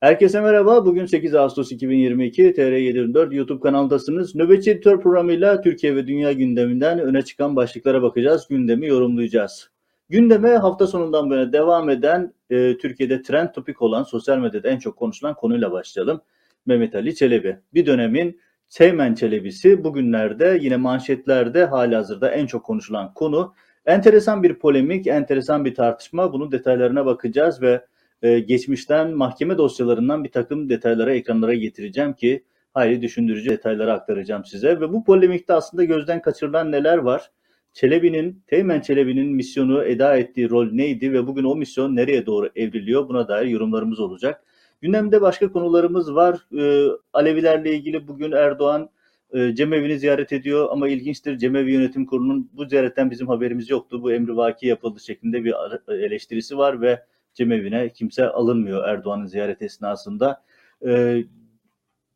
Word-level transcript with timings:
Herkese 0.00 0.40
merhaba. 0.40 0.86
Bugün 0.86 1.06
8 1.06 1.34
Ağustos 1.34 1.72
2022 1.72 2.42
TR724 2.42 3.34
YouTube 3.34 3.60
kanalındasınız. 3.60 4.34
Nöbetçi 4.34 4.70
Editör 4.70 5.00
programıyla 5.00 5.60
Türkiye 5.60 5.96
ve 5.96 6.06
dünya 6.06 6.32
gündeminden 6.32 6.98
öne 6.98 7.22
çıkan 7.22 7.56
başlıklara 7.56 8.02
bakacağız. 8.02 8.48
Gündemi 8.48 8.86
yorumlayacağız. 8.86 9.70
Gündeme 10.08 10.50
hafta 10.50 10.86
sonundan 10.86 11.30
böyle 11.30 11.52
devam 11.52 11.90
eden 11.90 12.34
e, 12.50 12.78
Türkiye'de 12.78 13.22
trend 13.22 13.48
topik 13.48 13.82
olan 13.82 14.02
sosyal 14.02 14.38
medyada 14.38 14.68
en 14.68 14.78
çok 14.78 14.96
konuşulan 14.96 15.34
konuyla 15.34 15.72
başlayalım. 15.72 16.20
Mehmet 16.66 16.94
Ali 16.94 17.14
Çelebi. 17.14 17.56
Bir 17.74 17.86
dönemin 17.86 18.40
Seymen 18.68 19.14
Çelebisi 19.14 19.84
bugünlerde 19.84 20.58
yine 20.60 20.76
manşetlerde 20.76 21.64
hali 21.64 21.94
hazırda 21.94 22.30
en 22.30 22.46
çok 22.46 22.64
konuşulan 22.64 23.14
konu. 23.14 23.54
Enteresan 23.86 24.42
bir 24.42 24.54
polemik, 24.54 25.06
enteresan 25.06 25.64
bir 25.64 25.74
tartışma. 25.74 26.32
Bunun 26.32 26.52
detaylarına 26.52 27.06
bakacağız 27.06 27.62
ve 27.62 27.82
e, 28.22 28.40
geçmişten 28.40 29.10
mahkeme 29.10 29.58
dosyalarından 29.58 30.24
bir 30.24 30.30
takım 30.30 30.68
detaylara 30.68 31.14
ekranlara 31.14 31.54
getireceğim 31.54 32.12
ki 32.12 32.44
hayli 32.74 33.02
düşündürücü 33.02 33.50
detayları 33.50 33.92
aktaracağım 33.92 34.44
size. 34.44 34.80
Ve 34.80 34.92
bu 34.92 35.04
polemikte 35.04 35.52
aslında 35.52 35.84
gözden 35.84 36.22
kaçırılan 36.22 36.72
neler 36.72 36.98
var? 36.98 37.30
Çelebi'nin, 37.72 38.42
Teğmen 38.46 38.80
Çelebi'nin 38.80 39.26
misyonu 39.26 39.84
eda 39.84 40.16
ettiği 40.16 40.50
rol 40.50 40.72
neydi 40.72 41.12
ve 41.12 41.26
bugün 41.26 41.44
o 41.44 41.56
misyon 41.56 41.96
nereye 41.96 42.26
doğru 42.26 42.50
evriliyor? 42.56 43.08
Buna 43.08 43.28
dair 43.28 43.46
yorumlarımız 43.46 44.00
olacak. 44.00 44.44
Gündemde 44.80 45.20
başka 45.20 45.52
konularımız 45.52 46.14
var. 46.14 46.38
Ee, 46.58 46.86
Alevilerle 47.12 47.74
ilgili 47.74 48.08
bugün 48.08 48.32
Erdoğan 48.32 48.90
e, 49.32 49.54
cemevi'ni 49.54 49.98
ziyaret 49.98 50.32
ediyor 50.32 50.68
ama 50.70 50.88
ilginçtir 50.88 51.38
Cemevi 51.38 51.72
Yönetim 51.72 52.06
Kurulu'nun 52.06 52.50
bu 52.52 52.64
ziyaretten 52.64 53.10
bizim 53.10 53.28
haberimiz 53.28 53.70
yoktu. 53.70 54.02
Bu 54.02 54.12
emri 54.12 54.36
vaki 54.36 54.66
yapıldı 54.66 55.00
şeklinde 55.00 55.44
bir 55.44 55.54
eleştirisi 55.88 56.58
var 56.58 56.80
ve 56.80 57.02
cemevine 57.36 57.92
kimse 57.92 58.28
alınmıyor 58.28 58.88
Erdoğan'ın 58.88 59.26
ziyaret 59.26 59.62
esnasında. 59.62 60.42
Ee, 60.86 61.24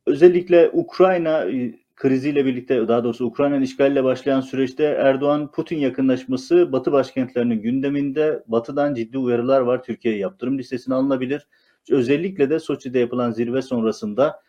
özellikle 0.07 0.71
Ukrayna 0.73 1.45
e, 1.45 1.75
kriziyle 1.97 2.47
birlikte 2.47 2.89
daha 2.89 3.05
doğrusu 3.05 3.27
Ukrayna'nın 3.27 3.63
işgalle 3.63 4.05
başlayan 4.05 4.41
süreçte 4.41 4.85
Erdoğan-Putin 4.85 5.79
yakınlaşması 5.79 6.73
Batı 6.73 6.93
başkentlerinin 6.93 7.63
gündeminde 7.63 8.43
Batı'dan 8.47 8.95
ciddi 8.95 9.19
uyarılar 9.19 9.61
var. 9.61 9.83
Türkiye 9.83 10.17
yaptırım 10.17 10.59
listesine 10.59 10.95
alınabilir. 10.95 11.47
Özellikle 11.91 12.51
de 12.51 12.59
Soçi'de 12.59 12.99
yapılan 12.99 13.31
zirve 13.31 13.63
sonrasında 13.63 14.41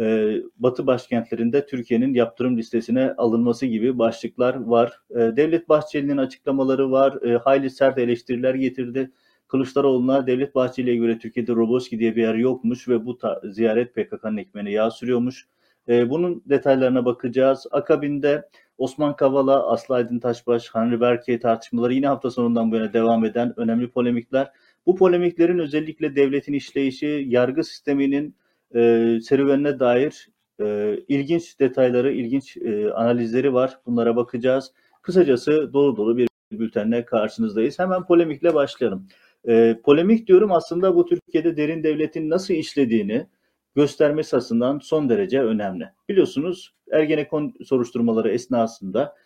e, 0.00 0.34
Batı 0.56 0.86
başkentlerinde 0.86 1.66
Türkiye'nin 1.66 2.14
yaptırım 2.14 2.58
listesine 2.58 3.12
alınması 3.12 3.66
gibi 3.66 3.98
başlıklar 3.98 4.54
var. 4.54 5.00
E, 5.10 5.16
Devlet 5.16 5.68
Bahçeli'nin 5.68 6.16
açıklamaları 6.16 6.90
var. 6.90 7.22
E, 7.22 7.36
hayli 7.36 7.70
sert 7.70 7.98
eleştiriler 7.98 8.54
getirdi. 8.54 9.10
Kılıçdaroğlu'na 9.50 10.26
Devlet 10.26 10.54
Bahçeli'ye 10.54 10.96
göre 10.96 11.18
Türkiye'de 11.18 11.52
Roboski 11.52 11.98
diye 11.98 12.16
bir 12.16 12.22
yer 12.22 12.34
yokmuş 12.34 12.88
ve 12.88 13.06
bu 13.06 13.18
ziyaret 13.44 13.94
PKK'nın 13.94 14.36
ekmeğine 14.36 14.70
yağ 14.70 14.90
sürüyormuş. 14.90 15.46
E, 15.88 16.10
bunun 16.10 16.42
detaylarına 16.46 17.04
bakacağız. 17.04 17.66
Akabinde 17.70 18.48
Osman 18.78 19.16
Kavala, 19.16 19.70
Aslı 19.72 19.94
Aydın 19.94 20.18
Taşbaş, 20.18 20.74
Henry 20.74 21.00
Berke 21.00 21.38
tartışmaları 21.40 21.94
yine 21.94 22.06
hafta 22.06 22.30
sonundan 22.30 22.72
bu 22.72 22.76
yana 22.76 22.92
devam 22.92 23.24
eden 23.24 23.54
önemli 23.56 23.90
polemikler. 23.90 24.50
Bu 24.86 24.96
polemiklerin 24.96 25.58
özellikle 25.58 26.16
devletin 26.16 26.52
işleyişi, 26.52 27.24
yargı 27.28 27.64
sisteminin 27.64 28.36
e, 28.74 28.78
serüvenine 29.22 29.78
dair 29.80 30.28
e, 30.60 30.96
ilginç 31.08 31.60
detayları, 31.60 32.12
ilginç 32.12 32.56
e, 32.56 32.92
analizleri 32.92 33.54
var. 33.54 33.78
Bunlara 33.86 34.16
bakacağız. 34.16 34.72
Kısacası 35.02 35.72
dolu 35.72 35.96
dolu 35.96 36.16
bir 36.16 36.28
bültenle 36.52 37.04
karşınızdayız. 37.04 37.78
Hemen 37.78 38.06
polemikle 38.06 38.54
başlayalım. 38.54 39.06
E, 39.48 39.80
polemik 39.84 40.26
diyorum 40.26 40.52
aslında 40.52 40.94
bu 40.94 41.06
Türkiye'de 41.06 41.56
derin 41.56 41.82
devletin 41.82 42.30
nasıl 42.30 42.54
işlediğini 42.54 43.26
göstermesi 43.74 44.36
açısından 44.36 44.78
son 44.78 45.08
derece 45.08 45.42
önemli. 45.42 45.88
Biliyorsunuz 46.08 46.74
Ergenekon 46.92 47.54
soruşturmaları 47.64 48.30
esnasında 48.30 49.16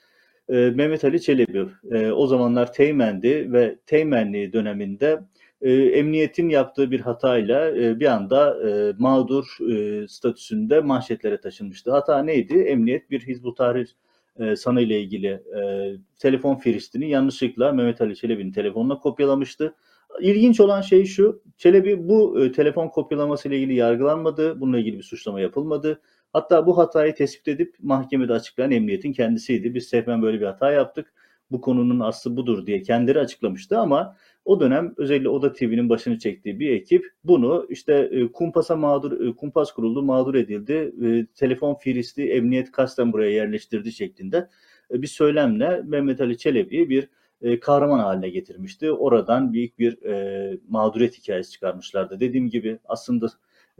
e, 0.49 0.55
Mehmet 0.55 1.05
Ali 1.05 1.21
Çelebi 1.21 1.67
e, 1.91 2.11
o 2.11 2.27
zamanlar 2.27 2.73
Teğmen'di 2.73 3.53
ve 3.53 3.79
Teğmenliği 3.87 4.53
döneminde 4.53 5.21
e, 5.63 5.73
emniyetin 5.73 6.49
yaptığı 6.49 6.91
bir 6.91 7.01
hatayla 7.01 7.77
e, 7.77 8.01
bir 8.01 8.07
anda 8.07 8.69
e, 8.69 8.93
mağdur 8.99 9.57
e, 9.71 10.09
statüsünde 10.09 10.81
manşetlere 10.81 11.41
taşınmıştı. 11.41 11.91
Hata 11.91 12.23
neydi? 12.23 12.59
Emniyet 12.59 13.11
bir 13.11 13.21
Hizbut 13.21 13.57
Tahrir 13.57 13.97
e, 14.39 14.57
sanı 14.57 14.81
ile 14.81 15.01
ilgili 15.01 15.29
e, 15.29 15.93
telefon 16.19 16.57
firistini 16.57 17.11
yanlışlıkla 17.11 17.73
Mehmet 17.73 18.01
Ali 18.01 18.17
Çelebi'nin 18.17 18.53
telefonuna 18.53 18.99
kopyalamıştı 18.99 19.75
İlginç 20.21 20.61
olan 20.61 20.81
şey 20.81 21.05
şu, 21.05 21.43
Çelebi 21.59 22.09
bu 22.09 22.45
e, 22.45 22.53
telefon 22.53 22.89
kopyalaması 22.89 23.49
ile 23.49 23.59
ilgili 23.59 23.75
yargılanmadı, 23.75 24.61
bununla 24.61 24.79
ilgili 24.79 24.99
bir 24.99 25.03
suçlama 25.03 25.41
yapılmadı. 25.41 26.01
Hatta 26.33 26.67
bu 26.67 26.79
hatayı 26.79 27.15
tespit 27.15 27.49
edip 27.49 27.77
mahkemede 27.83 28.33
açıklayan 28.33 28.71
emniyetin 28.71 29.13
kendisiydi. 29.13 29.75
Biz 29.75 29.89
Sehven 29.89 30.23
böyle 30.23 30.41
bir 30.41 30.47
hata 30.47 30.71
yaptık, 30.71 31.13
bu 31.51 31.61
konunun 31.61 32.01
aslı 32.01 32.37
budur 32.37 32.67
diye 32.67 32.83
kendileri 32.83 33.19
açıklamıştı 33.19 33.79
ama 33.79 34.17
o 34.45 34.61
dönem 34.61 34.95
özellikle 34.97 35.29
Oda 35.29 35.53
TV'nin 35.53 35.89
başını 35.89 36.19
çektiği 36.19 36.61
bir 36.61 36.71
ekip 36.71 37.13
bunu 37.25 37.67
işte 37.71 38.09
e, 38.13 38.33
kumpasa 38.33 38.77
mağdur, 38.77 39.29
e, 39.29 39.33
kumpas 39.33 39.73
kuruldu, 39.73 40.03
mağdur 40.03 40.35
edildi, 40.35 40.93
telefon 41.35 41.75
firisti, 41.75 42.23
emniyet 42.31 42.73
kasten 42.73 43.13
buraya 43.13 43.31
yerleştirdi 43.31 43.93
şeklinde 43.93 44.49
bir 44.91 45.07
söylemle 45.07 45.83
Mehmet 45.85 46.21
Ali 46.21 46.39
Çelebi'yi 46.39 46.89
bir 46.89 47.09
e, 47.43 47.61
kahraman 47.61 47.99
haline 47.99 48.28
getirmişti. 48.28 48.93
Oradan 48.93 49.53
büyük 49.53 49.78
bir 49.78 50.03
e, 50.03 50.59
mağduriyet 50.69 51.19
hikayesi 51.19 51.50
çıkarmışlardı. 51.50 52.21
Dediğim 52.21 52.50
gibi 52.50 52.78
aslında 52.84 53.28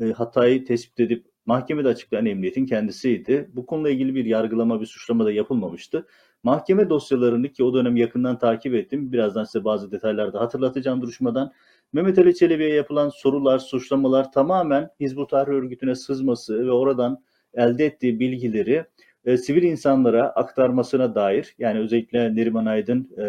e, 0.01 0.05
hatayı 0.05 0.65
tespit 0.65 1.01
edip 1.01 1.27
mahkemede 1.47 1.89
açıklayan 1.89 2.27
emniyetin 2.27 2.67
kendisiydi. 2.67 3.51
Bu 3.55 3.67
konuyla 3.67 3.91
ilgili 3.91 4.15
bir 4.15 4.25
yargılama, 4.25 4.81
bir 4.81 4.87
suçlama 4.87 5.25
da 5.25 5.33
yapılmamıştı. 5.33 6.07
Mahkeme 6.43 6.91
dosyalarını 6.91 7.49
ki 7.49 7.65
o 7.65 7.75
dönem 7.75 7.97
yakından 7.97 8.39
takip 8.39 8.75
ettim. 8.75 9.13
Birazdan 9.13 9.45
size 9.45 9.65
bazı 9.65 9.93
detayları 9.93 10.33
da 10.33 10.41
hatırlatacağım 10.41 11.03
duruşmadan. 11.03 11.53
Mehmet 11.93 12.19
Ali 12.19 12.35
Çelebi'ye 12.35 12.75
yapılan 12.75 13.09
sorular, 13.09 13.59
suçlamalar 13.59 14.33
tamamen 14.33 14.91
Hizbut 15.01 15.31
Tahrir 15.31 15.53
Örgütü'ne 15.53 15.95
sızması 15.95 16.67
ve 16.67 16.71
oradan 16.71 17.25
elde 17.55 17.87
ettiği 17.87 18.21
bilgileri 18.21 18.85
e, 19.25 19.37
sivil 19.37 19.63
insanlara 19.63 20.29
aktarmasına 20.29 21.15
dair 21.15 21.55
yani 21.59 21.79
özellikle 21.79 22.37
Neriman 22.37 22.67
Aydın 22.67 23.11
e, 23.19 23.27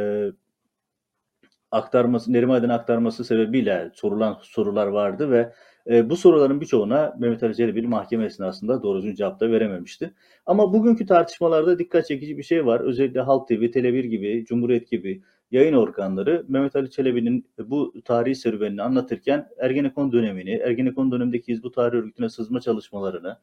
aktarması 1.72 2.34
Neriman 2.34 2.56
Aydın 2.56 2.70
aktarması 2.70 3.26
sebebiyle 3.26 3.92
sorulan 3.94 4.38
sorular 4.42 4.88
vardı 4.88 5.32
ve 5.32 5.52
e, 5.90 6.10
bu 6.10 6.18
soruların 6.18 6.62
birçoğuna 6.62 7.16
Mehmet 7.20 7.44
Ali 7.44 7.56
Çelebi 7.56 7.88
mahkeme 7.88 8.26
esnasında 8.26 8.84
doğru 8.84 8.98
düzgün 8.98 9.16
cevap 9.16 9.40
da 9.40 9.52
verememişti. 9.52 10.14
Ama 10.46 10.74
bugünkü 10.74 11.06
tartışmalarda 11.06 11.80
dikkat 11.80 12.08
çekici 12.08 12.38
bir 12.38 12.44
şey 12.44 12.66
var. 12.66 12.80
Özellikle 12.80 13.22
Halk 13.22 13.48
TV, 13.48 13.54
Tele1 13.54 14.06
gibi, 14.06 14.46
Cumhuriyet 14.46 14.92
gibi 14.92 15.22
yayın 15.52 15.74
organları 15.74 16.46
Mehmet 16.48 16.76
Ali 16.76 16.90
Çelebi'nin 16.90 17.48
bu 17.60 17.94
tarihi 18.06 18.36
serüvenini 18.36 18.82
anlatırken 18.82 19.50
Ergenekon 19.60 20.12
dönemini, 20.12 20.52
Ergenekon 20.52 21.12
dönemindeki 21.12 21.52
Hizbut 21.52 21.76
Tahrir 21.76 21.94
Örgütü'ne 21.94 22.30
sızma 22.30 22.60
çalışmalarını, 22.60 23.38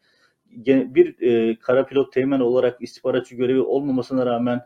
bir 0.94 1.22
e, 1.22 1.56
kara 1.56 1.86
pilot 1.86 2.12
teğmen 2.12 2.40
olarak 2.40 2.82
istihbaratçı 2.82 3.34
görevi 3.34 3.60
olmamasına 3.60 4.26
rağmen 4.26 4.60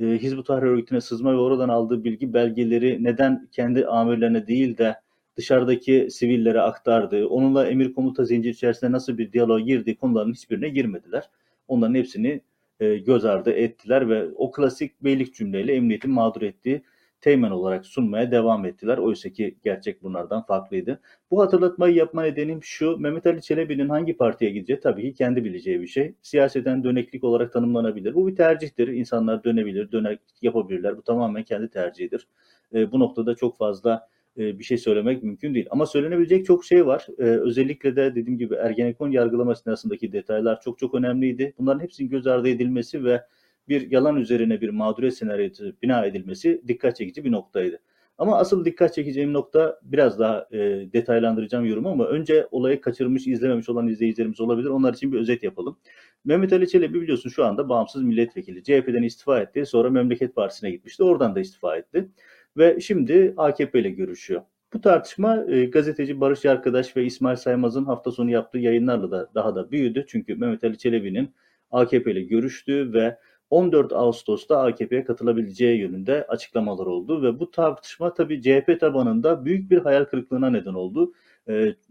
e, 0.00 0.04
Hizbut 0.04 0.46
Tahrir 0.46 0.66
Örgütü'ne 0.66 1.00
sızma 1.00 1.32
ve 1.32 1.36
oradan 1.36 1.68
aldığı 1.68 2.04
bilgi 2.04 2.34
belgeleri 2.34 3.04
neden 3.04 3.48
kendi 3.52 3.86
amirlerine 3.86 4.46
değil 4.46 4.78
de 4.78 4.96
dışarıdaki 5.36 6.08
sivillere 6.10 6.60
aktardı. 6.60 7.26
Onunla 7.26 7.66
emir 7.66 7.92
komuta 7.92 8.24
zincir 8.24 8.50
içerisinde 8.50 8.92
nasıl 8.92 9.18
bir 9.18 9.32
diyalog 9.32 9.66
girdi 9.66 9.96
konuların 9.96 10.32
hiçbirine 10.32 10.68
girmediler. 10.68 11.30
Onların 11.68 11.94
hepsini 11.94 12.40
e, 12.80 12.96
göz 12.96 13.24
ardı 13.24 13.50
ettiler 13.50 14.08
ve 14.08 14.28
o 14.36 14.52
klasik 14.52 15.04
beylik 15.04 15.34
cümleyle 15.34 15.74
emniyetin 15.74 16.10
mağdur 16.10 16.42
ettiği 16.42 16.82
teğmen 17.22 17.50
olarak 17.50 17.86
sunmaya 17.86 18.30
devam 18.30 18.64
ettiler. 18.64 18.98
Oysa 18.98 19.28
ki 19.28 19.56
gerçek 19.64 20.02
bunlardan 20.02 20.42
farklıydı. 20.42 21.00
Bu 21.30 21.42
hatırlatmayı 21.42 21.94
yapma 21.94 22.22
nedenim 22.22 22.62
şu, 22.62 22.96
Mehmet 22.98 23.26
Ali 23.26 23.42
Çelebi'nin 23.42 23.88
hangi 23.88 24.16
partiye 24.16 24.50
gideceği 24.50 24.80
tabii 24.80 25.02
ki 25.02 25.14
kendi 25.14 25.44
bileceği 25.44 25.80
bir 25.80 25.86
şey. 25.86 26.14
Siyaseten 26.22 26.84
döneklik 26.84 27.24
olarak 27.24 27.52
tanımlanabilir. 27.52 28.14
Bu 28.14 28.28
bir 28.28 28.36
tercihtir. 28.36 28.88
İnsanlar 28.88 29.44
dönebilir, 29.44 29.92
dönek 29.92 30.20
yapabilirler. 30.42 30.96
Bu 30.96 31.02
tamamen 31.02 31.42
kendi 31.42 31.68
tercihidir. 31.68 32.26
E, 32.74 32.92
bu 32.92 33.00
noktada 33.00 33.34
çok 33.34 33.58
fazla 33.58 34.08
e, 34.38 34.58
bir 34.58 34.64
şey 34.64 34.78
söylemek 34.78 35.22
mümkün 35.22 35.54
değil. 35.54 35.66
Ama 35.70 35.86
söylenebilecek 35.86 36.46
çok 36.46 36.64
şey 36.64 36.86
var. 36.86 37.06
E, 37.18 37.22
özellikle 37.22 37.96
de 37.96 38.14
dediğim 38.14 38.38
gibi 38.38 38.54
Ergenekon 38.54 39.10
yargılama 39.10 39.54
sırasındaki 39.54 40.12
detaylar 40.12 40.60
çok 40.60 40.78
çok 40.78 40.94
önemliydi. 40.94 41.54
Bunların 41.58 41.80
hepsinin 41.80 42.10
göz 42.10 42.26
ardı 42.26 42.48
edilmesi 42.48 43.04
ve 43.04 43.22
bir 43.68 43.90
yalan 43.90 44.16
üzerine 44.16 44.60
bir 44.60 44.68
mağduriyet 44.68 45.14
senaryosu 45.14 45.72
bina 45.82 46.06
edilmesi 46.06 46.62
dikkat 46.68 46.96
çekici 46.96 47.24
bir 47.24 47.32
noktaydı. 47.32 47.78
Ama 48.18 48.38
asıl 48.38 48.64
dikkat 48.64 48.94
çekeceğim 48.94 49.32
nokta 49.32 49.80
biraz 49.82 50.18
daha 50.18 50.46
e, 50.52 50.58
detaylandıracağım 50.92 51.64
yorumu 51.64 51.88
ama 51.88 52.06
önce 52.06 52.48
olayı 52.50 52.80
kaçırmış, 52.80 53.26
izlememiş 53.26 53.68
olan 53.68 53.88
izleyicilerimiz 53.88 54.40
olabilir. 54.40 54.68
Onlar 54.68 54.94
için 54.94 55.12
bir 55.12 55.18
özet 55.18 55.42
yapalım. 55.42 55.78
Mehmet 56.24 56.52
Ali 56.52 56.68
Çelebi 56.68 57.00
biliyorsun 57.00 57.30
şu 57.30 57.44
anda 57.44 57.68
bağımsız 57.68 58.02
milletvekili. 58.02 58.62
CHP'den 58.62 59.02
istifa 59.02 59.40
etti. 59.40 59.66
Sonra 59.66 59.90
Memleket 59.90 60.34
Partisi'ne 60.34 60.70
gitmişti. 60.70 61.02
Oradan 61.02 61.34
da 61.34 61.40
istifa 61.40 61.76
etti. 61.76 62.08
Ve 62.56 62.80
şimdi 62.80 63.34
AKP 63.36 63.80
ile 63.80 63.90
görüşüyor. 63.90 64.42
Bu 64.72 64.80
tartışma 64.80 65.44
e, 65.48 65.64
gazeteci 65.64 66.20
Barış 66.20 66.46
Arkadaş 66.46 66.96
ve 66.96 67.04
İsmail 67.04 67.36
Saymaz'ın 67.36 67.84
hafta 67.84 68.10
sonu 68.10 68.30
yaptığı 68.30 68.58
yayınlarla 68.58 69.10
da 69.10 69.30
daha 69.34 69.54
da 69.54 69.70
büyüdü. 69.70 70.04
Çünkü 70.08 70.34
Mehmet 70.34 70.64
Ali 70.64 70.78
Çelebi'nin 70.78 71.34
AKP 71.70 72.12
ile 72.12 72.22
görüştüğü 72.22 72.92
ve 72.92 73.18
14 73.52 73.92
Ağustos'ta 73.92 74.60
AKP'ye 74.60 75.04
katılabileceği 75.04 75.80
yönünde 75.80 76.26
açıklamalar 76.28 76.86
oldu 76.86 77.22
ve 77.22 77.40
bu 77.40 77.50
tartışma 77.50 78.14
tabii 78.14 78.42
CHP 78.42 78.80
tabanında 78.80 79.44
büyük 79.44 79.70
bir 79.70 79.78
hayal 79.78 80.04
kırıklığına 80.04 80.50
neden 80.50 80.74
oldu. 80.74 81.12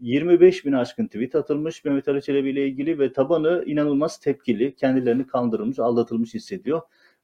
25 0.00 0.60
ee, 0.60 0.68
bin 0.68 0.72
aşkın 0.72 1.06
tweet 1.06 1.34
atılmış 1.34 1.84
Mehmet 1.84 2.08
Ali 2.08 2.22
Çelebi 2.22 2.50
ile 2.50 2.66
ilgili 2.66 2.98
ve 2.98 3.12
tabanı 3.12 3.64
inanılmaz 3.66 4.20
tepkili, 4.20 4.74
kendilerini 4.74 5.26
kandırılmış, 5.26 5.78
aldatılmış 5.78 6.34
hissediyor. 6.34 6.80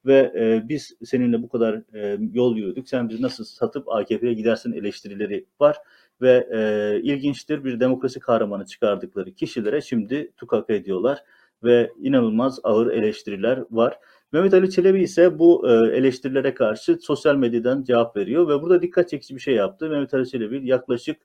Ve 0.06 0.32
e, 0.36 0.68
biz 0.68 0.96
seninle 1.04 1.42
bu 1.42 1.48
kadar 1.48 1.94
e, 1.94 2.18
yol 2.32 2.56
yürüdük, 2.56 2.88
sen 2.88 3.08
bizi 3.08 3.22
nasıl 3.22 3.44
satıp 3.44 3.88
AKP'ye 3.88 4.34
gidersin 4.34 4.72
eleştirileri 4.72 5.46
var. 5.60 5.76
Ve 6.22 6.48
e, 6.52 7.00
ilginçtir 7.02 7.64
bir 7.64 7.80
demokrasi 7.80 8.20
kahramanı 8.20 8.66
çıkardıkları 8.66 9.34
kişilere 9.34 9.80
şimdi 9.80 10.32
tukaka 10.36 10.72
ediyorlar 10.72 11.24
ve 11.64 11.92
inanılmaz 12.00 12.60
ağır 12.62 12.86
eleştiriler 12.92 13.64
var. 13.70 13.98
Mehmet 14.32 14.54
Ali 14.54 14.70
Çelebi 14.70 15.02
ise 15.02 15.38
bu 15.38 15.68
e, 15.68 15.72
eleştirilere 15.72 16.54
karşı 16.54 16.98
sosyal 17.00 17.36
medyadan 17.36 17.82
cevap 17.82 18.16
veriyor 18.16 18.48
ve 18.48 18.62
burada 18.62 18.82
dikkat 18.82 19.08
çekici 19.08 19.34
bir 19.34 19.40
şey 19.40 19.54
yaptı. 19.54 19.90
Mehmet 19.90 20.14
Ali 20.14 20.28
Çelebi 20.28 20.66
yaklaşık 20.68 21.20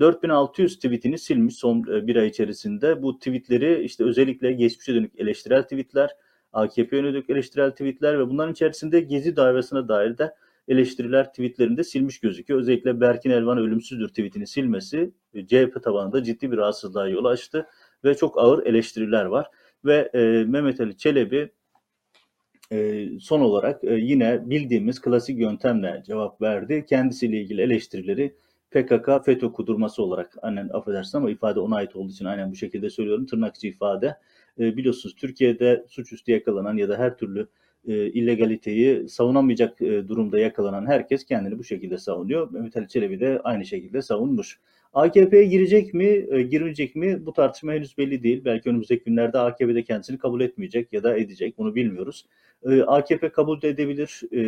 4600 0.00 0.76
tweetini 0.76 1.18
silmiş 1.18 1.54
son 1.54 1.84
e, 1.92 2.06
bir 2.06 2.16
ay 2.16 2.28
içerisinde. 2.28 3.02
Bu 3.02 3.18
tweetleri 3.18 3.82
işte 3.84 4.04
özellikle 4.04 4.52
geçmişe 4.52 4.94
dönük 4.94 5.20
eleştirel 5.20 5.62
tweetler, 5.62 6.10
AKP 6.52 6.96
yönelik 6.96 7.30
eleştirel 7.30 7.70
tweetler 7.70 8.18
ve 8.18 8.28
bunların 8.28 8.52
içerisinde 8.52 9.00
Gezi 9.00 9.36
davasına 9.36 9.88
dair 9.88 10.18
de 10.18 10.34
eleştiriler 10.68 11.28
tweetlerinde 11.28 11.84
silmiş 11.84 12.20
gözüküyor. 12.20 12.60
Özellikle 12.60 13.00
Berkin 13.00 13.30
Elvan 13.30 13.58
ölümsüzdür 13.58 14.08
tweetini 14.08 14.46
silmesi 14.46 15.10
e, 15.34 15.46
CHP 15.46 15.82
tabanında 15.82 16.22
ciddi 16.22 16.52
bir 16.52 16.56
rahatsızlığa 16.56 17.08
yol 17.08 17.24
açtı 17.24 17.66
ve 18.04 18.14
çok 18.16 18.38
ağır 18.38 18.66
eleştiriler 18.66 19.24
var. 19.24 19.46
Ve 19.84 20.10
e, 20.14 20.44
Mehmet 20.44 20.80
Ali 20.80 20.96
Çelebi 20.96 21.50
son 23.20 23.40
olarak 23.40 23.84
e, 23.84 23.94
yine 23.94 24.50
bildiğimiz 24.50 25.00
klasik 25.00 25.38
yöntemle 25.38 26.02
cevap 26.06 26.42
verdi. 26.42 26.84
Kendisiyle 26.88 27.40
ilgili 27.40 27.62
eleştirileri 27.62 28.34
PKK 28.70 29.24
FETÖ 29.24 29.52
kudurması 29.52 30.02
olarak 30.02 30.36
annen 30.42 30.68
affedersin 30.72 31.18
ama 31.18 31.30
ifade 31.30 31.60
ona 31.60 31.76
ait 31.76 31.96
olduğu 31.96 32.12
için 32.12 32.24
aynen 32.24 32.50
bu 32.50 32.56
şekilde 32.56 32.90
söylüyorum 32.90 33.26
tırnak 33.26 33.56
içi 33.56 33.68
ifade. 33.68 34.16
E, 34.58 34.76
biliyorsunuz 34.76 35.14
Türkiye'de 35.14 35.84
suçüstü 35.88 36.32
yakalanan 36.32 36.76
ya 36.76 36.88
da 36.88 36.98
her 36.98 37.16
türlü 37.16 37.48
e, 37.88 38.06
illegaliteyi 38.06 39.08
savunamayacak 39.08 39.82
e, 39.82 40.08
durumda 40.08 40.38
yakalanan 40.38 40.86
herkes 40.86 41.24
kendini 41.24 41.58
bu 41.58 41.64
şekilde 41.64 41.98
savunuyor. 41.98 42.50
Mehmet 42.50 42.76
Ali 42.76 42.88
Çelebi 42.88 43.20
de 43.20 43.40
aynı 43.44 43.64
şekilde 43.64 44.02
savunmuş. 44.02 44.60
AKP'ye 44.94 45.44
girecek 45.44 45.94
mi, 45.94 46.26
e, 46.30 46.42
girmeyecek 46.42 46.96
mi 46.96 47.26
bu 47.26 47.32
tartışma 47.32 47.72
henüz 47.72 47.98
belli 47.98 48.22
değil. 48.22 48.44
Belki 48.44 48.68
önümüzdeki 48.70 49.04
günlerde 49.04 49.38
AKP'de 49.38 49.84
kendisini 49.84 50.18
kabul 50.18 50.40
etmeyecek 50.40 50.92
ya 50.92 51.02
da 51.02 51.16
edecek 51.16 51.58
bunu 51.58 51.74
bilmiyoruz. 51.74 52.26
E, 52.62 52.82
AKP 52.82 53.32
kabul 53.32 53.62
edebilir 53.62 54.20
e, 54.32 54.42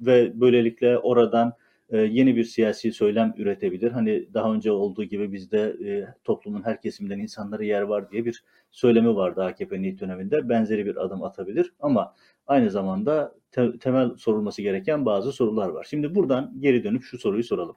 ve 0.00 0.40
böylelikle 0.40 0.98
oradan 0.98 1.52
e, 1.90 1.98
yeni 1.98 2.36
bir 2.36 2.44
siyasi 2.44 2.92
söylem 2.92 3.34
üretebilir. 3.36 3.90
Hani 3.90 4.34
daha 4.34 4.54
önce 4.54 4.72
olduğu 4.72 5.04
gibi 5.04 5.32
bizde 5.32 5.76
toplumun 6.24 6.62
her 6.62 6.80
kesiminden 6.80 7.18
insanlara 7.18 7.64
yer 7.64 7.82
var 7.82 8.10
diye 8.10 8.24
bir 8.24 8.44
söylemi 8.70 9.16
vardı 9.16 9.44
AKP'nin 9.44 9.82
ilk 9.82 10.00
döneminde. 10.00 10.48
Benzeri 10.48 10.86
bir 10.86 10.96
adım 10.96 11.22
atabilir 11.22 11.72
ama 11.80 12.14
aynı 12.46 12.70
zamanda 12.70 13.34
te- 13.52 13.78
temel 13.78 14.10
sorulması 14.16 14.62
gereken 14.62 15.06
bazı 15.06 15.32
sorular 15.32 15.68
var. 15.68 15.86
Şimdi 15.90 16.14
buradan 16.14 16.54
geri 16.58 16.84
dönüp 16.84 17.02
şu 17.02 17.18
soruyu 17.18 17.44
soralım. 17.44 17.76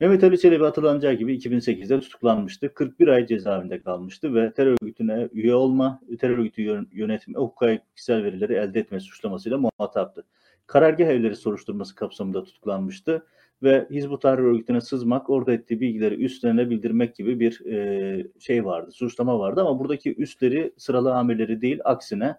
Mehmet 0.00 0.24
Ali 0.24 0.40
Çelebi 0.40 0.64
hatırlanacağı 0.64 1.14
gibi 1.14 1.36
2008'de 1.36 2.00
tutuklanmıştı. 2.00 2.74
41 2.74 3.08
ay 3.08 3.26
cezaevinde 3.26 3.80
kalmıştı 3.80 4.34
ve 4.34 4.52
terör 4.52 4.76
örgütüne 4.82 5.28
üye 5.32 5.54
olma, 5.54 6.00
terör 6.20 6.38
örgütü 6.38 6.86
yönetimi, 6.92 7.36
hukuki 7.36 7.80
kişisel 7.94 8.24
verileri 8.24 8.54
elde 8.54 8.80
etme 8.80 9.00
suçlamasıyla 9.00 9.58
muhataptı. 9.58 10.24
Karargah 10.66 11.06
evleri 11.06 11.36
soruşturması 11.36 11.94
kapsamında 11.94 12.44
tutuklanmıştı 12.44 13.26
ve 13.62 13.86
Hizbut 13.90 14.22
Tahrir 14.22 14.42
örgütüne 14.42 14.80
sızmak, 14.80 15.30
orada 15.30 15.52
ettiği 15.52 15.80
bilgileri 15.80 16.24
üstlerine 16.24 16.70
bildirmek 16.70 17.16
gibi 17.16 17.40
bir 17.40 17.66
e, 17.66 18.26
şey 18.38 18.64
vardı, 18.64 18.90
suçlama 18.90 19.38
vardı 19.38 19.60
ama 19.60 19.78
buradaki 19.78 20.14
üstleri 20.14 20.72
sıralı 20.76 21.14
amirleri 21.14 21.60
değil, 21.60 21.80
aksine 21.84 22.36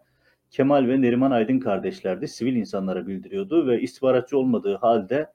Kemal 0.52 0.88
ve 0.88 1.02
Neriman 1.02 1.32
Aydın 1.32 1.60
kardeşlerdi. 1.60 2.28
Sivil 2.28 2.56
insanlara 2.56 3.08
bildiriyordu 3.08 3.68
ve 3.68 3.82
istihbaratçı 3.82 4.38
olmadığı 4.38 4.76
halde 4.76 5.28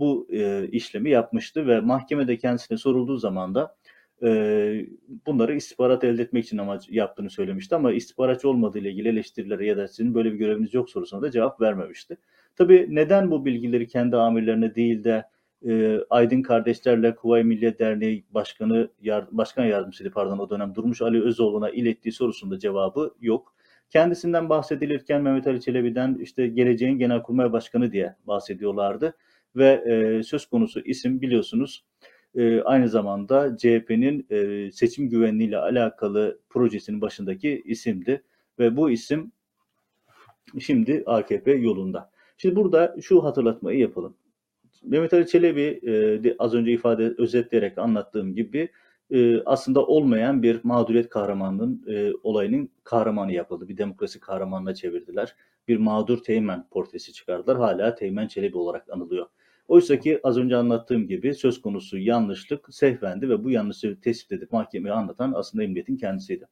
bu 0.00 0.26
e, 0.30 0.68
işlemi 0.68 1.10
yapmıştı 1.10 1.66
ve 1.66 1.80
mahkemede 1.80 2.38
kendisine 2.38 2.78
sorulduğu 2.78 3.16
zaman 3.16 3.54
da 3.54 3.76
e, 4.22 4.86
bunları 5.26 5.56
istihbarat 5.56 6.04
elde 6.04 6.22
etmek 6.22 6.44
için 6.44 6.58
amaç 6.58 6.88
yaptığını 6.90 7.30
söylemişti 7.30 7.74
ama 7.74 7.92
istihbaratçı 7.92 8.48
olmadığı 8.48 8.78
ile 8.78 8.90
ilgili 8.90 9.08
eleştirilere 9.08 9.66
ya 9.66 9.76
da 9.76 9.88
sizin 9.88 10.14
böyle 10.14 10.32
bir 10.32 10.38
göreviniz 10.38 10.74
yok 10.74 10.90
sorusuna 10.90 11.22
da 11.22 11.30
cevap 11.30 11.60
vermemişti. 11.60 12.16
Tabii 12.56 12.86
neden 12.90 13.30
bu 13.30 13.44
bilgileri 13.44 13.86
kendi 13.86 14.16
amirlerine 14.16 14.74
değil 14.74 15.04
de 15.04 15.24
e, 15.68 15.98
Aydın 16.10 16.42
Kardeşlerle 16.42 17.14
Kuvayi 17.14 17.44
Milliye 17.44 17.78
Derneği 17.78 18.24
Başkanı 18.30 18.90
yard, 19.02 19.28
Başkan 19.32 19.64
Yardımcısı 19.64 20.10
pardon 20.10 20.38
o 20.38 20.50
dönem 20.50 20.74
Durmuş 20.74 21.02
Ali 21.02 21.22
Özoğlu'na 21.22 21.70
ilettiği 21.70 22.12
sorusunda 22.12 22.58
cevabı 22.58 23.14
yok. 23.20 23.54
Kendisinden 23.90 24.48
bahsedilirken 24.48 25.22
Mehmet 25.22 25.46
Ali 25.46 25.60
Çelebi'den 25.60 26.18
işte 26.20 26.46
geleceğin 26.46 26.98
Genelkurmay 26.98 27.52
Başkanı 27.52 27.92
diye 27.92 28.16
bahsediyorlardı 28.26 29.14
ve 29.56 29.84
e, 29.86 30.22
söz 30.22 30.46
konusu 30.46 30.80
isim 30.80 31.20
biliyorsunuz 31.20 31.84
e, 32.34 32.60
aynı 32.60 32.88
zamanda 32.88 33.56
CHP'nin 33.56 34.26
e, 34.30 34.70
seçim 34.72 35.08
güvenliğiyle 35.08 35.58
alakalı 35.58 36.38
projesinin 36.50 37.00
başındaki 37.00 37.62
isimdi 37.64 38.22
ve 38.58 38.76
bu 38.76 38.90
isim 38.90 39.32
şimdi 40.60 41.02
AKP 41.06 41.52
yolunda. 41.52 42.10
Şimdi 42.36 42.56
burada 42.56 42.96
şu 43.00 43.24
hatırlatmayı 43.24 43.78
yapalım. 43.78 44.16
Mehmet 44.82 45.12
Ali 45.12 45.26
Çelebi 45.26 45.80
e, 46.24 46.36
az 46.38 46.54
önce 46.54 46.72
ifade 46.72 47.14
özetleyerek 47.18 47.78
anlattığım 47.78 48.34
gibi 48.34 48.68
e, 49.10 49.42
aslında 49.42 49.86
olmayan 49.86 50.42
bir 50.42 50.60
mağduriyet 50.62 51.08
kahramanının 51.08 51.84
e, 51.88 52.12
olayının 52.22 52.70
kahramanı 52.84 53.32
yapıldı. 53.32 53.68
Bir 53.68 53.76
demokrasi 53.76 54.20
kahramanına 54.20 54.74
çevirdiler. 54.74 55.36
Bir 55.68 55.76
mağdur 55.76 56.18
teğmen 56.22 56.68
portresi 56.70 57.12
çıkardılar. 57.12 57.56
Hala 57.56 57.94
Teğmen 57.94 58.28
Çelebi 58.28 58.58
olarak 58.58 58.90
anılıyor. 58.90 59.26
Oysa 59.70 59.98
ki 59.98 60.20
az 60.22 60.38
önce 60.38 60.56
anlattığım 60.56 61.08
gibi 61.08 61.34
söz 61.34 61.60
konusu 61.60 61.98
yanlışlık 61.98 62.74
sehvendi 62.74 63.28
ve 63.28 63.44
bu 63.44 63.50
yanlışı 63.50 64.00
tespit 64.00 64.32
edip 64.32 64.52
mahkemeye 64.52 64.94
anlatan 64.94 65.32
aslında 65.36 65.64
emniyetin 65.64 65.96
kendisiydi. 65.96 66.48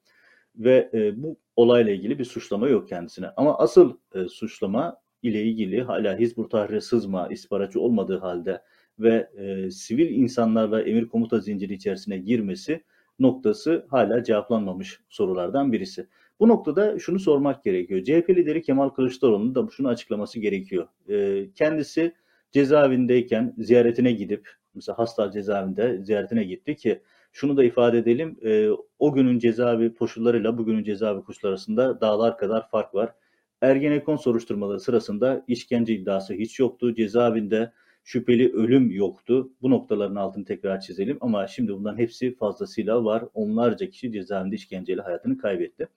Ve 0.57 0.91
e, 0.95 1.23
bu 1.23 1.37
olayla 1.57 1.93
ilgili 1.93 2.19
bir 2.19 2.25
suçlama 2.25 2.69
yok 2.69 2.89
kendisine. 2.89 3.27
Ama 3.37 3.59
asıl 3.59 3.97
e, 4.15 4.29
suçlama 4.29 4.97
ile 5.23 5.43
ilgili 5.43 5.83
hala 5.83 6.19
Hizbut 6.19 6.51
Tahrir'e 6.51 6.81
sızma, 6.81 7.29
istihbaratçı 7.29 7.81
olmadığı 7.81 8.19
halde 8.19 8.63
ve 8.99 9.31
e, 9.37 9.71
sivil 9.71 10.11
insanlarla 10.11 10.83
emir 10.83 11.09
komuta 11.09 11.39
zinciri 11.39 11.75
içerisine 11.75 12.19
girmesi 12.19 12.85
noktası 13.19 13.87
hala 13.91 14.25
cevaplanmamış 14.25 15.01
sorulardan 15.09 15.73
birisi. 15.73 16.09
Bu 16.41 16.49
noktada 16.49 16.99
şunu 16.99 17.19
sormak 17.19 17.65
gerekiyor. 17.65 18.05
CHP 18.05 18.31
lideri 18.31 18.63
Kemal 18.63 18.89
Kılıçdaroğlu'nun 18.89 19.55
da 19.55 19.69
şunu 19.71 19.89
açıklaması 19.89 20.41
gerekiyor. 20.41 20.89
E, 21.09 21.47
kendisi 21.55 22.15
cezaevindeyken 22.53 23.55
ziyaretine 23.59 24.13
gidip, 24.13 24.49
mesela 24.75 24.99
Hastal 24.99 25.31
cezaevinde 25.31 26.03
ziyaretine 26.03 26.45
gitti 26.45 26.77
ki 26.77 27.03
şunu 27.33 27.57
da 27.57 27.65
ifade 27.65 27.99
edelim, 27.99 28.37
e, 28.45 28.69
o 28.99 29.13
günün 29.13 29.39
cezaevi 29.39 29.95
koşullarıyla 29.95 30.59
bugünün 30.59 30.85
cezaevi 30.85 31.23
koşulları 31.23 31.53
arasında 31.53 32.01
dağlar 32.01 32.39
kadar 32.39 32.69
fark 32.69 32.95
var. 32.95 33.15
Ergenekon 33.61 34.17
soruşturmaları 34.17 34.81
sırasında 34.81 35.45
işkence 35.49 35.95
iddiası 35.95 36.35
hiç 36.35 36.59
yoktu. 36.59 36.95
Cezaevinde 36.95 37.73
şüpheli 38.05 38.53
ölüm 38.53 38.91
yoktu. 38.91 39.53
Bu 39.63 39.71
noktaların 39.71 40.17
altını 40.17 40.45
tekrar 40.45 40.81
çizelim 40.81 41.19
ama 41.21 41.47
şimdi 41.47 41.73
bunların 41.73 41.99
hepsi 41.99 42.37
fazlasıyla 42.37 43.05
var. 43.05 43.25
Onlarca 43.35 43.91
kişi 43.91 44.13
cezaevinde 44.13 44.55
işkenceyle 44.55 45.03
hayatını 45.03 45.39
kaybetti. 45.39 45.89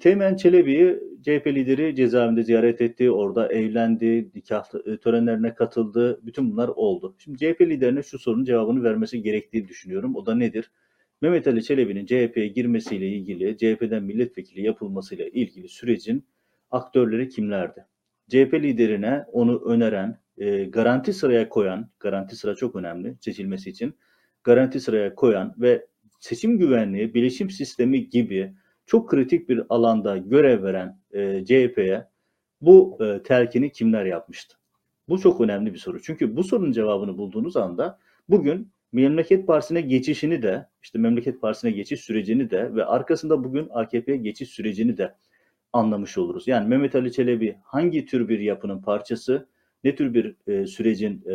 Teğmen 0.00 0.36
Çelebi'yi 0.36 1.00
CHP 1.22 1.46
lideri 1.46 1.94
cezaevinde 1.94 2.42
ziyaret 2.42 2.80
etti. 2.80 3.10
Orada 3.10 3.52
evlendi, 3.52 4.30
nikah 4.34 4.64
törenlerine 5.02 5.54
katıldı. 5.54 6.20
Bütün 6.22 6.52
bunlar 6.52 6.68
oldu. 6.68 7.16
Şimdi 7.18 7.38
CHP 7.38 7.60
liderine 7.60 8.02
şu 8.02 8.18
sorunun 8.18 8.44
cevabını 8.44 8.84
vermesi 8.84 9.22
gerektiğini 9.22 9.68
düşünüyorum. 9.68 10.16
O 10.16 10.26
da 10.26 10.34
nedir? 10.34 10.70
Mehmet 11.22 11.46
Ali 11.46 11.64
Çelebi'nin 11.64 12.06
CHP'ye 12.06 12.48
girmesiyle 12.48 13.08
ilgili, 13.08 13.56
CHP'den 13.56 14.02
milletvekili 14.02 14.62
yapılmasıyla 14.62 15.26
ilgili 15.26 15.68
sürecin 15.68 16.24
aktörleri 16.70 17.28
kimlerdi? 17.28 17.86
CHP 18.28 18.54
liderine 18.54 19.24
onu 19.32 19.64
öneren, 19.64 20.18
e, 20.38 20.64
garanti 20.64 21.12
sıraya 21.12 21.48
koyan, 21.48 21.90
garanti 22.00 22.36
sıra 22.36 22.54
çok 22.54 22.76
önemli 22.76 23.16
seçilmesi 23.20 23.70
için, 23.70 23.94
garanti 24.44 24.80
sıraya 24.80 25.14
koyan 25.14 25.54
ve 25.58 25.86
seçim 26.20 26.58
güvenliği, 26.58 27.14
bilişim 27.14 27.50
sistemi 27.50 28.08
gibi 28.08 28.52
çok 28.86 29.10
kritik 29.10 29.48
bir 29.48 29.62
alanda 29.68 30.16
görev 30.16 30.62
veren 30.62 30.98
e, 31.12 31.44
CHP'ye 31.44 32.08
bu 32.60 32.98
e, 33.00 33.22
telkini 33.22 33.72
kimler 33.72 34.04
yapmıştı? 34.04 34.56
Bu 35.08 35.20
çok 35.20 35.40
önemli 35.40 35.74
bir 35.74 35.78
soru. 35.78 36.02
Çünkü 36.02 36.36
bu 36.36 36.44
sorunun 36.44 36.72
cevabını 36.72 37.18
bulduğunuz 37.18 37.56
anda 37.56 37.98
Bugün 38.28 38.72
Memleket 38.92 39.46
Partisi'ne 39.46 39.80
geçişini 39.80 40.42
de, 40.42 40.68
işte 40.82 40.98
Memleket 40.98 41.40
Partisi'ne 41.40 41.70
geçiş 41.70 42.00
sürecini 42.00 42.50
de 42.50 42.74
ve 42.74 42.84
arkasında 42.84 43.44
bugün 43.44 43.68
AKP'ye 43.70 44.16
geçiş 44.16 44.48
sürecini 44.48 44.98
de 44.98 45.14
anlamış 45.72 46.18
oluruz. 46.18 46.48
Yani 46.48 46.68
Mehmet 46.68 46.94
Ali 46.94 47.12
Çelebi 47.12 47.56
hangi 47.64 48.06
tür 48.06 48.28
bir 48.28 48.38
yapının 48.38 48.82
parçası, 48.82 49.48
ne 49.84 49.94
tür 49.94 50.14
bir 50.14 50.36
e, 50.46 50.66
sürecin 50.66 51.24
e, 51.30 51.34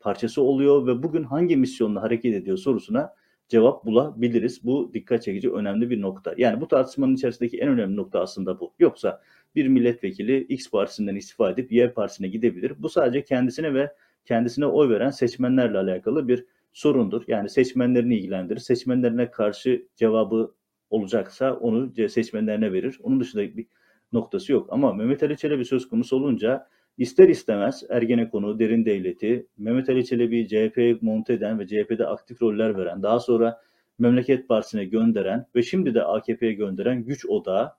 parçası 0.00 0.42
oluyor 0.42 0.86
ve 0.86 1.02
bugün 1.02 1.22
hangi 1.22 1.56
misyonla 1.56 2.02
hareket 2.02 2.34
ediyor 2.34 2.56
sorusuna 2.56 3.14
cevap 3.54 3.84
bulabiliriz. 3.86 4.64
Bu 4.64 4.90
dikkat 4.94 5.22
çekici 5.22 5.52
önemli 5.52 5.90
bir 5.90 6.00
nokta. 6.00 6.34
Yani 6.36 6.60
bu 6.60 6.68
tartışmanın 6.68 7.14
içerisindeki 7.14 7.58
en 7.58 7.68
önemli 7.68 7.96
nokta 7.96 8.20
aslında 8.20 8.60
bu. 8.60 8.72
Yoksa 8.78 9.22
bir 9.54 9.68
milletvekili 9.68 10.40
X 10.40 10.70
partisinden 10.70 11.14
istifa 11.14 11.50
edip 11.50 11.72
Y 11.72 11.92
partisine 11.92 12.28
gidebilir. 12.28 12.72
Bu 12.78 12.88
sadece 12.88 13.24
kendisine 13.24 13.74
ve 13.74 13.92
kendisine 14.24 14.66
oy 14.66 14.88
veren 14.88 15.10
seçmenlerle 15.10 15.78
alakalı 15.78 16.28
bir 16.28 16.44
sorundur. 16.72 17.22
Yani 17.28 17.48
seçmenlerini 17.48 18.16
ilgilendirir. 18.16 18.60
Seçmenlerine 18.60 19.30
karşı 19.30 19.86
cevabı 19.96 20.54
olacaksa 20.90 21.54
onu 21.54 22.08
seçmenlerine 22.08 22.72
verir. 22.72 22.98
Onun 23.02 23.20
dışında 23.20 23.42
bir 23.42 23.66
noktası 24.12 24.52
yok. 24.52 24.66
Ama 24.70 24.92
Mehmet 24.92 25.22
Ali 25.22 25.36
Çelebi 25.36 25.64
söz 25.64 25.88
konusu 25.88 26.16
olunca 26.16 26.68
ister 26.98 27.28
istemez 27.28 27.82
Ergenekon'u, 27.88 28.58
Derin 28.58 28.84
Devleti, 28.84 29.46
Mehmet 29.58 29.88
Ali 29.88 30.06
Çelebi 30.06 30.48
CHP'ye 30.48 30.98
monte 31.00 31.32
eden 31.32 31.58
ve 31.58 31.66
CHP'de 31.66 32.06
aktif 32.06 32.42
roller 32.42 32.78
veren, 32.78 33.02
daha 33.02 33.20
sonra 33.20 33.60
Memleket 33.98 34.48
Partisi'ne 34.48 34.84
gönderen 34.84 35.46
ve 35.54 35.62
şimdi 35.62 35.94
de 35.94 36.02
AKP'ye 36.02 36.52
gönderen 36.52 37.04
güç 37.04 37.26
odağı 37.26 37.72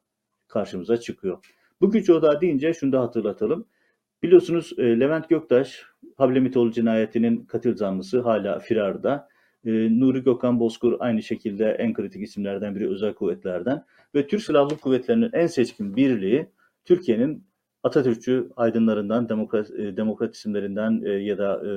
karşımıza 0.47 0.97
çıkıyor. 0.97 1.37
Bu 1.81 1.91
güç 1.91 2.09
odağı 2.09 2.41
deyince 2.41 2.73
şunu 2.73 2.91
da 2.91 3.01
hatırlatalım. 3.01 3.65
Biliyorsunuz 4.23 4.73
e, 4.77 4.99
Levent 4.99 5.29
Göktaş, 5.29 5.83
Hablemitoğlu 6.17 6.71
cinayetinin 6.71 7.45
katil 7.45 7.75
zanlısı 7.75 8.21
hala 8.21 8.59
firarda. 8.59 9.27
E, 9.65 9.71
Nuri 9.99 10.23
Gökhan 10.23 10.59
Bozkur 10.59 10.95
aynı 10.99 11.23
şekilde 11.23 11.69
en 11.69 11.93
kritik 11.93 12.23
isimlerden 12.23 12.75
biri 12.75 12.89
özel 12.89 13.13
kuvvetlerden. 13.13 13.85
Ve 14.15 14.27
Türk 14.27 14.41
Silahlı 14.41 14.77
Kuvvetleri'nin 14.77 15.29
en 15.33 15.47
seçkin 15.47 15.95
birliği 15.95 16.47
Türkiye'nin 16.85 17.43
Atatürkçü 17.85 18.49
aydınlarından, 18.55 19.29
demokrat, 19.29 19.71
e, 19.71 19.97
demokrat 19.97 20.35
isimlerinden 20.35 21.01
e, 21.05 21.09
ya 21.09 21.37
da 21.37 21.61
e, 21.67 21.71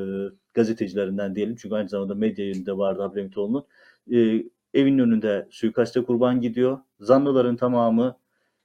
gazetecilerinden 0.55 1.35
diyelim. 1.35 1.57
Çünkü 1.57 1.75
aynı 1.75 1.88
zamanda 1.88 2.15
medya 2.15 2.45
yayında 2.45 2.79
vardı 2.79 3.03
Hablemitoğlu'nun. 3.03 3.65
E, 4.12 4.45
evinin 4.75 4.99
önünde 4.99 5.49
suikaste 5.50 6.05
kurban 6.05 6.41
gidiyor. 6.41 6.79
Zanlıların 7.00 7.57
tamamı 7.57 8.17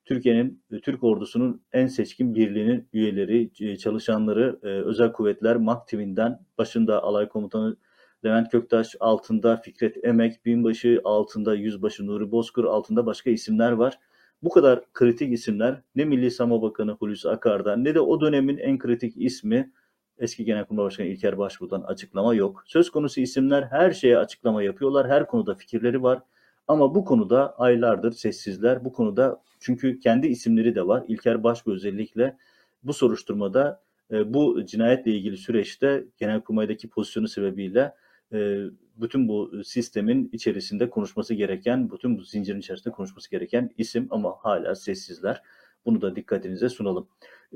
Türkiye'nin, 0.05 0.63
Türk 0.83 1.03
ordusunun 1.03 1.61
en 1.73 1.87
seçkin 1.87 2.35
birliğinin 2.35 2.87
üyeleri, 2.93 3.77
çalışanları, 3.77 4.59
özel 4.61 5.11
kuvvetler, 5.11 5.55
MAKTİV'inden 5.55 6.39
başında 6.57 7.03
alay 7.03 7.29
komutanı 7.29 7.77
Levent 8.25 8.51
Köktaş, 8.51 8.95
altında 8.99 9.57
Fikret 9.57 10.05
Emek, 10.05 10.45
binbaşı, 10.45 11.01
altında 11.03 11.55
yüzbaşı 11.55 12.07
Nuri 12.07 12.31
Bozkur, 12.31 12.65
altında 12.65 13.05
başka 13.05 13.29
isimler 13.29 13.71
var. 13.71 13.99
Bu 14.43 14.49
kadar 14.49 14.81
kritik 14.93 15.33
isimler 15.33 15.81
ne 15.95 16.05
Milli 16.05 16.31
Savunma 16.31 16.61
Bakanı 16.61 16.91
Hulusi 16.91 17.29
Akar'dan 17.29 17.83
ne 17.83 17.95
de 17.95 17.99
o 17.99 18.21
dönemin 18.21 18.57
en 18.57 18.77
kritik 18.77 19.13
ismi 19.17 19.71
eski 20.17 20.45
Genelkurmay 20.45 20.85
Başkanı 20.85 21.07
İlker 21.07 21.37
Başbuğ'dan 21.37 21.81
açıklama 21.81 22.33
yok. 22.33 22.63
Söz 22.65 22.89
konusu 22.89 23.21
isimler 23.21 23.63
her 23.63 23.91
şeye 23.91 24.17
açıklama 24.17 24.63
yapıyorlar. 24.63 25.09
Her 25.09 25.27
konuda 25.27 25.55
fikirleri 25.55 26.03
var. 26.03 26.21
Ama 26.67 26.95
bu 26.95 27.05
konuda 27.05 27.59
aylardır 27.59 28.11
sessizler. 28.11 28.85
Bu 28.85 28.93
konuda 28.93 29.41
çünkü 29.59 29.99
kendi 29.99 30.27
isimleri 30.27 30.75
de 30.75 30.87
var. 30.87 31.03
İlker 31.07 31.43
Başbuğ 31.43 31.73
özellikle 31.73 32.37
bu 32.83 32.93
soruşturmada 32.93 33.81
e, 34.11 34.33
bu 34.33 34.65
cinayetle 34.65 35.11
ilgili 35.11 35.37
süreçte 35.37 36.03
Genelkurmay'daki 36.17 36.89
pozisyonu 36.89 37.27
sebebiyle 37.27 37.93
e, 38.33 38.63
bütün 38.95 39.27
bu 39.27 39.63
sistemin 39.63 40.29
içerisinde 40.33 40.89
konuşması 40.89 41.33
gereken, 41.33 41.91
bütün 41.91 42.17
bu 42.17 42.21
zincirin 42.21 42.59
içerisinde 42.59 42.93
konuşması 42.93 43.31
gereken 43.31 43.69
isim 43.77 44.07
ama 44.09 44.35
hala 44.39 44.75
sessizler. 44.75 45.41
Bunu 45.85 46.01
da 46.01 46.15
dikkatinize 46.15 46.69
sunalım. 46.69 47.07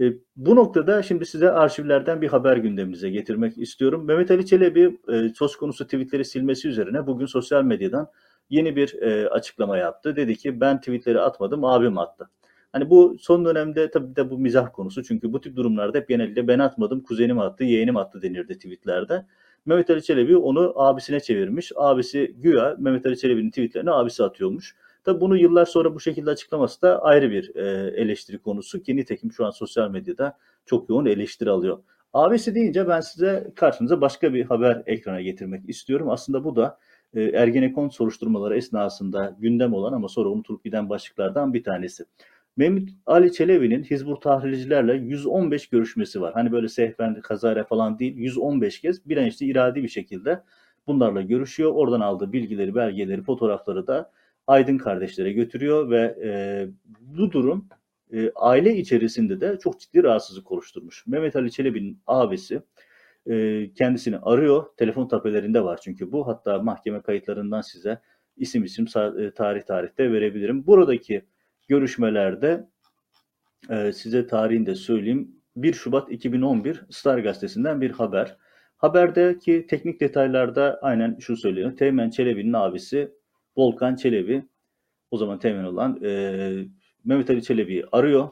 E, 0.02 0.14
bu 0.36 0.56
noktada 0.56 1.04
şimdi 1.04 1.26
size 1.26 1.52
arşivlerden 1.52 2.22
bir 2.22 2.28
haber 2.28 2.58
gündemimize 2.58 3.10
getirmek 3.10 3.58
istiyorum. 3.58 4.06
Mehmet 4.06 4.32
Ali 4.32 4.46
Çelebi 4.46 5.00
e, 5.14 5.30
söz 5.30 5.56
konusu 5.56 5.86
tweetleri 5.86 6.26
silmesi 6.26 6.68
üzerine 6.68 7.08
bugün 7.08 7.26
sosyal 7.26 7.64
medyadan 7.64 8.08
yeni 8.50 8.76
bir 8.76 9.02
e, 9.02 9.30
açıklama 9.30 9.78
yaptı. 9.78 10.16
Dedi 10.16 10.36
ki 10.36 10.62
ben 10.62 10.80
tweetleri 10.80 11.22
atmadım 11.22 11.64
abim 11.64 11.98
attı. 11.98 12.30
Hani 12.72 12.90
bu 12.90 13.18
son 13.20 13.46
dönemde 13.46 13.92
tabii 13.92 14.16
de 14.16 14.30
bu 14.30 14.38
mizah 14.38 14.74
konusu. 14.74 15.04
Çünkü 15.04 15.34
bu 15.34 15.42
tip 15.42 15.56
durumlarda 15.56 15.98
hep 15.98 16.08
genelde 16.08 16.48
ben 16.48 16.60
atmadım, 16.60 17.04
kuzenim 17.04 17.40
attı, 17.40 17.64
yeğenim 17.64 17.98
attı 17.98 18.22
denirdi 18.22 18.54
tweetlerde. 18.54 19.26
Mehmet 19.68 19.90
Ali 19.90 20.04
Çelebi 20.04 20.38
onu 20.38 20.74
abisine 20.76 21.20
çevirmiş. 21.20 21.72
Abisi 21.76 22.36
güya 22.38 22.76
Mehmet 22.80 23.06
Ali 23.06 23.18
Çelebi'nin 23.18 23.50
tweetlerini 23.50 23.92
abisi 23.92 24.24
atıyormuş. 24.24 24.76
Tabii 25.04 25.22
bunu 25.22 25.38
yıllar 25.38 25.66
sonra 25.66 25.96
bu 25.96 26.00
şekilde 26.00 26.30
açıklaması 26.30 26.82
da 26.82 27.04
ayrı 27.04 27.32
bir 27.32 27.56
e, 27.56 27.92
eleştiri 28.02 28.38
konusu 28.38 28.82
ki 28.82 28.96
nitekim 28.96 29.32
şu 29.32 29.46
an 29.46 29.52
sosyal 29.52 29.92
medyada 29.92 30.38
çok 30.66 30.90
yoğun 30.90 31.06
eleştiri 31.06 31.50
alıyor. 31.50 31.80
Abisi 32.14 32.56
deyince 32.56 32.88
ben 32.88 33.02
size 33.02 33.52
karşınıza 33.56 34.02
başka 34.02 34.34
bir 34.34 34.46
haber 34.46 34.84
ekrana 34.86 35.22
getirmek 35.22 35.70
istiyorum. 35.70 36.10
Aslında 36.10 36.44
bu 36.44 36.56
da 36.56 36.78
e, 37.14 37.22
Ergenekon 37.22 37.90
soruşturmaları 37.90 38.58
esnasında 38.58 39.36
gündem 39.40 39.74
olan 39.74 39.94
ama 39.94 40.08
sonra 40.08 40.30
unutulup 40.30 40.64
giden 40.64 40.90
başlıklardan 40.90 41.54
bir 41.54 41.64
tanesi. 41.64 42.06
Mehmet 42.58 42.90
Ali 43.06 43.34
Çelebi'nin 43.34 43.84
Hizbur 43.84 44.16
Tahrircilerle 44.16 44.94
115 44.94 45.68
görüşmesi 45.68 46.22
var. 46.22 46.34
Hani 46.34 46.52
böyle 46.52 46.68
sehven, 46.68 47.22
kazara 47.22 47.64
falan 47.64 48.00
değil 48.00 48.18
115 48.18 48.82
kez 48.82 49.10
bilinçli 49.10 49.46
iradi 49.46 49.84
bir 49.84 49.88
şekilde 49.88 50.44
bunlarla 50.88 51.22
görüşüyor. 51.22 51.72
Oradan 51.76 52.02
aldığı 52.02 52.34
bilgileri, 52.34 52.76
belgeleri, 52.76 53.24
fotoğrafları 53.24 53.88
da 53.88 54.12
Aydın 54.48 54.78
kardeşlere 54.78 55.32
götürüyor 55.32 55.90
ve 55.90 56.16
e, 56.24 56.30
bu 57.02 57.32
durum 57.32 57.68
e, 58.14 58.32
aile 58.36 58.76
içerisinde 58.78 59.42
de 59.42 59.60
çok 59.60 59.80
ciddi 59.80 60.04
rahatsızlık 60.04 60.52
oluşturmuş. 60.52 61.08
Mehmet 61.08 61.36
Ali 61.36 61.52
Çelebi'nin 61.52 62.00
abisi 62.08 62.62
e, 63.30 63.70
kendisini 63.74 64.18
arıyor. 64.18 64.66
Telefon 64.78 65.08
tapelerinde 65.08 65.64
var 65.64 65.80
çünkü 65.84 66.12
bu. 66.12 66.28
Hatta 66.28 66.60
mahkeme 66.60 67.02
kayıtlarından 67.02 67.62
size 67.62 68.02
isim 68.38 68.64
isim 68.64 68.86
e, 68.86 69.32
tarih 69.32 69.62
tarihte 69.62 70.12
verebilirim. 70.12 70.68
Buradaki 70.68 71.26
görüşmelerde 71.68 72.68
e, 73.70 73.94
size 73.94 74.28
tarihini 74.28 74.66
de 74.66 74.76
söyleyeyim. 74.76 75.38
1 75.56 75.74
Şubat 75.74 76.12
2011 76.12 76.86
Star 76.90 77.18
gazetesinden 77.18 77.82
bir 77.82 77.92
haber. 77.92 78.38
Haberdeki 78.78 79.68
teknik 79.68 80.02
detaylarda 80.02 80.80
aynen 80.82 81.18
şu 81.20 81.38
söyleniyor. 81.38 81.78
Teğmen 81.78 82.10
Çelebi'nin 82.10 82.54
abisi 82.54 83.12
Volkan 83.58 83.96
Çelebi, 83.96 84.46
o 85.12 85.18
zaman 85.18 85.40
teğmen 85.40 85.64
olan 85.64 86.04
e, 86.04 86.10
Mehmet 87.06 87.30
Ali 87.30 87.44
Çelebi'yi 87.44 87.86
arıyor. 87.92 88.30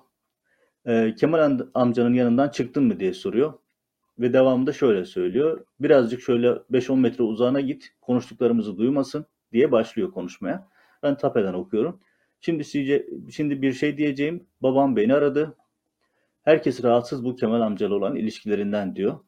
E, 0.86 1.16
Kemal 1.16 1.60
amcanın 1.74 2.14
yanından 2.14 2.50
çıktın 2.50 2.84
mı 2.84 3.00
diye 3.00 3.14
soruyor. 3.14 3.54
Ve 4.20 4.34
devamında 4.34 4.74
şöyle 4.74 5.06
söylüyor. 5.06 5.66
Birazcık 5.80 6.22
şöyle 6.22 6.48
5-10 6.48 7.00
metre 7.00 7.24
uzağına 7.24 7.62
git, 7.62 7.90
konuştuklarımızı 8.02 8.78
duymasın 8.78 9.26
diye 9.54 9.72
başlıyor 9.72 10.12
konuşmaya. 10.12 10.68
Ben 11.04 11.18
tapeden 11.18 11.54
okuyorum. 11.54 12.00
Şimdi 12.40 12.64
size, 12.64 13.06
şimdi 13.32 13.62
bir 13.62 13.74
şey 13.74 13.98
diyeceğim. 13.98 14.48
Babam 14.62 14.96
beni 14.96 15.14
aradı. 15.14 15.58
Herkes 16.44 16.84
rahatsız 16.84 17.24
bu 17.26 17.36
Kemal 17.36 17.62
amcalı 17.62 17.96
olan 17.96 18.16
ilişkilerinden 18.16 18.96
diyor. 18.96 19.20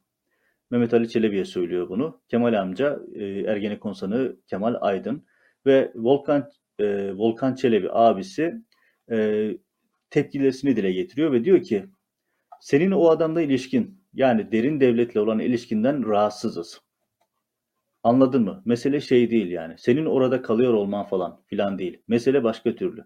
Mehmet 0.69 0.93
Ali 0.93 1.09
Çelebi'ye 1.09 1.45
söylüyor 1.45 1.89
bunu. 1.89 2.21
Kemal 2.27 2.53
amca 2.53 2.99
e, 3.15 3.25
Ergenekon 3.25 3.93
sanığı 3.93 4.37
Kemal 4.47 4.75
Aydın 4.81 5.25
ve 5.65 5.91
Volkan 5.95 6.49
e, 6.79 7.13
Volkan 7.13 7.55
Çelebi 7.55 7.87
abisi 7.91 8.61
e, 9.11 9.49
tepkilerini 10.09 10.75
dile 10.75 10.91
getiriyor 10.91 11.31
ve 11.31 11.43
diyor 11.43 11.63
ki 11.63 11.85
senin 12.61 12.91
o 12.91 13.09
adamla 13.09 13.41
ilişkin 13.41 14.01
yani 14.13 14.51
derin 14.51 14.79
devletle 14.79 15.19
olan 15.19 15.39
ilişkinden 15.39 16.09
rahatsızız. 16.09 16.81
Anladın 18.03 18.43
mı? 18.43 18.61
Mesele 18.65 19.01
şey 19.01 19.29
değil 19.29 19.51
yani. 19.51 19.75
Senin 19.77 20.05
orada 20.05 20.41
kalıyor 20.41 20.73
olman 20.73 21.05
falan 21.05 21.41
filan 21.47 21.79
değil. 21.79 22.01
Mesele 22.07 22.43
başka 22.43 22.75
türlü. 22.75 23.05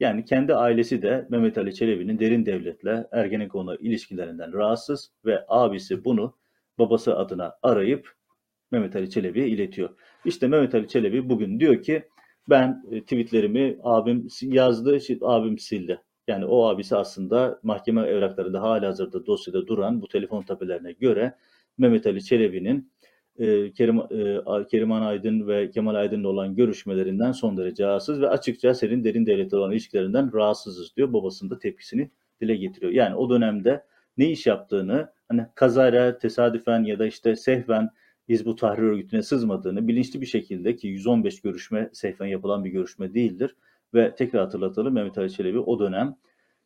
Yani 0.00 0.24
kendi 0.24 0.54
ailesi 0.54 1.02
de 1.02 1.26
Mehmet 1.30 1.58
Ali 1.58 1.74
Çelebi'nin 1.74 2.18
derin 2.18 2.46
devletle 2.46 3.06
Ergenekon'la 3.12 3.76
ilişkilerinden 3.76 4.52
rahatsız 4.52 5.12
ve 5.24 5.44
abisi 5.48 6.04
bunu 6.04 6.36
babası 6.78 7.16
adına 7.16 7.54
arayıp 7.62 8.12
Mehmet 8.70 8.96
Ali 8.96 9.10
Çelebi'ye 9.10 9.48
iletiyor. 9.48 9.90
İşte 10.24 10.48
Mehmet 10.48 10.74
Ali 10.74 10.88
Çelebi 10.88 11.28
bugün 11.28 11.60
diyor 11.60 11.82
ki 11.82 12.08
ben 12.50 12.84
e, 12.90 13.00
tweetlerimi 13.02 13.78
abim 13.82 14.28
yazdı, 14.42 14.98
abim 15.22 15.58
sildi. 15.58 16.00
Yani 16.28 16.44
o 16.44 16.66
abisi 16.66 16.96
aslında 16.96 17.60
mahkeme 17.62 18.00
evraklarında 18.00 18.62
hala 18.62 18.88
hazırda 18.88 19.26
dosyada 19.26 19.66
duran 19.66 20.02
bu 20.02 20.08
telefon 20.08 20.42
tapelerine 20.42 20.92
göre 20.92 21.34
Mehmet 21.78 22.06
Ali 22.06 22.24
Çelebi'nin 22.24 22.91
e, 23.38 23.72
Kerim, 23.72 23.98
e, 23.98 24.66
Keriman 24.70 25.02
Aydın 25.02 25.48
ve 25.48 25.70
Kemal 25.70 25.94
Aydın'la 25.94 26.28
olan 26.28 26.54
görüşmelerinden 26.54 27.32
son 27.32 27.56
derece 27.56 27.86
rahatsız 27.86 28.20
ve 28.20 28.28
açıkça 28.28 28.74
senin 28.74 29.04
derin 29.04 29.26
devletle 29.26 29.56
olan 29.56 29.72
ilişkilerinden 29.72 30.32
rahatsızız 30.34 30.96
diyor. 30.96 31.12
Babasının 31.12 31.50
da 31.50 31.58
tepkisini 31.58 32.10
dile 32.40 32.56
getiriyor. 32.56 32.92
Yani 32.92 33.14
o 33.14 33.30
dönemde 33.30 33.84
ne 34.18 34.30
iş 34.30 34.46
yaptığını 34.46 35.12
hani 35.28 35.46
kazara, 35.54 36.18
tesadüfen 36.18 36.84
ya 36.84 36.98
da 36.98 37.06
işte 37.06 37.36
sehven 37.36 37.90
Hizbut 38.28 38.60
Tahrir 38.60 38.82
Örgütü'ne 38.82 39.22
sızmadığını 39.22 39.88
bilinçli 39.88 40.20
bir 40.20 40.26
şekilde 40.26 40.76
ki 40.76 40.88
115 40.88 41.40
görüşme 41.40 41.90
seyfen 41.92 42.26
yapılan 42.26 42.64
bir 42.64 42.70
görüşme 42.70 43.14
değildir. 43.14 43.56
Ve 43.94 44.14
tekrar 44.14 44.42
hatırlatalım 44.42 44.94
Mehmet 44.94 45.18
Ali 45.18 45.32
Çelebi 45.32 45.58
o 45.58 45.78
dönem 45.78 46.16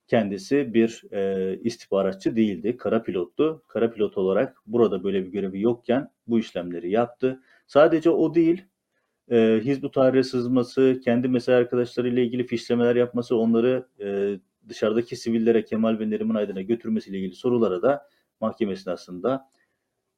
kendisi 0.08 0.74
bir 0.74 1.02
e, 1.12 1.60
istihbaratçı 1.64 2.36
değildi. 2.36 2.76
Kara 2.76 3.02
pilottu. 3.02 3.62
Kara 3.68 3.90
pilot 3.90 4.18
olarak 4.18 4.56
burada 4.66 5.04
böyle 5.04 5.26
bir 5.26 5.32
görevi 5.32 5.60
yokken 5.60 6.10
bu 6.26 6.38
işlemleri 6.38 6.90
yaptı. 6.90 7.40
Sadece 7.66 8.10
o 8.10 8.34
değil, 8.34 8.64
e, 9.30 9.60
Hizbut 9.64 10.26
sızması, 10.26 11.00
kendi 11.04 11.28
mesai 11.28 11.54
arkadaşlarıyla 11.54 12.22
ilgili 12.22 12.46
fişlemeler 12.46 12.96
yapması, 12.96 13.36
onları 13.36 13.86
e, 14.00 14.38
dışarıdaki 14.68 15.16
sivillere 15.16 15.64
Kemal 15.64 15.98
ve 15.98 16.10
Neriman 16.10 16.34
Aydın'a 16.34 16.62
götürmesiyle 16.62 17.18
ilgili 17.18 17.34
sorulara 17.34 17.82
da 17.82 18.08
mahkeme 18.40 18.72
esnasında 18.72 19.50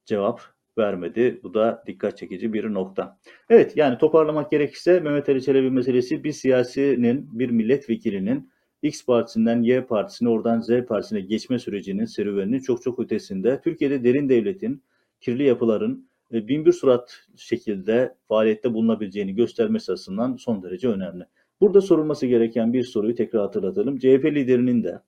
cevap 0.04 0.40
vermedi. 0.78 1.40
Bu 1.42 1.54
da 1.54 1.83
dikkat 1.87 2.18
çekici 2.18 2.52
bir 2.52 2.75
nokta. 2.75 3.18
Evet 3.50 3.76
yani 3.76 3.99
toparlamak 3.99 4.50
gerekirse 4.50 5.00
Mehmet 5.00 5.28
Ali 5.28 5.42
Çelebi 5.42 5.71
meselesi 5.71 6.25
bir 6.25 6.33
siyasinin, 6.33 7.38
bir 7.38 7.50
milletvekilinin 7.50 8.50
X 8.82 9.04
partisinden 9.04 9.62
Y 9.62 9.87
partisine 9.87 10.28
oradan 10.28 10.61
Z 10.61 10.68
partisine 10.88 11.20
geçme 11.20 11.58
sürecinin 11.58 12.04
serüveninin 12.04 12.61
çok 12.61 12.82
çok 12.82 12.99
ötesinde. 12.99 13.61
Türkiye'de 13.61 14.04
derin 14.04 14.28
devletin, 14.28 14.82
kirli 15.20 15.42
yapıların 15.42 16.08
e, 16.32 16.49
bin 16.49 16.66
bir 16.66 16.73
surat 16.73 17.26
şekilde 17.37 18.14
faaliyette 18.28 18.75
bulunabileceğini 18.75 19.35
göstermesi 19.35 19.92
açısından 19.92 20.37
son 20.37 20.62
derece 20.62 20.88
önemli. 20.88 21.25
Burada 21.61 21.80
sorulması 21.80 22.26
gereken 22.26 22.73
bir 22.73 22.82
soruyu 22.82 23.14
tekrar 23.14 23.42
hatırlatalım. 23.42 23.99
CHP 23.99 24.25
liderinin 24.25 24.85
de 24.85 25.00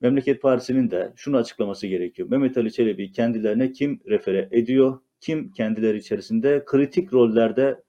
Memleket 0.00 0.42
Partisi'nin 0.42 0.90
de 0.90 1.12
şunu 1.16 1.36
açıklaması 1.36 1.86
gerekiyor. 1.86 2.28
Mehmet 2.30 2.56
Ali 2.56 2.72
Çelebi 2.72 3.12
kendilerine 3.12 3.72
kim 3.72 4.00
refere 4.06 4.48
ediyor, 4.50 5.00
kim 5.20 5.52
kendileri 5.52 5.98
içerisinde 5.98 6.62
kritik 6.66 7.12
rollerde, 7.12 7.82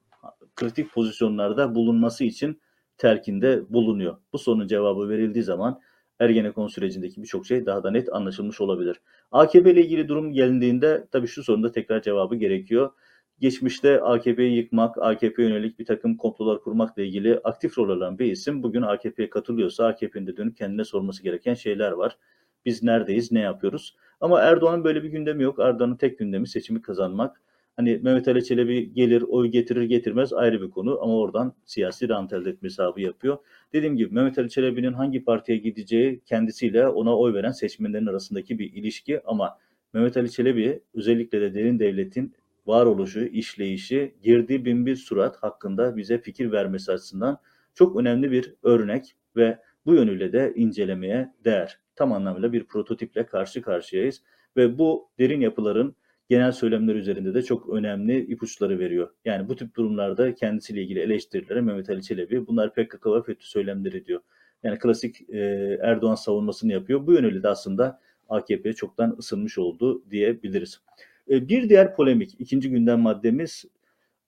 kritik 0.56 0.92
pozisyonlarda 0.92 1.76
bulunması 1.76 2.24
için 2.24 2.62
terkinde 3.04 3.64
bulunuyor. 3.70 4.18
Bu 4.34 4.38
sorunun 4.38 4.68
cevabı 4.68 5.10
verildiği 5.10 5.44
zaman 5.44 5.82
Ergenekon 6.20 6.68
sürecindeki 6.68 7.22
birçok 7.22 7.46
şey 7.46 7.66
daha 7.66 7.84
da 7.84 7.92
net 7.92 8.14
anlaşılmış 8.14 8.62
olabilir. 8.62 9.02
AKP 9.32 9.72
ile 9.72 9.82
ilgili 9.82 10.08
durum 10.08 10.32
gelindiğinde 10.32 11.08
tabii 11.12 11.28
şu 11.28 11.44
sorunda 11.44 11.72
tekrar 11.72 12.02
cevabı 12.02 12.36
gerekiyor. 12.36 12.92
Geçmişte 13.40 14.02
AKP'yi 14.02 14.56
yıkmak, 14.56 14.98
AKP 14.98 15.44
yönelik 15.44 15.80
bir 15.80 15.86
takım 15.86 16.18
komplolar 16.18 16.62
kurmakla 16.62 17.02
ilgili 17.02 17.40
aktif 17.44 17.78
rol 17.78 17.90
alan 17.90 18.20
bir 18.20 18.32
isim 18.32 18.64
bugün 18.64 18.82
AKP'ye 18.82 19.30
katılıyorsa 19.30 19.88
AKP'nin 19.88 20.28
de 20.28 20.38
dönüp 20.38 20.58
kendine 20.58 20.84
sorması 20.84 21.24
gereken 21.24 21.54
şeyler 21.54 21.92
var. 21.92 22.18
Biz 22.66 22.84
neredeyiz, 22.84 23.32
ne 23.32 23.40
yapıyoruz? 23.40 23.96
Ama 24.22 24.42
Erdoğan'ın 24.42 24.84
böyle 24.84 25.04
bir 25.04 25.10
gündemi 25.10 25.44
yok. 25.44 25.60
Erdoğan'ın 25.60 25.96
tek 25.96 26.20
gündemi 26.20 26.48
seçimi 26.48 26.82
kazanmak. 26.82 27.42
Hani 27.76 28.00
Mehmet 28.04 28.28
Ali 28.28 28.46
Çelebi 28.46 28.94
gelir, 28.94 29.22
oy 29.22 29.48
getirir 29.48 29.84
getirmez 29.84 30.34
ayrı 30.34 30.62
bir 30.62 30.70
konu 30.70 31.00
ama 31.02 31.18
oradan 31.18 31.54
siyasi 31.66 32.10
rant 32.10 32.34
elde 32.34 32.50
etme 32.50 32.66
hesabı 32.66 33.02
yapıyor. 33.02 33.38
Dediğim 33.74 33.98
gibi 33.98 34.14
Mehmet 34.14 34.40
Ali 34.40 34.50
Çelebi'nin 34.50 34.94
hangi 34.94 35.24
partiye 35.24 35.58
gideceği 35.58 36.22
kendisiyle 36.26 36.88
ona 36.88 37.18
oy 37.18 37.34
veren 37.34 37.52
seçmenlerin 37.52 38.06
arasındaki 38.06 38.60
bir 38.60 38.74
ilişki 38.74 39.22
ama 39.26 39.58
Mehmet 39.94 40.18
Ali 40.18 40.32
Çelebi 40.32 40.82
özellikle 40.94 41.42
de 41.42 41.54
derin 41.54 41.80
devletin 41.80 42.34
varoluşu, 42.66 43.26
işleyişi, 43.26 44.16
girdiği 44.24 44.66
bin 44.66 44.86
bir 44.86 44.96
surat 44.96 45.36
hakkında 45.36 45.98
bize 45.98 46.18
fikir 46.18 46.52
vermesi 46.52 46.92
açısından 46.92 47.38
çok 47.74 47.96
önemli 47.96 48.32
bir 48.32 48.54
örnek 48.64 49.16
ve 49.36 49.60
bu 49.86 49.94
yönüyle 49.94 50.34
de 50.34 50.54
incelemeye 50.56 51.34
değer. 51.46 51.80
Tam 51.96 52.14
anlamıyla 52.14 52.54
bir 52.54 52.64
prototiple 52.64 53.26
karşı 53.26 53.62
karşıyayız 53.62 54.22
ve 54.58 54.78
bu 54.78 55.10
derin 55.20 55.42
yapıların 55.42 55.96
genel 56.30 56.52
söylemler 56.52 56.96
üzerinde 56.96 57.34
de 57.34 57.42
çok 57.42 57.70
önemli 57.70 58.20
ipuçları 58.26 58.80
veriyor. 58.80 59.10
Yani 59.26 59.50
bu 59.50 59.56
tip 59.56 59.76
durumlarda 59.76 60.36
kendisiyle 60.36 60.82
ilgili 60.82 61.00
eleştirilere 61.00 61.62
Mehmet 61.62 61.90
Ali 61.90 62.04
Çelebi 62.04 62.48
bunlar 62.48 62.74
PKK 62.74 63.08
ve 63.08 63.22
FETÖ 63.24 63.46
söylemleri 63.46 64.06
diyor. 64.06 64.22
Yani 64.64 64.80
klasik 64.80 65.30
e, 65.30 65.40
Erdoğan 65.82 66.16
savunmasını 66.16 66.72
yapıyor. 66.72 67.08
Bu 67.08 67.14
yönüyle 67.14 67.44
de 67.44 67.48
aslında 67.48 68.00
AKP 68.30 68.74
çoktan 68.74 69.16
ısınmış 69.20 69.58
oldu 69.58 70.04
diyebiliriz. 70.12 70.82
E, 71.30 71.50
bir 71.50 71.70
diğer 71.70 71.96
polemik, 71.96 72.36
ikinci 72.40 72.70
gündem 72.70 73.00
maddemiz 73.00 73.66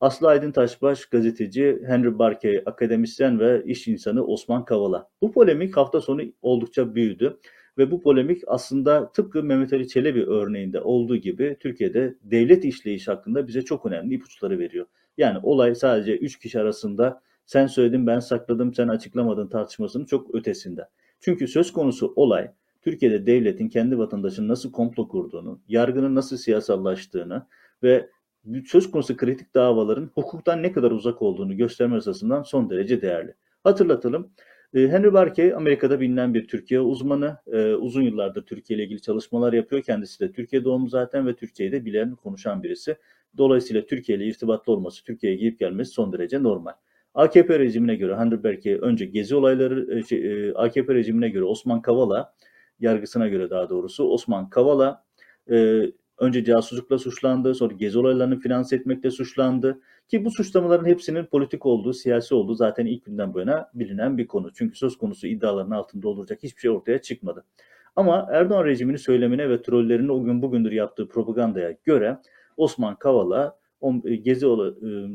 Aslı 0.01 0.27
Aydın 0.27 0.51
Taşbaş 0.51 1.05
gazeteci, 1.05 1.81
Henry 1.87 2.19
Barkey 2.19 2.63
akademisyen 2.65 3.39
ve 3.39 3.63
iş 3.65 3.87
insanı 3.87 4.25
Osman 4.25 4.65
Kavala. 4.65 5.09
Bu 5.21 5.31
polemik 5.31 5.77
hafta 5.77 6.01
sonu 6.01 6.21
oldukça 6.41 6.95
büyüdü. 6.95 7.39
Ve 7.77 7.91
bu 7.91 8.01
polemik 8.01 8.41
aslında 8.47 9.11
tıpkı 9.11 9.43
Mehmet 9.43 9.73
Ali 9.73 9.87
Çelebi 9.87 10.23
örneğinde 10.25 10.81
olduğu 10.81 11.17
gibi 11.17 11.57
Türkiye'de 11.59 12.15
devlet 12.23 12.65
işleyiş 12.65 13.07
hakkında 13.07 13.47
bize 13.47 13.61
çok 13.61 13.85
önemli 13.85 14.15
ipuçları 14.15 14.59
veriyor. 14.59 14.85
Yani 15.17 15.39
olay 15.43 15.75
sadece 15.75 16.17
üç 16.17 16.39
kişi 16.39 16.59
arasında 16.59 17.21
sen 17.45 17.67
söyledin 17.67 18.07
ben 18.07 18.19
sakladım 18.19 18.73
sen 18.73 18.87
açıklamadın 18.87 19.47
tartışmasının 19.47 20.05
çok 20.05 20.35
ötesinde. 20.35 20.87
Çünkü 21.19 21.47
söz 21.47 21.73
konusu 21.73 22.13
olay 22.15 22.51
Türkiye'de 22.81 23.25
devletin 23.25 23.69
kendi 23.69 23.97
vatandaşının 23.97 24.47
nasıl 24.47 24.71
komplo 24.71 25.07
kurduğunu, 25.07 25.59
yargının 25.67 26.15
nasıl 26.15 26.37
siyasallaştığını 26.37 27.45
ve 27.83 28.09
söz 28.65 28.91
konusu 28.91 29.17
kritik 29.17 29.55
davaların 29.55 30.11
hukuktan 30.13 30.63
ne 30.63 30.71
kadar 30.71 30.91
uzak 30.91 31.21
olduğunu 31.21 31.57
gösterme 31.57 31.95
açısından 31.95 32.43
son 32.43 32.69
derece 32.69 33.01
değerli. 33.01 33.33
Hatırlatalım, 33.63 34.31
Henry 34.75 35.13
Barkey 35.13 35.53
Amerika'da 35.53 35.99
bilinen 35.99 36.33
bir 36.33 36.47
Türkiye 36.47 36.79
uzmanı. 36.79 37.37
E, 37.47 37.73
uzun 37.73 38.01
yıllardır 38.01 38.45
Türkiye 38.45 38.77
ile 38.77 38.85
ilgili 38.85 39.01
çalışmalar 39.01 39.53
yapıyor. 39.53 39.81
Kendisi 39.81 40.19
de 40.19 40.31
Türkiye 40.31 40.63
doğumlu 40.63 40.89
zaten 40.89 41.27
ve 41.27 41.35
Türkçeyi 41.35 41.71
de 41.71 41.85
bilen, 41.85 42.15
konuşan 42.15 42.63
birisi. 42.63 42.95
Dolayısıyla 43.37 43.85
Türkiye 43.85 44.17
ile 44.17 44.25
irtibatlı 44.25 44.73
olması, 44.73 45.03
Türkiye'ye 45.03 45.37
gidip 45.37 45.59
gelmesi 45.59 45.91
son 45.91 46.13
derece 46.13 46.43
normal. 46.43 46.71
AKP 47.13 47.59
rejimine 47.59 47.95
göre 47.95 48.15
Henry 48.15 48.43
Barkey 48.43 48.77
önce 48.81 49.05
gezi 49.05 49.35
olayları, 49.35 49.99
e, 49.99 50.03
şey, 50.03 50.51
AKP 50.55 50.93
rejimine 50.93 51.29
göre 51.29 51.43
Osman 51.43 51.81
Kavala, 51.81 52.33
yargısına 52.79 53.27
göre 53.27 53.49
daha 53.49 53.69
doğrusu 53.69 54.03
Osman 54.03 54.49
Kavala 54.49 55.05
önce 56.17 56.43
casuslukla 56.43 56.97
suçlandı, 56.97 57.55
sonra 57.55 57.73
gezi 57.73 57.99
olaylarını 57.99 58.39
finanse 58.39 58.75
etmekle 58.75 59.11
suçlandı. 59.11 59.79
Ki 60.07 60.25
bu 60.25 60.31
suçlamaların 60.31 60.85
hepsinin 60.85 61.25
politik 61.25 61.65
olduğu, 61.65 61.93
siyasi 61.93 62.35
olduğu 62.35 62.55
zaten 62.55 62.85
ilk 62.85 63.05
günden 63.05 63.33
bu 63.33 63.39
yana 63.39 63.69
bilinen 63.73 64.17
bir 64.17 64.27
konu. 64.27 64.53
Çünkü 64.53 64.77
söz 64.77 64.97
konusu 64.97 65.27
iddiaların 65.27 65.71
altında 65.71 66.09
olacak 66.09 66.39
hiçbir 66.43 66.61
şey 66.61 66.71
ortaya 66.71 67.01
çıkmadı. 67.01 67.45
Ama 67.95 68.27
Erdoğan 68.31 68.65
rejiminin 68.65 68.97
söylemine 68.97 69.49
ve 69.49 69.61
trollerinin 69.61 70.07
o 70.07 70.23
gün 70.23 70.41
bugündür 70.41 70.71
yaptığı 70.71 71.07
propagandaya 71.07 71.75
göre 71.83 72.17
Osman 72.57 72.95
Kavala 72.95 73.57
e, 74.05 74.15
gezi, 74.15 74.45
e, 74.45 74.51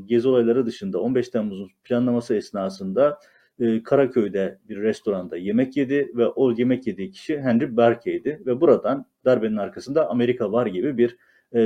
gezi 0.04 0.28
olayları 0.28 0.66
dışında 0.66 1.00
15 1.00 1.28
Temmuz'un 1.28 1.70
planlaması 1.84 2.34
esnasında 2.34 3.18
e, 3.60 3.82
Karaköy'de 3.82 4.58
bir 4.68 4.76
restoranda 4.76 5.36
yemek 5.36 5.76
yedi 5.76 6.12
ve 6.14 6.26
o 6.26 6.52
yemek 6.52 6.86
yediği 6.86 7.10
kişi 7.10 7.40
Henry 7.40 7.76
Berkey'di 7.76 8.42
ve 8.46 8.60
buradan 8.60 9.06
darbenin 9.24 9.56
arkasında 9.56 10.08
Amerika 10.08 10.52
var 10.52 10.66
gibi 10.66 10.98
bir 10.98 11.16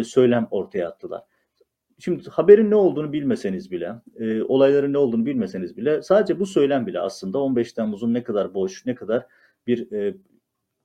söylem 0.05 0.47
ortaya 0.51 0.89
attılar. 0.89 1.23
Şimdi 1.99 2.31
haberin 2.31 2.71
ne 2.71 2.75
olduğunu 2.75 3.13
bilmeseniz 3.13 3.71
bile, 3.71 3.95
e, 4.17 4.43
olayların 4.43 4.93
ne 4.93 4.99
olduğunu 4.99 5.27
bilmeseniz 5.27 5.77
bile 5.77 6.03
sadece 6.03 6.41
bu 6.41 6.47
söylem 6.47 6.87
bile 6.87 7.01
aslında 7.01 7.39
15 7.39 7.73
Temmuz'un 7.73 8.15
ne 8.15 8.23
kadar 8.23 8.55
boş, 8.55 8.87
ne 8.87 8.95
kadar 8.95 9.27
bir 9.67 9.93
e, 9.93 10.15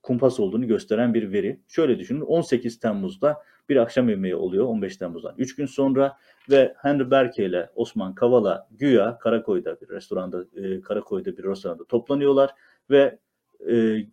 kumpas 0.04 0.40
olduğunu 0.40 0.68
gösteren 0.68 1.14
bir 1.14 1.32
veri. 1.32 1.60
Şöyle 1.68 2.00
düşünün 2.00 2.22
18 2.22 2.80
Temmuz'da 2.80 3.38
bir 3.70 3.76
akşam 3.78 4.10
yemeği 4.10 4.36
oluyor 4.36 4.66
15 4.66 4.98
Temmuz'dan 4.98 5.36
3 5.38 5.56
gün 5.56 5.66
sonra 5.66 6.18
ve 6.50 6.74
Henry 6.78 7.12
Berke 7.12 7.46
ile 7.46 7.70
Osman 7.76 8.16
Kavala 8.16 8.68
güya 8.72 9.18
Karakoy'da 9.18 9.82
bir 9.82 9.90
restoranda, 9.90 10.46
e, 10.56 10.82
Karakoy'da 10.82 11.38
bir 11.38 11.44
restoranda 11.44 11.86
toplanıyorlar 11.86 12.52
ve 12.90 13.18
e, 13.70 14.06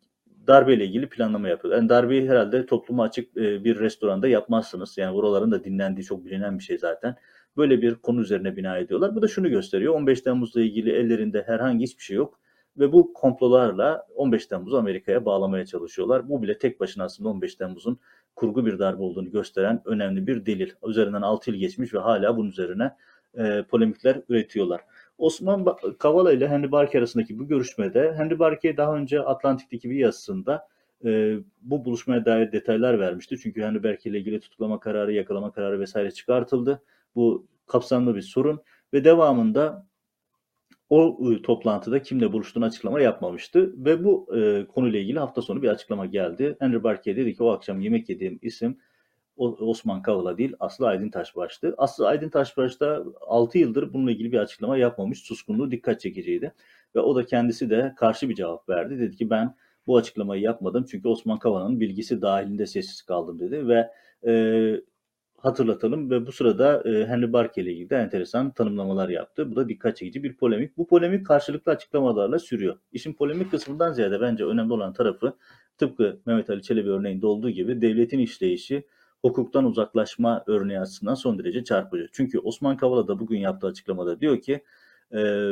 darbeyle 0.46 0.86
ilgili 0.86 1.08
planlama 1.08 1.48
yapıyor. 1.48 1.74
Yani 1.74 1.88
darbeyi 1.88 2.28
herhalde 2.28 2.66
topluma 2.66 3.02
açık 3.02 3.36
e, 3.36 3.64
bir 3.64 3.78
restoranda 3.78 4.28
yapmazsınız. 4.28 4.98
Yani 4.98 5.14
buraların 5.14 5.52
da 5.52 5.64
dinlendiği 5.64 6.04
çok 6.04 6.24
bilinen 6.24 6.58
bir 6.58 6.64
şey 6.64 6.78
zaten. 6.78 7.16
Böyle 7.56 7.82
bir 7.82 7.94
konu 7.94 8.20
üzerine 8.20 8.56
bina 8.56 8.78
ediyorlar. 8.78 9.14
Bu 9.14 9.22
da 9.22 9.28
şunu 9.28 9.48
gösteriyor. 9.50 9.94
15 9.94 10.20
Temmuz'la 10.20 10.60
ilgili 10.60 10.92
ellerinde 10.92 11.42
herhangi 11.46 11.84
hiçbir 11.84 12.02
şey 12.02 12.16
yok. 12.16 12.40
Ve 12.78 12.92
bu 12.92 13.12
komplolarla 13.12 14.06
15 14.14 14.46
Temmuz'u 14.46 14.78
Amerika'ya 14.78 15.24
bağlamaya 15.24 15.66
çalışıyorlar. 15.66 16.28
Bu 16.28 16.42
bile 16.42 16.58
tek 16.58 16.80
başına 16.80 17.04
aslında 17.04 17.28
15 17.28 17.54
Temmuz'un 17.54 17.98
kurgu 18.36 18.66
bir 18.66 18.78
darbe 18.78 19.02
olduğunu 19.02 19.30
gösteren 19.30 19.82
önemli 19.84 20.26
bir 20.26 20.46
delil. 20.46 20.70
Üzerinden 20.86 21.22
6 21.22 21.50
yıl 21.50 21.58
geçmiş 21.58 21.94
ve 21.94 21.98
hala 21.98 22.36
bunun 22.36 22.48
üzerine 22.48 22.92
e, 23.38 23.62
polemikler 23.62 24.20
üretiyorlar. 24.28 24.80
Osman 25.18 25.66
Kavala 25.98 26.32
ile 26.32 26.48
Henry 26.48 26.72
Barkey 26.72 26.98
arasındaki 26.98 27.38
bu 27.38 27.48
görüşmede 27.48 28.14
Henry 28.16 28.38
Barkey 28.38 28.76
daha 28.76 28.96
önce 28.96 29.20
Atlantik'teki 29.20 29.90
bir 29.90 29.96
yazısında 29.96 30.68
e, 31.04 31.36
bu 31.62 31.84
buluşmaya 31.84 32.24
dair 32.24 32.52
detaylar 32.52 33.00
vermişti. 33.00 33.36
Çünkü 33.42 33.62
Henry 33.62 33.82
Barkey 33.82 34.12
ile 34.12 34.18
ilgili 34.18 34.40
tutuklama 34.40 34.80
kararı, 34.80 35.12
yakalama 35.12 35.52
kararı 35.52 35.80
vesaire 35.80 36.10
çıkartıldı. 36.10 36.82
Bu 37.14 37.46
kapsamlı 37.66 38.14
bir 38.14 38.22
sorun 38.22 38.60
ve 38.92 39.04
devamında 39.04 39.86
o 40.90 41.18
e, 41.32 41.42
toplantıda 41.42 42.02
kimle 42.02 42.32
buluştuğunu 42.32 42.64
açıklama 42.64 43.00
yapmamıştı 43.00 43.84
ve 43.84 44.04
bu 44.04 44.36
e, 44.36 44.66
konuyla 44.66 44.98
ilgili 44.98 45.18
hafta 45.18 45.42
sonu 45.42 45.62
bir 45.62 45.68
açıklama 45.68 46.06
geldi. 46.06 46.56
Henry 46.60 46.82
Barkey 46.82 47.16
dedi 47.16 47.34
ki 47.34 47.42
o 47.42 47.50
akşam 47.50 47.80
yemek 47.80 48.08
yediğim 48.08 48.38
isim 48.42 48.78
Osman 49.36 50.02
Kavala 50.02 50.38
değil 50.38 50.54
Aslı 50.60 50.86
Aydın 50.86 51.10
Taşbaş'tı. 51.10 51.74
Aslı 51.78 52.08
Aydın 52.08 52.28
Taşbaş 52.28 52.80
da 52.80 53.04
6 53.20 53.58
yıldır 53.58 53.92
bununla 53.92 54.10
ilgili 54.10 54.32
bir 54.32 54.38
açıklama 54.38 54.76
yapmamış. 54.76 55.18
Suskunluğu 55.18 55.70
dikkat 55.70 56.00
çekiciydi. 56.00 56.52
Ve 56.94 57.00
o 57.00 57.16
da 57.16 57.26
kendisi 57.26 57.70
de 57.70 57.94
karşı 57.96 58.28
bir 58.28 58.34
cevap 58.34 58.68
verdi. 58.68 58.98
Dedi 58.98 59.16
ki 59.16 59.30
ben 59.30 59.56
bu 59.86 59.96
açıklamayı 59.96 60.42
yapmadım 60.42 60.86
çünkü 60.90 61.08
Osman 61.08 61.38
Kavala'nın 61.38 61.80
bilgisi 61.80 62.22
dahilinde 62.22 62.66
sessiz 62.66 63.02
kaldım 63.02 63.40
dedi 63.40 63.68
ve 63.68 63.90
e, 64.26 64.32
hatırlatalım 65.38 66.10
ve 66.10 66.26
bu 66.26 66.32
sırada 66.32 66.82
e, 66.90 67.06
Henry 67.06 67.32
Barke 67.32 67.62
ile 67.62 67.72
ilgili 67.72 67.90
de 67.90 67.96
enteresan 67.96 68.50
tanımlamalar 68.50 69.08
yaptı. 69.08 69.50
Bu 69.50 69.56
da 69.56 69.68
dikkat 69.68 69.96
çekici 69.96 70.22
bir 70.22 70.36
polemik. 70.36 70.76
Bu 70.76 70.86
polemik 70.86 71.26
karşılıklı 71.26 71.72
açıklamalarla 71.72 72.38
sürüyor. 72.38 72.76
İşin 72.92 73.12
polemik 73.12 73.50
kısmından 73.50 73.92
ziyade 73.92 74.20
bence 74.20 74.44
önemli 74.44 74.72
olan 74.72 74.92
tarafı 74.92 75.36
tıpkı 75.78 76.20
Mehmet 76.26 76.50
Ali 76.50 76.62
Çelebi 76.62 76.90
örneğinde 76.90 77.26
olduğu 77.26 77.50
gibi 77.50 77.80
devletin 77.80 78.18
işleyişi 78.18 78.86
hukuktan 79.28 79.64
uzaklaşma 79.64 80.44
örneği 80.46 80.80
açısından 80.80 81.14
son 81.14 81.38
derece 81.38 81.64
çarpıcı. 81.64 82.08
Çünkü 82.12 82.38
Osman 82.38 82.76
Kavala 82.76 83.08
da 83.08 83.18
bugün 83.18 83.38
yaptığı 83.38 83.66
açıklamada 83.66 84.20
diyor 84.20 84.40
ki 84.40 84.62
e, 85.14 85.50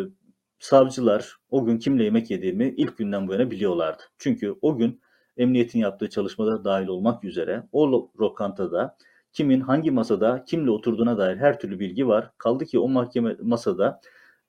savcılar 0.59 1.37
o 1.51 1.65
gün 1.65 1.79
kimle 1.79 2.05
yemek 2.05 2.31
yediğimi 2.31 2.75
ilk 2.77 2.99
günden 2.99 3.29
bu 3.29 3.33
yana 3.33 3.51
biliyorlardı. 3.51 4.03
Çünkü 4.19 4.55
o 4.63 4.77
gün 4.77 5.01
emniyetin 5.37 5.79
yaptığı 5.79 6.11
çalışmada 6.11 6.65
dahil 6.65 6.87
olmak 6.87 7.25
üzere 7.25 7.63
o 7.73 8.11
lokantada 8.21 8.97
kimin 9.33 9.61
hangi 9.61 9.91
masada 9.91 10.45
kimle 10.45 10.71
oturduğuna 10.71 11.19
dair 11.19 11.37
her 11.37 11.61
türlü 11.61 11.81
bilgi 11.81 12.09
var. 12.09 12.31
Kaldı 12.39 12.67
ki 12.67 12.79
o 12.79 12.89
mahkeme 12.89 13.37
masada 13.43 14.01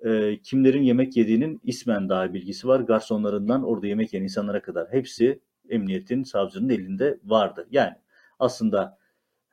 e, 0.05 0.39
kimlerin 0.43 0.83
yemek 0.83 1.17
yediğinin 1.17 1.61
ismen 1.63 2.09
daha 2.09 2.33
bilgisi 2.33 2.67
var. 2.67 2.79
Garsonlarından 2.79 3.63
orada 3.63 3.88
yemek 3.88 4.13
yiyen 4.13 4.23
insanlara 4.23 4.61
kadar 4.61 4.88
hepsi 4.91 5.39
emniyetin, 5.69 6.23
savcının 6.23 6.69
elinde 6.69 7.19
vardı. 7.23 7.67
Yani 7.71 7.95
aslında 8.39 8.97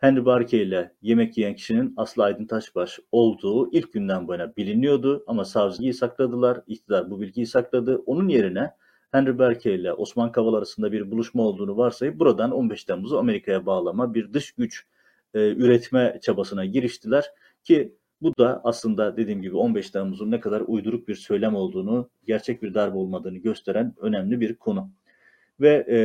Henry 0.02 0.24
Barke 0.24 0.62
ile 0.62 0.92
yemek 1.02 1.38
yiyen 1.38 1.54
kişinin 1.54 1.94
Aslı 1.96 2.24
Aydın 2.24 2.46
Taşbaş 2.46 3.00
olduğu 3.12 3.72
ilk 3.72 3.92
günden 3.92 4.28
bu 4.28 4.32
yana 4.32 4.56
biliniyordu 4.56 5.24
ama 5.26 5.44
savcıyı 5.44 5.94
sakladılar, 5.94 6.60
iktidar 6.66 7.10
bu 7.10 7.20
bilgiyi 7.20 7.46
sakladı. 7.46 8.02
Onun 8.06 8.28
yerine 8.28 8.70
Henry 9.12 9.38
Barke 9.38 9.74
ile 9.74 9.92
Osman 9.92 10.32
Kavala 10.32 10.56
arasında 10.56 10.92
bir 10.92 11.10
buluşma 11.10 11.42
olduğunu 11.42 11.76
varsayıp 11.76 12.18
buradan 12.18 12.50
15 12.50 12.84
Temmuz'u 12.84 13.18
Amerika'ya 13.18 13.66
bağlama 13.66 14.14
bir 14.14 14.32
dış 14.32 14.52
güç 14.52 14.86
e, 15.34 15.38
üretme 15.48 16.18
çabasına 16.22 16.64
giriştiler 16.64 17.24
ki 17.64 17.96
bu 18.22 18.36
da 18.38 18.60
aslında 18.64 19.16
dediğim 19.16 19.42
gibi 19.42 19.56
15 19.56 19.90
Temmuz'un 19.90 20.30
ne 20.30 20.40
kadar 20.40 20.62
uyduruk 20.66 21.08
bir 21.08 21.14
söylem 21.14 21.54
olduğunu, 21.54 22.10
gerçek 22.26 22.62
bir 22.62 22.74
darbe 22.74 22.96
olmadığını 22.96 23.38
gösteren 23.38 23.94
önemli 24.00 24.40
bir 24.40 24.54
konu. 24.54 24.90
Ve 25.60 25.86
e, 25.90 25.98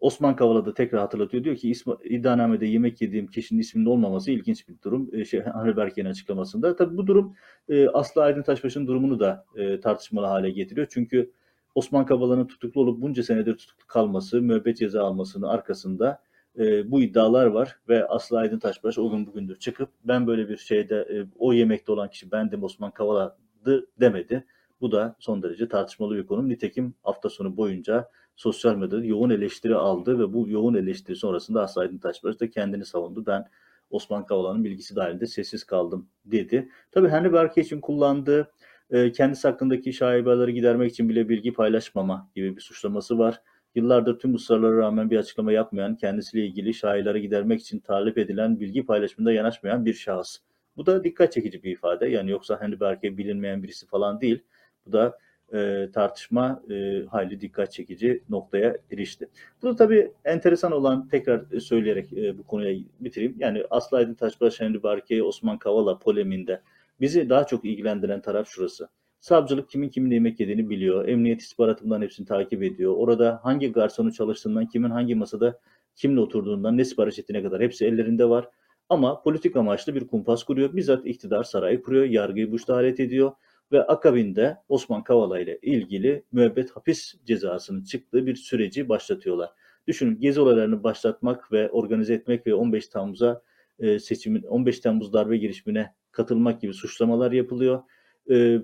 Osman 0.00 0.36
Kavala 0.36 0.66
da 0.66 0.74
tekrar 0.74 1.00
hatırlatıyor. 1.00 1.44
Diyor 1.44 1.56
ki 1.56 1.72
iddianamede 2.04 2.66
yemek 2.66 3.00
yediğim 3.00 3.26
kişinin 3.26 3.60
isminin 3.60 3.86
olmaması 3.86 4.30
ilginç 4.30 4.68
bir 4.68 4.74
durum. 4.82 5.10
E, 5.12 5.24
şey, 5.24 5.40
Henry 5.54 5.76
Berke'nin 5.76 6.10
açıklamasında. 6.10 6.76
Tabii 6.76 6.96
bu 6.96 7.06
durum 7.06 7.34
e, 7.68 7.88
Aslı 7.88 8.22
Aydın 8.22 8.42
Taşbaş'ın 8.42 8.86
durumunu 8.86 9.20
da 9.20 9.44
e, 9.56 9.80
tartışmalı 9.80 10.26
hale 10.26 10.50
getiriyor. 10.50 10.86
Çünkü 10.90 11.30
Osman 11.74 12.06
Kavala'nın 12.06 12.46
tutuklu 12.46 12.80
olup 12.80 13.02
bunca 13.02 13.22
senedir 13.22 13.56
tutuklu 13.56 13.86
kalması, 13.86 14.42
müebbet 14.42 14.78
ceza 14.78 15.04
almasının 15.04 15.46
arkasında 15.46 16.22
e, 16.58 16.90
bu 16.90 17.02
iddialar 17.02 17.46
var 17.46 17.78
ve 17.88 18.06
Aslı 18.06 18.38
Aydın 18.38 18.58
Taşbaş 18.58 18.98
o 18.98 19.10
gün 19.10 19.26
bugündür 19.26 19.58
çıkıp 19.58 19.88
ben 20.04 20.26
böyle 20.26 20.48
bir 20.48 20.56
şeyde 20.56 20.96
e, 20.96 21.26
o 21.38 21.52
yemekte 21.52 21.92
olan 21.92 22.10
kişi 22.10 22.32
bendim 22.32 22.62
Osman 22.62 22.90
Kavala'dı 22.90 23.86
demedi. 24.00 24.44
Bu 24.80 24.92
da 24.92 25.16
son 25.18 25.42
derece 25.42 25.68
tartışmalı 25.68 26.16
bir 26.16 26.26
konu. 26.26 26.48
Nitekim 26.48 26.94
hafta 27.02 27.28
sonu 27.28 27.56
boyunca 27.56 28.08
sosyal 28.36 28.76
medyada 28.76 29.04
yoğun 29.04 29.30
eleştiri 29.30 29.74
aldı 29.74 30.18
ve 30.18 30.32
bu 30.32 30.48
yoğun 30.48 30.74
eleştiri 30.74 31.16
sonrasında 31.16 31.62
Aslı 31.62 31.80
Aydın 31.80 31.98
Taşbaş 31.98 32.40
da 32.40 32.50
kendini 32.50 32.84
savundu. 32.84 33.26
Ben 33.26 33.44
Osman 33.90 34.26
Kavala'nın 34.26 34.64
bilgisi 34.64 34.96
dahilinde 34.96 35.26
sessiz 35.26 35.64
kaldım 35.64 36.08
dedi. 36.24 36.68
Tabii 36.92 37.08
Henry 37.08 37.32
Berke 37.32 37.60
için 37.60 37.80
kullandığı 37.80 38.52
e, 38.90 39.12
kendisi 39.12 39.48
hakkındaki 39.48 39.92
şaibeleri 39.92 40.54
gidermek 40.54 40.90
için 40.92 41.08
bile 41.08 41.28
bilgi 41.28 41.52
paylaşmama 41.52 42.30
gibi 42.34 42.56
bir 42.56 42.60
suçlaması 42.60 43.18
var. 43.18 43.42
Yıllardır 43.74 44.18
tüm 44.18 44.34
ısrarlara 44.34 44.76
rağmen 44.76 45.10
bir 45.10 45.18
açıklama 45.18 45.52
yapmayan, 45.52 45.96
kendisiyle 45.96 46.46
ilgili 46.46 46.74
şaibeleri 46.74 47.22
gidermek 47.22 47.60
için 47.60 47.78
talep 47.78 48.18
edilen 48.18 48.60
bilgi 48.60 48.86
paylaşımında 48.86 49.32
yanaşmayan 49.32 49.84
bir 49.84 49.94
şahıs. 49.94 50.38
Bu 50.76 50.86
da 50.86 51.04
dikkat 51.04 51.32
çekici 51.32 51.62
bir 51.62 51.72
ifade. 51.72 52.08
Yani 52.08 52.30
yoksa 52.30 52.60
Henry 52.60 52.80
Berke 52.80 53.18
bilinmeyen 53.18 53.62
birisi 53.62 53.86
falan 53.86 54.20
değil. 54.20 54.42
Bu 54.86 54.92
da 54.92 55.18
e, 55.54 55.88
tartışma 55.92 56.62
e, 56.70 57.04
hayli 57.10 57.40
dikkat 57.40 57.72
çekici 57.72 58.22
noktaya 58.28 58.76
erişti. 58.92 59.28
Bu 59.62 59.76
tabii 59.76 60.12
enteresan 60.24 60.72
olan 60.72 61.08
tekrar 61.08 61.60
söyleyerek 61.60 62.12
e, 62.12 62.38
bu 62.38 62.42
konuya 62.42 62.78
bitireyim. 63.00 63.34
Yani 63.38 63.64
Aslı 63.70 63.96
Aydın 63.96 64.14
Taşbaş, 64.14 64.60
Henry 64.60 64.82
Barke, 64.82 65.22
Osman 65.22 65.58
Kavala 65.58 65.98
poleminde 65.98 66.60
bizi 67.00 67.30
daha 67.30 67.46
çok 67.46 67.64
ilgilendiren 67.64 68.20
taraf 68.20 68.48
şurası. 68.48 68.88
Savcılık 69.20 69.70
kimin 69.70 69.88
kimin 69.88 70.10
yemek 70.10 70.40
yediğini 70.40 70.70
biliyor. 70.70 71.08
Emniyet 71.08 71.40
istihbaratından 71.40 72.02
hepsini 72.02 72.26
takip 72.26 72.62
ediyor. 72.62 72.94
Orada 72.96 73.40
hangi 73.42 73.72
garsonu 73.72 74.12
çalıştığından, 74.12 74.66
kimin 74.66 74.90
hangi 74.90 75.14
masada 75.14 75.60
kimle 75.96 76.20
oturduğundan, 76.20 76.76
ne 76.76 76.84
sipariş 76.84 77.18
ettiğine 77.18 77.42
kadar 77.42 77.62
hepsi 77.62 77.86
ellerinde 77.86 78.28
var. 78.28 78.48
Ama 78.88 79.22
politik 79.22 79.56
amaçlı 79.56 79.94
bir 79.94 80.06
kumpas 80.06 80.44
kuruyor. 80.44 80.76
Bizzat 80.76 81.06
iktidar 81.06 81.44
sarayı 81.44 81.82
kuruyor, 81.82 82.04
yargıyı 82.04 82.52
bu 82.52 82.72
alet 82.72 83.00
ediyor 83.00 83.32
ve 83.72 83.82
akabinde 83.82 84.56
Osman 84.68 85.04
Kavala 85.04 85.40
ile 85.40 85.58
ilgili 85.62 86.24
müebbet 86.32 86.70
hapis 86.70 87.14
cezasının 87.24 87.84
çıktığı 87.84 88.26
bir 88.26 88.34
süreci 88.34 88.88
başlatıyorlar. 88.88 89.50
Düşünün 89.86 90.20
gezi 90.20 90.40
olaylarını 90.40 90.82
başlatmak 90.82 91.52
ve 91.52 91.70
organize 91.70 92.14
etmek 92.14 92.46
ve 92.46 92.54
15 92.54 92.88
Temmuz'a 92.88 93.42
e, 93.78 93.98
seçimin 93.98 94.42
15 94.42 94.80
Temmuz 94.80 95.12
darbe 95.12 95.36
girişimine 95.36 95.94
katılmak 96.12 96.60
gibi 96.60 96.74
suçlamalar 96.74 97.32
yapılıyor. 97.32 97.82
E, 98.30 98.58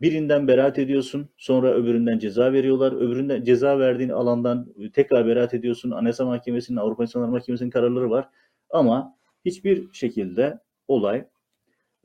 birinden 0.00 0.48
beraat 0.48 0.78
ediyorsun, 0.78 1.28
sonra 1.36 1.74
öbüründen 1.74 2.18
ceza 2.18 2.52
veriyorlar. 2.52 2.92
Öbüründen 2.92 3.44
ceza 3.44 3.78
verdiğin 3.78 4.10
alandan 4.10 4.74
tekrar 4.92 5.26
beraat 5.26 5.54
ediyorsun. 5.54 5.90
Anayasa 5.90 6.24
Mahkemesi'nin, 6.24 6.76
Avrupa 6.76 7.02
İnsanlar 7.02 7.28
Mahkemesi'nin 7.28 7.70
kararları 7.70 8.10
var. 8.10 8.28
Ama 8.70 9.16
hiçbir 9.44 9.92
şekilde 9.92 10.58
olay 10.88 11.26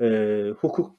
e, 0.02 0.06
hukuk 0.60 0.99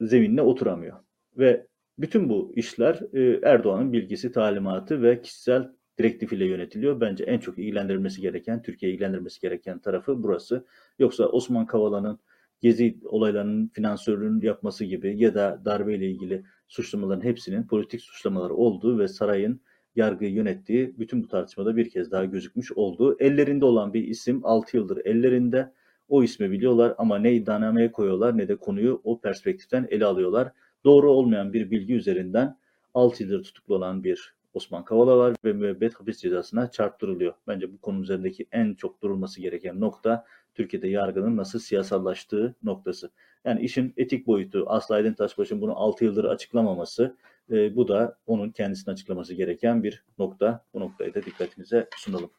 zeminine 0.00 0.42
oturamıyor. 0.42 0.96
Ve 1.38 1.66
bütün 1.98 2.28
bu 2.28 2.52
işler 2.56 3.00
e, 3.12 3.40
Erdoğan'ın 3.42 3.92
bilgisi, 3.92 4.32
talimatı 4.32 5.02
ve 5.02 5.22
kişisel 5.22 5.72
direktif 5.98 6.32
ile 6.32 6.44
yönetiliyor. 6.44 7.00
Bence 7.00 7.24
en 7.24 7.38
çok 7.38 7.58
ilgilendirilmesi 7.58 8.20
gereken, 8.20 8.62
Türkiye 8.62 8.92
ilgilendirmesi 8.92 9.40
gereken 9.40 9.78
tarafı 9.78 10.22
burası. 10.22 10.64
Yoksa 10.98 11.26
Osman 11.26 11.66
Kavala'nın 11.66 12.18
gezi 12.60 12.98
olaylarının 13.04 13.68
finansörlüğünü 13.68 14.46
yapması 14.46 14.84
gibi 14.84 15.18
ya 15.18 15.34
da 15.34 15.62
darbe 15.64 15.94
ile 15.94 16.10
ilgili 16.10 16.44
suçlamaların 16.68 17.24
hepsinin 17.24 17.66
politik 17.66 18.00
suçlamalar 18.00 18.50
olduğu 18.50 18.98
ve 18.98 19.08
sarayın 19.08 19.60
yargıyı 19.96 20.32
yönettiği 20.32 20.98
bütün 20.98 21.22
bu 21.22 21.28
tartışmada 21.28 21.76
bir 21.76 21.90
kez 21.90 22.10
daha 22.10 22.24
gözükmüş 22.24 22.72
oldu. 22.72 23.16
Ellerinde 23.20 23.64
olan 23.64 23.94
bir 23.94 24.04
isim 24.04 24.40
6 24.44 24.76
yıldır 24.76 25.06
ellerinde 25.06 25.72
o 26.08 26.22
ismi 26.22 26.50
biliyorlar 26.50 26.94
ama 26.98 27.18
ne 27.18 27.34
iddianameye 27.34 27.92
koyuyorlar 27.92 28.38
ne 28.38 28.48
de 28.48 28.56
konuyu 28.56 29.00
o 29.04 29.20
perspektiften 29.20 29.88
ele 29.90 30.04
alıyorlar. 30.04 30.52
Doğru 30.84 31.10
olmayan 31.12 31.52
bir 31.52 31.70
bilgi 31.70 31.94
üzerinden 31.94 32.56
6 32.94 33.22
yıldır 33.22 33.42
tutuklu 33.42 33.74
olan 33.74 34.04
bir 34.04 34.34
Osman 34.54 34.84
Kavala 34.84 35.18
var 35.18 35.36
ve 35.44 35.52
müebbet 35.52 35.94
hapis 35.94 36.18
cezasına 36.18 36.70
çarptırılıyor. 36.70 37.34
Bence 37.46 37.72
bu 37.72 37.78
konu 37.78 38.02
üzerindeki 38.02 38.46
en 38.52 38.74
çok 38.74 39.02
durulması 39.02 39.40
gereken 39.40 39.80
nokta 39.80 40.24
Türkiye'de 40.54 40.88
yargının 40.88 41.36
nasıl 41.36 41.58
siyasallaştığı 41.58 42.54
noktası. 42.62 43.10
Yani 43.44 43.60
işin 43.60 43.94
etik 43.96 44.26
boyutu, 44.26 44.64
Aslı 44.66 44.94
Aydın 44.94 45.12
Taşbaş'ın 45.12 45.60
bunu 45.60 45.76
6 45.76 46.04
yıldır 46.04 46.24
açıklamaması, 46.24 47.16
e, 47.50 47.76
bu 47.76 47.88
da 47.88 48.16
onun 48.26 48.50
kendisini 48.50 48.92
açıklaması 48.92 49.34
gereken 49.34 49.82
bir 49.82 50.04
nokta. 50.18 50.64
Bu 50.74 50.80
noktayı 50.80 51.14
da 51.14 51.22
dikkatinize 51.22 51.88
sunalım. 51.96 52.30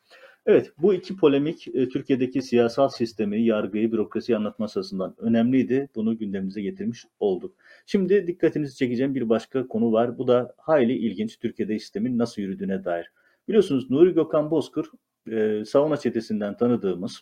Evet, 0.49 0.71
bu 0.77 0.93
iki 0.93 1.15
polemik 1.15 1.67
e, 1.67 1.89
Türkiye'deki 1.89 2.41
siyasal 2.41 2.89
sistemi, 2.89 3.43
yargıyı, 3.43 3.91
bürokrasiyi 3.91 4.37
anlatması 4.37 4.79
açısından 4.79 5.15
önemliydi. 5.17 5.89
Bunu 5.95 6.17
gündemimize 6.17 6.61
getirmiş 6.61 7.05
olduk. 7.19 7.55
Şimdi 7.85 8.27
dikkatinizi 8.27 8.75
çekeceğim 8.75 9.15
bir 9.15 9.29
başka 9.29 9.67
konu 9.67 9.91
var. 9.91 10.17
Bu 10.17 10.27
da 10.27 10.55
hayli 10.57 10.93
ilginç 10.93 11.39
Türkiye'de 11.39 11.79
sistemin 11.79 12.17
nasıl 12.17 12.41
yürüdüğüne 12.41 12.85
dair. 12.85 13.11
Biliyorsunuz 13.47 13.89
Nuri 13.91 14.13
Gökhan 14.13 14.51
Bozkır, 14.51 14.85
e, 15.31 15.65
Savunma 15.65 15.97
Çetesi'nden 15.97 16.57
tanıdığımız, 16.57 17.21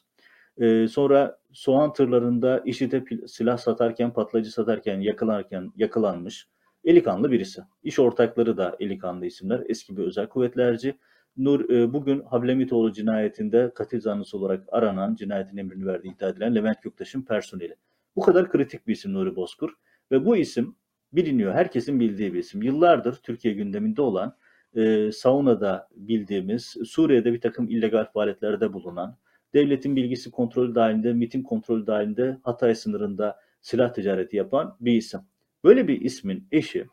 e, 0.57 0.87
sonra 0.87 1.39
soğan 1.53 1.93
tırlarında 1.93 2.61
IŞİD'e 2.65 3.03
silah 3.27 3.57
satarken, 3.57 4.13
patlayıcı 4.13 4.51
satarken, 4.51 4.99
yakılarken 4.99 5.71
yakılanmış, 5.75 6.47
elikanlı 6.85 7.31
birisi. 7.31 7.61
İş 7.83 7.99
ortakları 7.99 8.57
da 8.57 8.75
elikanlı 8.79 9.25
isimler, 9.25 9.63
eski 9.69 9.97
bir 9.97 10.03
özel 10.03 10.27
kuvvetlerci. 10.27 10.97
Nur 11.37 11.69
e, 11.69 11.93
bugün 11.93 12.21
Hablemitoğlu 12.21 12.93
cinayetinde 12.93 13.71
katil 13.75 14.01
zanlısı 14.01 14.37
olarak 14.37 14.63
aranan, 14.71 15.15
cinayetin 15.15 15.57
emrini 15.57 15.85
verdiği 15.85 16.13
iddia 16.13 16.29
edilen 16.29 16.55
Levent 16.55 16.81
Göktaş'ın 16.81 17.21
personeli. 17.21 17.75
Bu 18.15 18.21
kadar 18.21 18.51
kritik 18.51 18.87
bir 18.87 18.93
isim 18.93 19.13
Nuri 19.13 19.35
Bozkur 19.35 19.69
ve 20.11 20.25
bu 20.25 20.37
isim 20.37 20.75
biliniyor, 21.13 21.53
herkesin 21.53 21.99
bildiği 21.99 22.33
bir 22.33 22.39
isim. 22.39 22.61
Yıllardır 22.61 23.13
Türkiye 23.15 23.53
gündeminde 23.53 24.01
olan, 24.01 24.35
e, 24.75 25.11
saunada 25.11 25.87
bildiğimiz, 25.95 26.75
Suriye'de 26.85 27.33
bir 27.33 27.41
takım 27.41 27.69
illegal 27.69 28.05
faaliyetlerde 28.05 28.73
bulunan, 28.73 29.17
devletin 29.53 29.95
bilgisi 29.95 30.31
kontrolü 30.31 30.75
dahilinde, 30.75 31.13
MIT'in 31.13 31.43
kontrolü 31.43 31.87
dahilinde 31.87 32.37
Hatay 32.43 32.75
sınırında 32.75 33.39
silah 33.61 33.93
ticareti 33.93 34.37
yapan 34.37 34.77
bir 34.79 34.93
isim. 34.93 35.19
Böyle 35.63 35.87
bir 35.87 36.01
ismin 36.01 36.47
eşi 36.51 36.87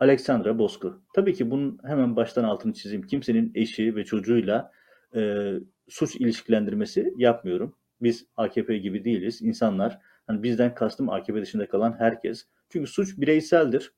Alexandra 0.00 0.58
Bozkır. 0.58 0.94
Tabii 1.14 1.34
ki 1.34 1.50
bunun 1.50 1.78
hemen 1.84 2.16
baştan 2.16 2.44
altını 2.44 2.72
çizeyim. 2.72 3.06
Kimsenin 3.06 3.52
eşi 3.54 3.96
ve 3.96 4.04
çocuğuyla 4.04 4.72
e, 5.14 5.52
suç 5.88 6.16
ilişkilendirmesi 6.16 7.14
yapmıyorum. 7.16 7.76
Biz 8.02 8.26
AKP 8.36 8.78
gibi 8.78 9.04
değiliz. 9.04 9.42
İnsanlar, 9.42 9.98
hani 10.26 10.42
bizden 10.42 10.74
kastım 10.74 11.10
AKP 11.10 11.42
dışında 11.42 11.68
kalan 11.68 11.96
herkes. 11.98 12.46
Çünkü 12.68 12.90
suç 12.90 13.18
bireyseldir. 13.18 13.92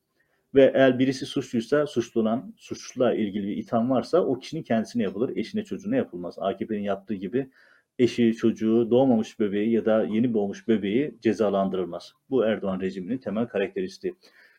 Ve 0.55 0.73
eğer 0.75 0.99
birisi 0.99 1.27
suçluysa, 1.27 1.87
suçlu 1.87 2.21
olan, 2.21 2.55
suçluyla 2.57 3.15
ilgili 3.15 3.47
bir 3.47 3.57
itham 3.57 3.91
varsa 3.91 4.21
o 4.21 4.39
kişinin 4.39 4.63
kendisine 4.63 5.03
yapılır, 5.03 5.37
eşine 5.37 5.65
çocuğuna 5.65 5.97
yapılmaz. 5.97 6.39
AKP'nin 6.39 6.83
yaptığı 6.83 7.15
gibi 7.15 7.51
eşi, 7.99 8.35
çocuğu, 8.35 8.91
doğmamış 8.91 9.41
bebeği 9.41 9.73
ya 9.73 9.85
da 9.85 10.05
yeni 10.05 10.35
doğmuş 10.35 10.69
bebeği 10.69 11.19
cezalandırılmaz. 11.21 12.13
Bu 12.31 12.45
Erdoğan 12.45 12.81
rejiminin 12.81 13.19
temel 13.19 13.47
karakteristiği. 13.47 14.15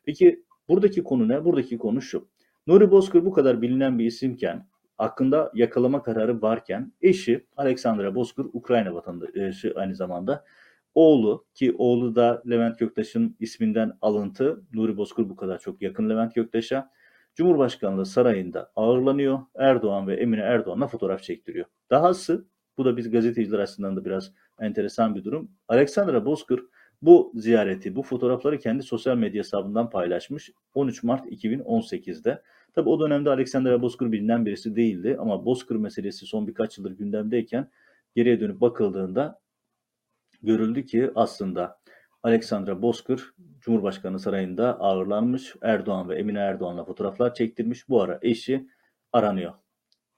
Peki 0.05 0.43
buradaki 0.69 1.03
konu 1.03 1.27
ne? 1.27 1.45
Buradaki 1.45 1.77
konu 1.77 2.01
şu. 2.01 2.27
Nuri 2.67 2.91
Bozkır 2.91 3.25
bu 3.25 3.31
kadar 3.31 3.61
bilinen 3.61 3.99
bir 3.99 4.05
isimken, 4.05 4.67
hakkında 4.97 5.51
yakalama 5.53 6.03
kararı 6.03 6.41
varken 6.41 6.93
eşi 7.01 7.47
Alexandra 7.57 8.15
Bozkır 8.15 8.45
Ukrayna 8.53 8.93
vatandaşı 8.93 9.73
aynı 9.75 9.95
zamanda 9.95 10.45
oğlu 10.95 11.45
ki 11.53 11.75
oğlu 11.77 12.15
da 12.15 12.43
Levent 12.49 12.79
Göktaş'ın 12.79 13.35
isminden 13.39 13.97
alıntı. 14.01 14.61
Nuri 14.73 14.97
Bozkır 14.97 15.29
bu 15.29 15.35
kadar 15.35 15.59
çok 15.59 15.81
yakın 15.81 16.09
Levent 16.09 16.35
Göktaş'a. 16.35 16.91
Cumhurbaşkanlığı 17.35 18.05
sarayında 18.05 18.71
ağırlanıyor. 18.75 19.39
Erdoğan 19.55 20.07
ve 20.07 20.15
Emine 20.15 20.41
Erdoğan'la 20.41 20.87
fotoğraf 20.87 21.23
çektiriyor. 21.23 21.65
Dahası 21.89 22.45
bu 22.77 22.85
da 22.85 22.97
biz 22.97 23.11
gazeteciler 23.11 23.59
açısından 23.59 23.95
da 23.95 24.05
biraz 24.05 24.33
enteresan 24.59 25.15
bir 25.15 25.23
durum. 25.23 25.51
Alexandra 25.67 26.25
Bozkır 26.25 26.63
bu 27.05 27.31
ziyareti, 27.35 27.95
bu 27.95 28.03
fotoğrafları 28.03 28.59
kendi 28.59 28.83
sosyal 28.83 29.17
medya 29.17 29.39
hesabından 29.39 29.89
paylaşmış 29.89 30.51
13 30.73 31.03
Mart 31.03 31.25
2018'de. 31.25 32.41
Tabi 32.73 32.89
o 32.89 32.99
dönemde 32.99 33.29
Alexandra 33.29 33.81
Bozkır 33.81 34.11
bilinen 34.11 34.45
birisi 34.45 34.75
değildi 34.75 35.17
ama 35.19 35.45
Bozkır 35.45 35.75
meselesi 35.75 36.25
son 36.25 36.47
birkaç 36.47 36.77
yıldır 36.77 36.91
gündemdeyken 36.91 37.69
geriye 38.15 38.39
dönüp 38.39 38.61
bakıldığında 38.61 39.39
görüldü 40.43 40.85
ki 40.85 41.11
aslında 41.15 41.79
Alexandra 42.23 42.81
Bozkır 42.81 43.33
Cumhurbaşkanı 43.59 44.19
sarayında 44.19 44.79
ağırlanmış. 44.79 45.55
Erdoğan 45.61 46.09
ve 46.09 46.15
Emine 46.15 46.39
Erdoğan'la 46.39 46.85
fotoğraflar 46.85 47.33
çektirmiş. 47.33 47.89
Bu 47.89 48.01
ara 48.01 48.19
eşi 48.21 48.67
aranıyor. 49.13 49.53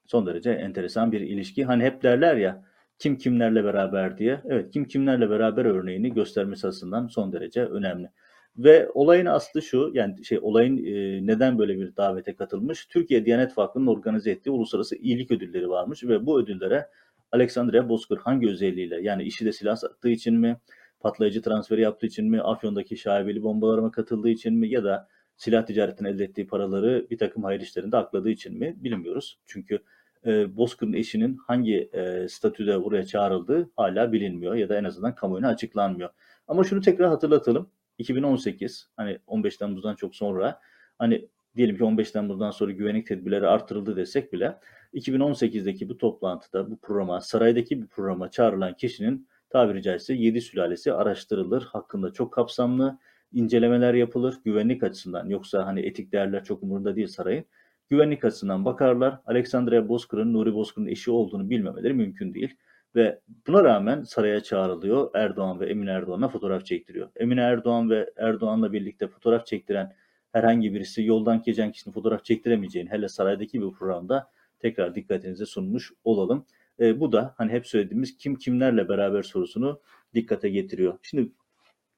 Son 0.06 0.26
derece 0.26 0.52
enteresan 0.52 1.12
bir 1.12 1.22
ilişki. 1.22 1.66
Hani 1.66 1.84
hep 1.84 2.04
derler 2.04 2.36
ya 2.36 2.66
kim 3.00 3.18
kimlerle 3.18 3.64
beraber 3.64 4.18
diye. 4.18 4.42
Evet 4.46 4.72
kim 4.72 4.86
kimlerle 4.86 5.30
beraber 5.30 5.66
örneğini 5.66 6.14
göstermesi 6.14 6.68
açısından 6.68 7.08
son 7.08 7.34
derece 7.34 7.66
önemli. 7.66 8.10
Ve 8.58 8.90
olayın 8.94 9.26
aslı 9.26 9.62
şu, 9.62 9.92
yani 9.94 10.26
şey 10.26 10.40
olayın 10.42 10.78
e, 10.78 11.26
neden 11.28 11.60
böyle 11.60 11.78
bir 11.78 11.96
davete 11.96 12.36
katılmış? 12.36 12.86
Türkiye 12.86 13.26
Diyanet 13.26 13.58
Vakfı'nın 13.58 13.88
organize 13.88 14.32
ettiği 14.32 14.50
uluslararası 14.50 14.96
iyilik 14.96 15.32
ödülleri 15.32 15.70
varmış 15.70 16.04
ve 16.04 16.26
bu 16.26 16.40
ödüllere 16.40 16.88
Alexandria 17.32 17.90
Bozkır 17.90 18.18
hangi 18.18 18.50
özelliğiyle 18.50 19.02
yani 19.02 19.24
işi 19.24 19.46
de 19.46 19.52
silah 19.52 19.76
sattığı 19.76 20.10
için 20.10 20.36
mi, 20.40 20.58
patlayıcı 21.00 21.42
transferi 21.42 21.82
yaptığı 21.82 22.08
için 22.08 22.30
mi, 22.32 22.42
Afyon'daki 22.42 22.98
şaibeli 22.98 23.44
bombalarıma 23.44 23.92
katıldığı 23.92 24.30
için 24.30 24.54
mi 24.54 24.70
ya 24.70 24.84
da 24.84 25.08
silah 25.38 25.66
ticaretinden 25.66 26.14
elde 26.14 26.24
ettiği 26.24 26.48
paraları 26.48 27.08
bir 27.12 27.18
takım 27.18 27.44
hayır 27.44 27.62
işlerinde 27.62 27.98
akladığı 27.98 28.30
için 28.30 28.60
mi 28.60 28.76
bilmiyoruz. 28.78 29.40
Çünkü 29.46 29.80
e, 30.26 30.58
Bozkır'ın 30.58 30.94
eşinin 30.94 31.38
hangi 31.48 31.90
e, 31.94 32.28
statüde 32.30 32.84
buraya 32.84 33.06
çağrıldığı 33.06 33.70
hala 33.76 34.12
bilinmiyor 34.12 34.56
ya 34.56 34.70
da 34.70 34.78
en 34.78 34.84
azından 34.84 35.16
kamuoyuna 35.16 35.48
açıklanmıyor. 35.48 36.10
Ama 36.48 36.64
şunu 36.64 36.82
tekrar 36.82 37.10
hatırlatalım. 37.10 37.70
2018 37.98 38.90
hani 38.98 39.20
15 39.28 39.58
Temmuz'dan 39.58 39.96
çok 39.96 40.16
sonra 40.16 40.60
hani 41.00 41.28
diyelim 41.56 41.78
ki 41.78 41.84
15 41.84 42.12
Temmuz'dan 42.12 42.52
sonra 42.52 42.72
güvenlik 42.72 43.08
tedbirleri 43.08 43.48
artırıldı 43.48 43.96
desek 43.96 44.34
bile 44.34 44.60
2018'deki 44.94 45.90
bu 45.90 45.98
toplantıda 45.98 46.72
bu 46.72 46.78
programa 46.80 47.22
saraydaki 47.22 47.82
bir 47.82 47.88
programa 47.88 48.32
çağrılan 48.32 48.74
kişinin 48.74 49.28
tabiri 49.50 49.82
caizse 49.84 50.14
7 50.14 50.42
sülalesi 50.42 50.94
araştırılır. 50.94 51.64
Hakkında 51.64 52.14
çok 52.14 52.34
kapsamlı 52.34 52.98
incelemeler 53.34 53.94
yapılır 53.94 54.36
güvenlik 54.46 54.84
açısından. 54.84 55.30
Yoksa 55.30 55.66
hani 55.66 55.82
etik 55.82 56.12
değerler 56.12 56.44
çok 56.44 56.64
umurunda 56.64 56.96
değil 56.96 57.08
sarayın. 57.08 57.46
Güvenlik 57.90 58.26
açısından 58.26 58.66
bakarlar. 58.66 59.20
Alexandria 59.26 59.90
Bozkır'ın 59.90 60.34
Nuri 60.34 60.54
Bozkır'ın 60.54 60.88
eşi 60.88 61.12
olduğunu 61.12 61.50
bilmemeleri 61.50 61.94
mümkün 61.94 62.34
değil. 62.34 62.56
Ve 62.96 63.20
buna 63.48 63.64
rağmen 63.64 64.04
saraya 64.04 64.44
çağrılıyor. 64.44 65.10
Erdoğan 65.14 65.60
ve 65.60 65.70
Emine 65.70 65.92
Erdoğan'a 65.92 66.30
fotoğraf 66.30 66.66
çektiriyor. 66.66 67.10
Emine 67.16 67.42
Erdoğan 67.42 67.90
ve 67.90 68.14
Erdoğan'la 68.18 68.74
birlikte 68.74 69.08
fotoğraf 69.08 69.46
çektiren 69.46 69.96
herhangi 70.32 70.74
birisi 70.74 71.04
yoldan 71.04 71.42
geçen 71.42 71.72
kişinin 71.72 71.94
fotoğraf 71.94 72.26
çektiremeyeceğini 72.26 72.90
hele 72.90 73.10
saraydaki 73.10 73.62
bir 73.62 73.72
programda 73.72 74.30
tekrar 74.60 74.96
dikkatinize 74.96 75.46
sunmuş 75.46 75.94
olalım. 76.04 76.46
E, 76.80 77.00
bu 77.00 77.12
da 77.12 77.34
hani 77.38 77.52
hep 77.52 77.68
söylediğimiz 77.68 78.18
kim 78.18 78.36
kimlerle 78.36 78.90
beraber 78.90 79.24
sorusunu 79.24 79.82
dikkate 80.14 80.50
getiriyor. 80.50 80.98
Şimdi 81.02 81.32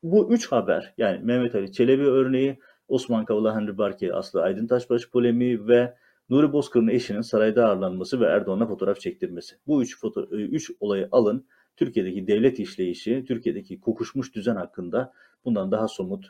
bu 0.03 0.33
üç 0.33 0.47
haber 0.51 0.93
yani 0.97 1.19
Mehmet 1.23 1.55
Ali 1.55 1.71
Çelebi 1.71 2.03
örneği, 2.03 2.59
Osman 2.87 3.25
Kavala 3.25 3.55
Henry 3.55 3.77
Barke 3.77 4.13
Aslı 4.13 4.41
Aydın 4.41 4.67
Taşbaş 4.67 5.09
polemiği 5.09 5.67
ve 5.67 5.93
Nuri 6.29 6.53
Bozkır'ın 6.53 6.87
eşinin 6.87 7.21
sarayda 7.21 7.67
ağırlanması 7.67 8.19
ve 8.19 8.25
Erdoğan'a 8.25 8.67
fotoğraf 8.67 8.99
çektirmesi. 8.99 9.55
Bu 9.67 9.83
üç, 9.83 9.99
foto 9.99 10.21
e, 10.21 10.35
üç 10.35 10.71
olayı 10.79 11.09
alın. 11.11 11.47
Türkiye'deki 11.77 12.27
devlet 12.27 12.59
işleyişi, 12.59 13.25
Türkiye'deki 13.27 13.79
kokuşmuş 13.79 14.35
düzen 14.35 14.55
hakkında 14.55 15.13
bundan 15.45 15.71
daha 15.71 15.87
somut 15.87 16.25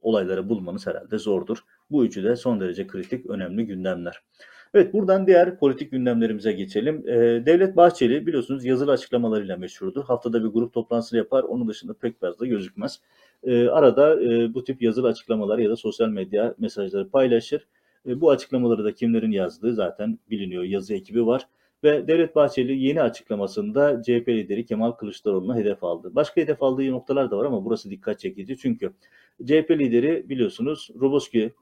olayları 0.00 0.48
bulmanız 0.48 0.86
herhalde 0.86 1.18
zordur. 1.18 1.58
Bu 1.90 2.04
üçü 2.04 2.24
de 2.24 2.36
son 2.36 2.60
derece 2.60 2.86
kritik, 2.86 3.26
önemli 3.26 3.66
gündemler. 3.66 4.22
Evet 4.74 4.92
buradan 4.92 5.26
diğer 5.26 5.58
politik 5.58 5.90
gündemlerimize 5.90 6.52
geçelim. 6.52 7.08
Ee, 7.08 7.46
Devlet 7.46 7.76
Bahçeli 7.76 8.26
biliyorsunuz 8.26 8.64
yazılı 8.64 8.92
açıklamalarıyla 8.92 9.56
meşhurdur. 9.56 10.04
Haftada 10.04 10.44
bir 10.44 10.48
grup 10.48 10.72
toplantısı 10.72 11.16
yapar. 11.16 11.42
Onun 11.42 11.68
dışında 11.68 11.94
pek 11.94 12.20
fazla 12.20 12.46
gözükmez. 12.46 13.00
Ee, 13.44 13.68
arada 13.68 14.22
e, 14.22 14.54
bu 14.54 14.64
tip 14.64 14.82
yazılı 14.82 15.08
açıklamalar 15.08 15.58
ya 15.58 15.70
da 15.70 15.76
sosyal 15.76 16.08
medya 16.08 16.54
mesajları 16.58 17.10
paylaşır. 17.10 17.66
E, 18.06 18.20
bu 18.20 18.30
açıklamaları 18.30 18.84
da 18.84 18.94
kimlerin 18.94 19.30
yazdığı 19.30 19.74
zaten 19.74 20.18
biliniyor. 20.30 20.62
Yazı 20.62 20.94
ekibi 20.94 21.26
var. 21.26 21.48
Ve 21.84 22.08
Devlet 22.08 22.36
Bahçeli 22.36 22.78
yeni 22.78 23.02
açıklamasında 23.02 24.02
CHP 24.02 24.28
lideri 24.28 24.66
Kemal 24.66 24.92
Kılıçdaroğlu'na 24.92 25.56
hedef 25.56 25.84
aldı. 25.84 26.10
Başka 26.14 26.40
hedef 26.40 26.62
aldığı 26.62 26.90
noktalar 26.90 27.30
da 27.30 27.38
var 27.38 27.44
ama 27.44 27.64
burası 27.64 27.90
dikkat 27.90 28.18
çekici. 28.18 28.56
Çünkü 28.56 28.92
CHP 29.44 29.70
lideri 29.70 30.28
biliyorsunuz 30.28 30.90
Roboski 31.00 31.52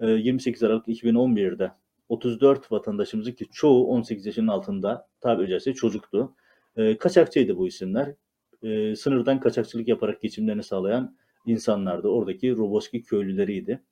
28 0.00 0.62
e, 0.62 0.66
Aralık 0.66 0.88
2011'de 0.88 1.70
34 2.10 2.72
vatandaşımızın 2.72 3.32
ki 3.32 3.46
çoğu 3.52 3.86
18 3.86 4.26
yaşının 4.26 4.48
altında 4.48 5.08
tabi 5.20 5.48
caizse 5.48 5.74
çocuktu. 5.74 6.34
E, 6.76 6.98
kaçakçıydı 6.98 7.56
bu 7.56 7.68
isimler. 7.68 8.14
E, 8.62 8.96
sınırdan 8.96 9.40
kaçakçılık 9.40 9.88
yaparak 9.88 10.22
geçimlerini 10.22 10.62
sağlayan 10.62 11.16
insanlardı. 11.46 12.08
Oradaki 12.08 12.56
Roboski 12.56 13.02
köylüleriydi. 13.02 13.82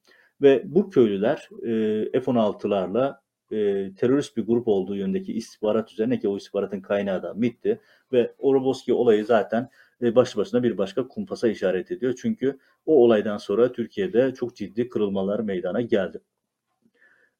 Ve 0.42 0.62
bu 0.64 0.90
köylüler 0.90 1.48
e, 1.62 2.20
F-16'larla 2.20 3.20
e, 3.52 3.90
terörist 3.94 4.36
bir 4.36 4.46
grup 4.46 4.68
olduğu 4.68 4.96
yönündeki 4.96 5.32
istihbarat 5.32 5.92
üzerine 5.92 6.18
ki 6.18 6.28
o 6.28 6.36
istihbaratın 6.36 6.80
kaynağı 6.80 7.22
da 7.22 7.34
MIT'ti. 7.34 7.80
Ve 8.12 8.34
o 8.38 8.54
Roboski 8.54 8.92
olayı 8.92 9.26
zaten 9.26 9.68
e, 10.02 10.14
başlı 10.14 10.40
başına 10.40 10.62
bir 10.62 10.78
başka 10.78 11.08
kumpasa 11.08 11.48
işaret 11.48 11.90
ediyor. 11.90 12.14
Çünkü 12.22 12.58
o 12.86 13.04
olaydan 13.04 13.36
sonra 13.36 13.72
Türkiye'de 13.72 14.34
çok 14.34 14.56
ciddi 14.56 14.88
kırılmalar 14.88 15.40
meydana 15.40 15.80
geldi. 15.80 16.20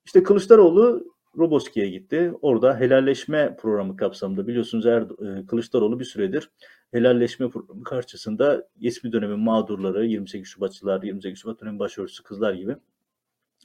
İşte 0.09 0.23
Kılıçdaroğlu 0.23 1.05
Roboski'ye 1.38 1.88
gitti. 1.88 2.33
Orada 2.42 2.81
helalleşme 2.81 3.57
programı 3.57 3.97
kapsamında 3.97 4.47
biliyorsunuz 4.47 4.87
er, 4.87 5.05
Kılıçdaroğlu 5.47 6.01
bir 6.01 6.05
süredir 6.05 6.51
helalleşme 6.90 7.49
programı 7.49 7.85
karşısında 7.85 8.68
eski 8.83 9.12
dönemin 9.12 9.38
mağdurları 9.38 10.07
28 10.07 10.49
Şubatçılar, 10.49 11.03
28 11.03 11.40
Şubat 11.40 11.61
dönemi 11.61 11.79
başörtüsü 11.79 12.23
kızlar 12.23 12.53
gibi 12.53 12.77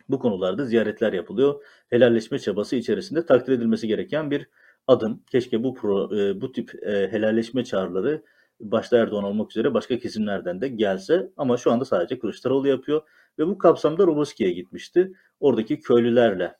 bu 0.09 0.19
konularda 0.19 0.65
ziyaretler 0.65 1.13
yapılıyor. 1.13 1.63
Helalleşme 1.89 2.39
çabası 2.39 2.75
içerisinde 2.75 3.25
takdir 3.25 3.53
edilmesi 3.53 3.87
gereken 3.87 4.31
bir 4.31 4.49
adım. 4.87 5.23
Keşke 5.31 5.63
bu 5.63 5.73
pro, 5.73 6.17
e, 6.17 6.41
bu 6.41 6.51
tip 6.51 6.83
e, 6.83 7.11
helalleşme 7.11 7.63
çağrıları 7.63 8.23
başta 8.59 8.97
Erdoğan 8.97 9.23
olmak 9.23 9.51
üzere 9.51 9.73
başka 9.73 9.99
kesimlerden 9.99 10.61
de 10.61 10.67
gelse 10.67 11.29
ama 11.37 11.57
şu 11.57 11.71
anda 11.71 11.85
sadece 11.85 12.19
Kılıçdaroğlu 12.19 12.67
yapıyor 12.67 13.01
ve 13.39 13.47
bu 13.47 13.57
kapsamda 13.57 14.07
Roboski'ye 14.07 14.51
gitmişti. 14.51 15.11
Oradaki 15.39 15.79
köylülerle 15.79 16.55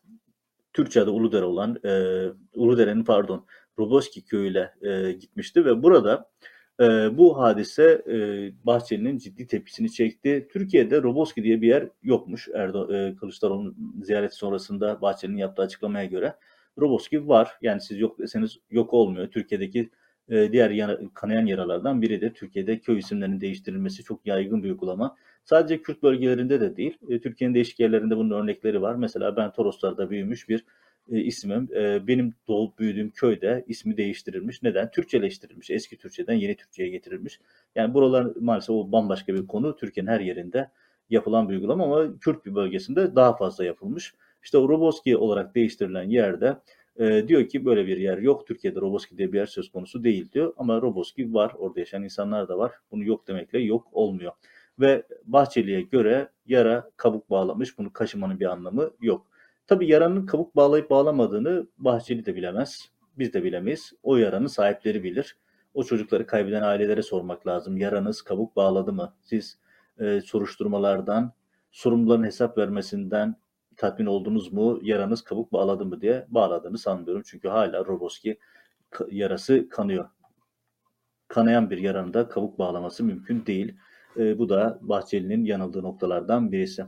Türkçe'de 0.74 1.10
Uludere 1.10 1.46
olan 1.46 1.80
e, 1.86 2.24
Uludere'nin 2.56 3.04
pardon 3.04 3.46
Roboski 3.80 4.26
köyüyle 4.26 4.74
e, 4.82 5.12
gitmişti 5.12 5.66
ve 5.66 5.84
burada 5.84 6.30
e, 6.80 7.18
bu 7.18 7.42
hadise 7.42 8.04
e, 8.08 8.16
Bahçeli'nin 8.66 9.18
ciddi 9.18 9.48
tepkisini 9.48 9.92
çekti. 9.92 10.48
Türkiye'de 10.52 11.04
Roboski 11.04 11.44
diye 11.44 11.62
bir 11.62 11.68
yer 11.68 11.90
yokmuş 12.04 12.48
Erdo 12.54 12.94
e, 12.94 13.16
Kılıçdaroğlu'nun 13.16 14.02
ziyareti 14.04 14.36
sonrasında 14.36 15.02
Bahçeli'nin 15.02 15.38
yaptığı 15.38 15.62
açıklamaya 15.62 16.06
göre. 16.06 16.36
Roboski 16.80 17.28
var. 17.28 17.58
Yani 17.62 17.82
siz 17.82 18.00
yok 18.00 18.20
deseniz 18.20 18.58
yok 18.72 18.94
olmuyor. 18.94 19.28
Türkiye'deki 19.28 19.90
e, 20.30 20.52
diğer 20.52 20.70
yana, 20.70 21.00
kanayan 21.14 21.46
yaralardan 21.46 22.02
biri 22.02 22.22
de 22.22 22.34
Türkiye'de 22.34 22.80
köy 22.80 23.00
isimlerinin 23.00 23.42
değiştirilmesi 23.42 24.04
çok 24.04 24.28
yaygın 24.28 24.64
bir 24.64 24.70
uygulama. 24.70 25.16
Sadece 25.46 25.82
Kürt 25.82 26.04
bölgelerinde 26.04 26.62
de 26.62 26.78
değil, 26.78 26.98
e, 27.10 27.20
Türkiye'nin 27.22 27.56
değişik 27.56 27.80
yerlerinde 27.80 28.18
bunun 28.18 28.44
örnekleri 28.44 28.82
var. 28.82 28.96
Mesela 28.96 29.36
ben 29.38 29.52
Toroslar'da 29.52 30.10
büyümüş 30.10 30.50
bir 30.50 30.66
e, 31.12 31.20
ismim. 31.20 31.70
E, 31.76 32.08
benim 32.08 32.34
doğup 32.48 32.80
büyüdüğüm 32.80 33.12
köyde 33.12 33.66
ismi 33.68 33.98
değiştirilmiş. 33.98 34.64
Neden? 34.64 34.92
Türkçeleştirilmiş. 34.92 35.70
Eski 35.70 35.98
Türkçeden 35.98 36.34
yeni 36.34 36.56
Türkçe'ye 36.56 36.90
getirilmiş. 36.90 37.40
Yani 37.76 37.94
buralar 37.94 38.28
maalesef 38.40 38.70
o 38.70 38.92
bambaşka 38.92 39.34
bir 39.34 39.48
konu. 39.48 39.76
Türkiye'nin 39.76 40.10
her 40.12 40.20
yerinde 40.20 40.70
yapılan 41.10 41.50
bir 41.50 41.54
uygulama 41.54 41.84
ama 41.84 42.20
Kürt 42.20 42.46
bir 42.46 42.56
bölgesinde 42.56 43.16
daha 43.16 43.36
fazla 43.38 43.66
yapılmış. 43.66 44.14
İşte 44.44 44.58
Roboski 44.58 45.18
olarak 45.18 45.56
değiştirilen 45.56 46.10
yerde 46.10 46.58
e, 47.00 47.28
diyor 47.28 47.48
ki 47.48 47.66
böyle 47.66 47.88
bir 47.88 47.98
yer 47.98 48.18
yok. 48.18 48.48
Türkiye'de 48.48 48.82
Roboski 48.82 49.18
diye 49.18 49.34
bir 49.34 49.38
yer 49.38 49.46
söz 49.46 49.72
konusu 49.72 50.04
değil 50.04 50.32
diyor. 50.32 50.54
Ama 50.58 50.82
Roboski 50.82 51.34
var. 51.34 51.54
Orada 51.58 51.80
yaşayan 51.80 52.04
insanlar 52.04 52.48
da 52.48 52.58
var. 52.58 52.72
Bunu 52.92 53.04
yok 53.04 53.28
demekle 53.28 53.60
yok 53.60 53.88
olmuyor. 53.92 54.32
Ve 54.80 55.04
Bahçeli'ye 55.26 55.82
göre 55.82 56.30
yara 56.46 56.90
kabuk 56.98 57.30
bağlamış. 57.30 57.78
Bunu 57.78 57.94
kaşımanın 57.94 58.40
bir 58.40 58.46
anlamı 58.46 58.92
yok. 59.02 59.28
Tabii 59.68 59.88
yaranın 59.88 60.26
kabuk 60.26 60.56
bağlayıp 60.56 60.90
bağlamadığını 60.90 61.68
Bahçeli 61.78 62.26
de 62.26 62.36
bilemez. 62.36 62.90
Biz 63.18 63.34
de 63.34 63.44
bilemeyiz. 63.44 63.94
O 64.04 64.18
yaranın 64.18 64.48
sahipleri 64.48 65.04
bilir. 65.04 65.38
O 65.74 65.84
çocukları 65.84 66.28
kaybeden 66.28 66.62
ailelere 66.62 67.02
sormak 67.02 67.48
lazım. 67.48 67.78
Yaranız 67.78 68.22
kabuk 68.22 68.56
bağladı 68.56 68.94
mı? 68.94 69.14
Siz 69.22 69.58
e, 70.00 70.22
soruşturmalardan, 70.22 71.34
sorumluların 71.72 72.24
hesap 72.24 72.58
vermesinden 72.58 73.36
tatmin 73.78 74.06
oldunuz 74.06 74.54
mu? 74.54 74.80
Yaranız 74.82 75.22
kabuk 75.22 75.54
bağladı 75.54 75.86
mı 75.86 76.02
diye 76.02 76.26
bağladığını 76.30 76.78
sanmıyorum. 76.78 77.24
Çünkü 77.26 77.48
hala 77.48 77.86
Roboski 77.86 78.40
yarası 79.12 79.70
kanıyor. 79.70 80.10
Kanayan 81.28 81.70
bir 81.70 81.78
yaranın 81.78 82.14
da 82.14 82.28
kabuk 82.28 82.60
bağlaması 82.60 83.04
mümkün 83.04 83.46
değil. 83.46 83.76
E, 84.18 84.40
bu 84.40 84.50
da 84.50 84.80
Bahçeli'nin 84.82 85.46
yanıldığı 85.46 85.84
noktalardan 85.84 86.52
birisi. 86.52 86.84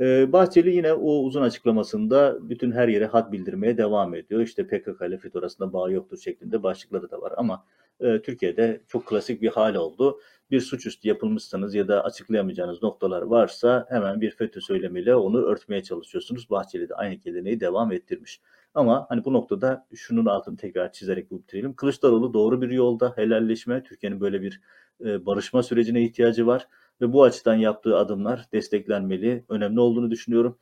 E, 0.00 0.32
Bahçeli 0.32 0.76
yine 0.76 0.92
o 0.92 1.12
uzun 1.12 1.42
açıklamasında 1.42 2.38
bütün 2.48 2.72
her 2.72 2.88
yere 2.88 3.06
hat 3.06 3.32
bildirmeye 3.32 3.78
devam 3.78 4.14
ediyor. 4.14 4.40
İşte 4.40 4.66
PKK 4.66 5.06
ile 5.08 5.18
FETÖ 5.18 5.38
arasında 5.38 5.72
bağ 5.72 5.90
yoktur 5.90 6.18
şeklinde 6.18 6.62
başlıkları 6.62 7.10
da 7.10 7.20
var 7.20 7.32
ama 7.36 7.64
e, 8.00 8.22
Türkiye'de 8.22 8.80
çok 8.88 9.06
klasik 9.06 9.42
bir 9.42 9.48
hal 9.48 9.74
oldu. 9.74 10.20
Bir 10.50 10.60
suçüstü 10.60 11.08
yapılmışsanız 11.08 11.74
ya 11.74 11.88
da 11.88 12.04
açıklayamayacağınız 12.04 12.82
noktalar 12.82 13.22
varsa 13.22 13.86
hemen 13.88 14.20
bir 14.20 14.30
FETÖ 14.30 14.60
söylemiyle 14.60 15.16
onu 15.16 15.42
örtmeye 15.42 15.82
çalışıyorsunuz. 15.82 16.50
Bahçeli 16.50 16.88
de 16.88 16.94
aynı 16.94 17.14
geleneği 17.14 17.60
devam 17.60 17.92
ettirmiş. 17.92 18.40
Ama 18.74 19.06
hani 19.08 19.24
bu 19.24 19.32
noktada 19.32 19.86
şunun 19.94 20.26
altını 20.26 20.56
tekrar 20.56 20.92
çizerek 20.92 21.30
bitirelim. 21.30 21.74
Kılıçdaroğlu 21.74 22.34
doğru 22.34 22.62
bir 22.62 22.70
yolda 22.70 23.12
helalleşme. 23.16 23.82
Türkiye'nin 23.82 24.20
böyle 24.20 24.42
bir 24.42 24.60
e, 25.04 25.26
barışma 25.26 25.62
sürecine 25.62 26.02
ihtiyacı 26.02 26.46
var 26.46 26.68
ve 27.00 27.12
bu 27.12 27.22
açıdan 27.22 27.54
yaptığı 27.54 27.96
adımlar 27.96 28.46
desteklenmeli, 28.52 29.44
önemli 29.48 29.80
olduğunu 29.80 30.10
düşünüyorum. 30.10 30.58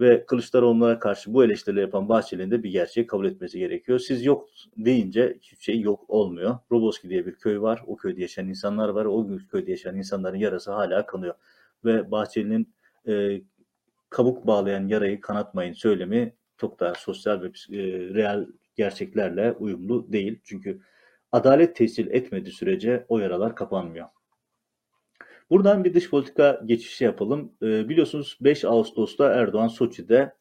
Ve 0.00 0.26
Kılıçdaroğlu'na 0.26 0.98
karşı 0.98 1.34
bu 1.34 1.44
eleştirileri 1.44 1.84
yapan 1.84 2.08
Bahçeli'nin 2.08 2.50
de 2.50 2.62
bir 2.62 2.70
gerçeği 2.70 3.06
kabul 3.06 3.26
etmesi 3.26 3.58
gerekiyor. 3.58 3.98
Siz 3.98 4.24
yok 4.24 4.48
deyince 4.76 5.38
hiçbir 5.42 5.64
şey 5.64 5.80
yok 5.80 6.04
olmuyor. 6.10 6.58
Roboski 6.72 7.08
diye 7.08 7.26
bir 7.26 7.34
köy 7.34 7.60
var. 7.60 7.82
O 7.86 7.96
köyde 7.96 8.20
yaşayan 8.20 8.48
insanlar 8.48 8.88
var. 8.88 9.04
O 9.04 9.28
köyde 9.50 9.70
yaşayan 9.70 9.96
insanların 9.96 10.36
yarası 10.36 10.72
hala 10.72 11.06
kanıyor. 11.06 11.34
Ve 11.84 12.10
Bahçeli'nin 12.10 12.74
e, 13.08 13.42
kabuk 14.10 14.46
bağlayan 14.46 14.88
yarayı 14.88 15.20
kanatmayın 15.20 15.72
söylemi 15.72 16.34
çok 16.56 16.80
daha 16.80 16.94
sosyal 16.94 17.42
ve 17.42 17.46
e, 17.46 17.82
real 18.14 18.46
gerçeklerle 18.76 19.52
uyumlu 19.52 20.12
değil. 20.12 20.40
Çünkü 20.44 20.80
adalet 21.32 21.76
tescil 21.76 22.06
etmediği 22.10 22.54
sürece 22.54 23.06
o 23.08 23.18
yaralar 23.18 23.56
kapanmıyor. 23.56 24.06
Buradan 25.50 25.84
bir 25.84 25.94
dış 25.94 26.10
politika 26.10 26.60
geçişi 26.66 27.04
yapalım. 27.04 27.52
E, 27.62 27.88
biliyorsunuz 27.88 28.38
5 28.40 28.64
Ağustos'ta 28.64 29.32
Erdoğan 29.32 29.68
Soçi'de 29.68 30.32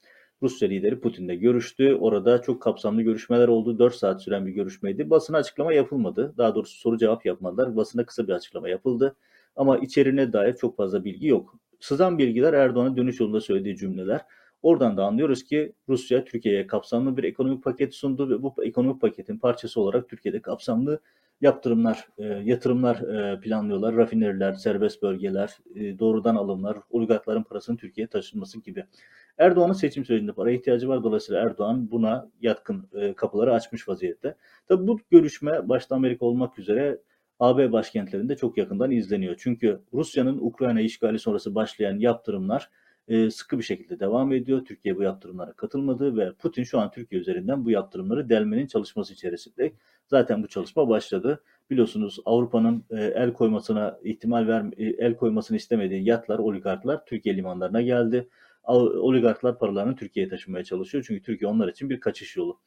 Rusya 0.42 0.68
lideri 0.68 1.00
Putin'le 1.00 1.40
görüştü. 1.40 1.96
Orada 1.96 2.42
çok 2.42 2.62
kapsamlı 2.62 3.02
görüşmeler 3.02 3.48
oldu. 3.48 3.80
4 3.80 3.96
saat 3.96 4.24
süren 4.24 4.46
bir 4.46 4.52
görüşmeydi. 4.52 5.10
Basına 5.10 5.38
açıklama 5.38 5.74
yapılmadı. 5.74 6.34
Daha 6.38 6.56
doğrusu 6.56 6.78
soru 6.78 6.98
cevap 6.98 7.26
yapmadılar. 7.26 7.76
Basına 7.76 8.06
kısa 8.06 8.28
bir 8.28 8.34
açıklama 8.34 8.70
yapıldı. 8.70 9.16
Ama 9.56 9.78
içeriğine 9.78 10.34
dair 10.34 10.54
çok 10.54 10.78
fazla 10.78 11.06
bilgi 11.06 11.28
yok. 11.28 11.56
Sızan 11.80 12.18
bilgiler 12.18 12.54
Erdoğan'ın 12.54 12.98
dönüş 12.98 13.20
yolunda 13.20 13.42
söylediği 13.42 13.78
cümleler. 13.78 14.22
Oradan 14.66 14.98
da 14.98 15.06
anlıyoruz 15.06 15.44
ki 15.44 15.74
Rusya 15.90 16.26
Türkiye'ye 16.26 16.68
kapsamlı 16.68 17.18
bir 17.18 17.24
ekonomik 17.24 17.64
paket 17.64 17.96
sundu 17.96 18.30
ve 18.30 18.44
bu 18.44 18.54
ekonomik 18.64 19.02
paketin 19.02 19.38
parçası 19.38 19.82
olarak 19.82 20.10
Türkiye'de 20.10 20.42
kapsamlı 20.42 21.00
yaptırımlar, 21.42 22.08
e, 22.18 22.24
yatırımlar 22.24 22.96
e, 22.96 23.40
planlıyorlar. 23.40 23.96
Rafineriler, 23.96 24.54
serbest 24.54 25.02
bölgeler, 25.02 25.58
e, 25.76 26.00
doğrudan 26.00 26.36
alımlar, 26.36 26.78
oligarkların 26.90 27.44
parasının 27.44 27.78
Türkiye'ye 27.78 28.08
taşınması 28.08 28.62
gibi. 28.62 28.86
Erdoğan'ın 29.38 29.74
seçim 29.74 30.06
sürecinde 30.06 30.32
para 30.32 30.52
ihtiyacı 30.52 30.88
var. 30.88 31.04
Dolayısıyla 31.04 31.42
Erdoğan 31.42 31.92
buna 31.92 32.30
yatkın 32.42 32.90
e, 32.94 33.14
kapıları 33.14 33.54
açmış 33.54 33.88
vaziyette. 33.88 34.36
Tabi 34.68 34.88
bu 34.88 35.00
görüşme 35.12 35.70
başta 35.70 35.96
Amerika 35.96 36.26
olmak 36.26 36.60
üzere 36.60 37.02
AB 37.40 37.72
başkentlerinde 37.72 38.36
çok 38.36 38.58
yakından 38.58 38.92
izleniyor. 38.92 39.36
Çünkü 39.38 39.80
Rusya'nın 39.94 40.38
Ukrayna 40.42 40.82
işgali 40.82 41.20
sonrası 41.20 41.56
başlayan 41.56 42.00
yaptırımlar 42.00 42.70
sıkı 43.32 43.58
bir 43.58 43.64
şekilde 43.64 44.00
devam 44.00 44.34
ediyor. 44.34 44.66
Türkiye 44.66 44.98
bu 44.98 45.04
yaptırımlara 45.04 45.54
katılmadı 45.54 46.18
ve 46.18 46.34
Putin 46.34 46.64
şu 46.64 46.80
an 46.80 46.92
Türkiye 46.92 47.22
üzerinden 47.22 47.66
bu 47.66 47.72
yaptırımları 47.72 48.30
delmenin 48.30 48.68
çalışması 48.68 49.14
içerisinde. 49.14 49.74
Zaten 50.08 50.44
bu 50.44 50.48
çalışma 50.48 50.90
başladı. 50.90 51.44
Biliyorsunuz 51.70 52.20
Avrupa'nın 52.26 52.84
el 52.92 53.34
koymasına 53.34 54.00
ihtimal 54.04 54.48
ver 54.48 54.64
el 54.78 55.16
koymasını 55.16 55.58
istemediği 55.58 56.06
yatlar, 56.06 56.40
oligarklar 56.40 57.06
Türkiye 57.06 57.38
limanlarına 57.38 57.82
geldi. 57.82 58.30
Oligarklar 58.64 59.60
paralarını 59.60 59.96
Türkiye'ye 59.96 60.30
taşımaya 60.30 60.64
çalışıyor. 60.64 61.04
Çünkü 61.08 61.22
Türkiye 61.22 61.52
onlar 61.52 61.68
için 61.68 61.90
bir 61.90 62.00
kaçış 62.00 62.38
yolu. 62.38 62.60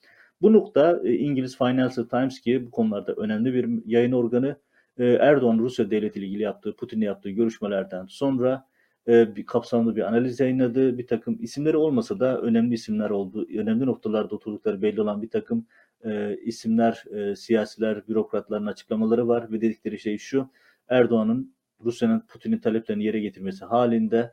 Bu 0.43 0.53
nokta 0.53 1.01
İngiliz 1.05 1.59
Financial 1.59 2.07
Times 2.07 2.41
ki 2.41 2.67
bu 2.67 2.71
konularda 2.71 3.13
önemli 3.13 3.55
bir 3.55 3.87
yayın 3.87 4.13
organı 4.13 4.57
Erdoğan 4.99 5.59
Rusya 5.59 5.91
devleti 5.91 6.19
ile 6.19 6.27
ilgili 6.27 6.43
yaptığı, 6.43 6.77
Putin'le 6.77 7.03
yaptığı 7.03 7.31
görüşmelerden 7.31 8.07
sonra 8.07 8.67
e, 9.09 9.37
bir 9.37 9.47
kapsamlı 9.47 9.97
bir 9.97 10.03
analiz 10.03 10.41
yayınladı. 10.41 10.99
Bir 10.99 11.07
takım 11.07 11.39
isimleri 11.41 11.77
olmasa 11.77 12.21
da 12.21 12.41
önemli 12.41 12.75
isimler 12.75 13.11
oldu. 13.11 13.47
Önemli 13.57 13.87
noktalarda 13.87 14.35
oturdukları 14.35 14.83
belli 14.83 15.01
olan 15.01 15.23
bir 15.23 15.31
takım 15.31 15.67
e, 16.05 16.37
isimler, 16.37 17.05
e, 17.11 17.37
siyasiler, 17.37 18.09
bürokratların 18.09 18.67
açıklamaları 18.67 19.29
var 19.29 19.53
ve 19.53 19.61
dedikleri 19.61 19.99
şey 19.99 20.19
şu. 20.19 20.51
Erdoğan'ın 20.89 21.55
Rusya'nın 21.85 22.21
Putin'in 22.21 22.59
taleplerini 22.59 23.05
yere 23.05 23.21
getirmesi 23.21 23.65
halinde 23.65 24.33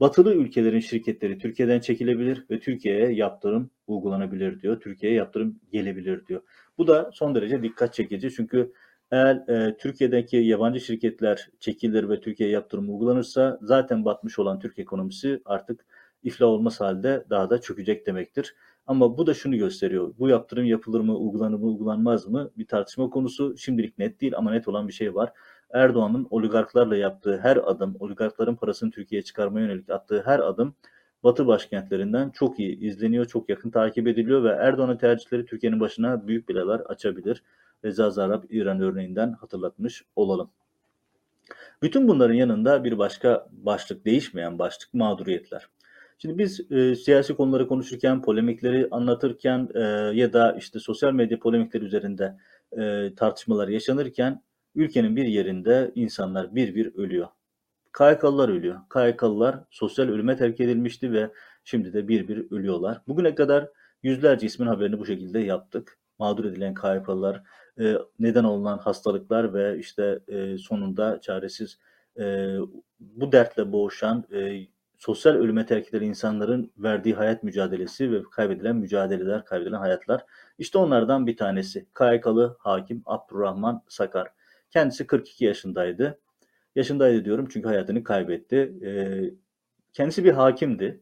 batılı 0.00 0.34
ülkelerin 0.34 0.80
şirketleri 0.80 1.38
Türkiye'den 1.38 1.80
çekilebilir 1.80 2.44
ve 2.50 2.60
Türkiye'ye 2.60 3.12
yaptırım 3.12 3.70
uygulanabilir 3.86 4.62
diyor. 4.62 4.80
Türkiye'ye 4.80 5.18
yaptırım 5.18 5.60
gelebilir 5.72 6.26
diyor. 6.26 6.42
Bu 6.78 6.86
da 6.86 7.10
son 7.12 7.34
derece 7.34 7.62
dikkat 7.62 7.94
çekici 7.94 8.30
çünkü 8.30 8.72
eğer 9.10 9.36
e, 9.48 9.76
Türkiye'deki 9.76 10.36
yabancı 10.36 10.80
şirketler 10.80 11.48
çekilir 11.60 12.08
ve 12.08 12.20
Türkiye'ye 12.20 12.54
yaptırım 12.54 12.90
uygulanırsa 12.90 13.58
zaten 13.62 14.04
batmış 14.04 14.38
olan 14.38 14.60
Türk 14.60 14.78
ekonomisi 14.78 15.42
artık 15.44 15.86
iflah 16.22 16.46
olmaz 16.46 16.80
halde 16.80 17.24
daha 17.30 17.50
da 17.50 17.60
çökecek 17.60 18.06
demektir. 18.06 18.54
Ama 18.86 19.18
bu 19.18 19.26
da 19.26 19.34
şunu 19.34 19.56
gösteriyor. 19.56 20.14
Bu 20.18 20.28
yaptırım 20.28 20.64
yapılır 20.64 21.00
mı, 21.00 21.16
uygulanır 21.16 21.58
mı, 21.58 21.66
uygulanmaz 21.66 22.28
mı 22.28 22.50
bir 22.58 22.66
tartışma 22.66 23.10
konusu. 23.10 23.56
Şimdilik 23.56 23.98
net 23.98 24.20
değil 24.20 24.32
ama 24.36 24.50
net 24.50 24.68
olan 24.68 24.88
bir 24.88 24.92
şey 24.92 25.14
var. 25.14 25.32
Erdoğan'ın 25.70 26.26
oligarklarla 26.30 26.96
yaptığı 26.96 27.38
her 27.38 27.56
adım, 27.56 27.96
oligarkların 28.00 28.56
parasını 28.56 28.90
Türkiye'ye 28.90 29.22
çıkarmaya 29.22 29.66
yönelik 29.66 29.90
attığı 29.90 30.22
her 30.26 30.38
adım 30.38 30.74
Batı 31.24 31.46
başkentlerinden 31.46 32.30
çok 32.30 32.60
iyi 32.60 32.80
izleniyor, 32.80 33.26
çok 33.26 33.48
yakın 33.48 33.70
takip 33.70 34.06
ediliyor 34.06 34.44
ve 34.44 34.48
Erdoğan'ın 34.48 34.96
tercihleri 34.96 35.46
Türkiye'nin 35.46 35.80
başına 35.80 36.28
büyük 36.28 36.48
belalar 36.48 36.80
açabilir. 36.80 37.42
Reza 37.84 38.10
Zarrab 38.10 38.44
İran 38.50 38.80
örneğinden 38.80 39.32
hatırlatmış 39.32 40.04
olalım. 40.16 40.50
Bütün 41.82 42.08
bunların 42.08 42.34
yanında 42.34 42.84
bir 42.84 42.98
başka 42.98 43.48
başlık, 43.52 44.04
değişmeyen 44.04 44.58
başlık 44.58 44.94
mağduriyetler. 44.94 45.68
Şimdi 46.18 46.38
biz 46.38 46.72
e, 46.72 46.94
siyasi 46.94 47.34
konuları 47.34 47.68
konuşurken, 47.68 48.22
polemikleri 48.22 48.88
anlatırken 48.90 49.68
e, 49.74 49.80
ya 50.14 50.32
da 50.32 50.52
işte 50.52 50.78
sosyal 50.78 51.12
medya 51.12 51.38
polemikleri 51.38 51.84
üzerinde 51.84 52.36
e, 52.78 53.14
tartışmalar 53.16 53.68
yaşanırken 53.68 54.42
ülkenin 54.74 55.16
bir 55.16 55.24
yerinde 55.24 55.92
insanlar 55.94 56.54
bir 56.54 56.74
bir 56.74 56.94
ölüyor. 56.94 57.28
KYK'lılar 57.98 58.48
ölüyor. 58.48 58.80
KYK'lılar 58.92 59.64
sosyal 59.70 60.08
ölüme 60.08 60.36
terk 60.36 60.60
edilmişti 60.60 61.12
ve 61.12 61.30
şimdi 61.64 61.92
de 61.92 62.08
bir 62.08 62.28
bir 62.28 62.50
ölüyorlar. 62.50 63.02
Bugüne 63.08 63.34
kadar 63.34 63.68
yüzlerce 64.02 64.46
ismin 64.46 64.66
haberini 64.66 64.98
bu 64.98 65.06
şekilde 65.06 65.38
yaptık. 65.38 65.98
Mağdur 66.18 66.44
edilen 66.44 66.74
KYK'lılar, 66.74 67.42
e, 67.80 67.96
neden 68.18 68.44
olunan 68.44 68.78
hastalıklar 68.78 69.54
ve 69.54 69.78
işte 69.78 70.20
e, 70.28 70.58
sonunda 70.58 71.20
çaresiz 71.20 71.78
e, 72.18 72.56
bu 73.00 73.32
dertle 73.32 73.72
boğuşan 73.72 74.24
sosyal 74.98 75.34
ölüme 75.34 75.66
terk 75.66 75.88
edilen 75.88 76.06
insanların 76.06 76.72
verdiği 76.78 77.14
hayat 77.14 77.42
mücadelesi 77.42 78.12
ve 78.12 78.22
kaybedilen 78.30 78.76
mücadeleler, 78.76 79.44
kaybedilen 79.44 79.78
hayatlar. 79.78 80.24
İşte 80.58 80.78
onlardan 80.78 81.26
bir 81.26 81.36
tanesi. 81.36 81.86
KYK'lı 81.94 82.56
hakim 82.58 83.02
Abdurrahman 83.06 83.82
Sakar. 83.88 84.28
Kendisi 84.70 85.06
42 85.06 85.44
yaşındaydı. 85.44 86.18
Yaşındaydı 86.76 87.24
diyorum 87.24 87.48
çünkü 87.50 87.68
hayatını 87.68 88.04
kaybetti. 88.04 88.72
Kendisi 89.92 90.24
bir 90.24 90.32
hakimdi 90.32 91.00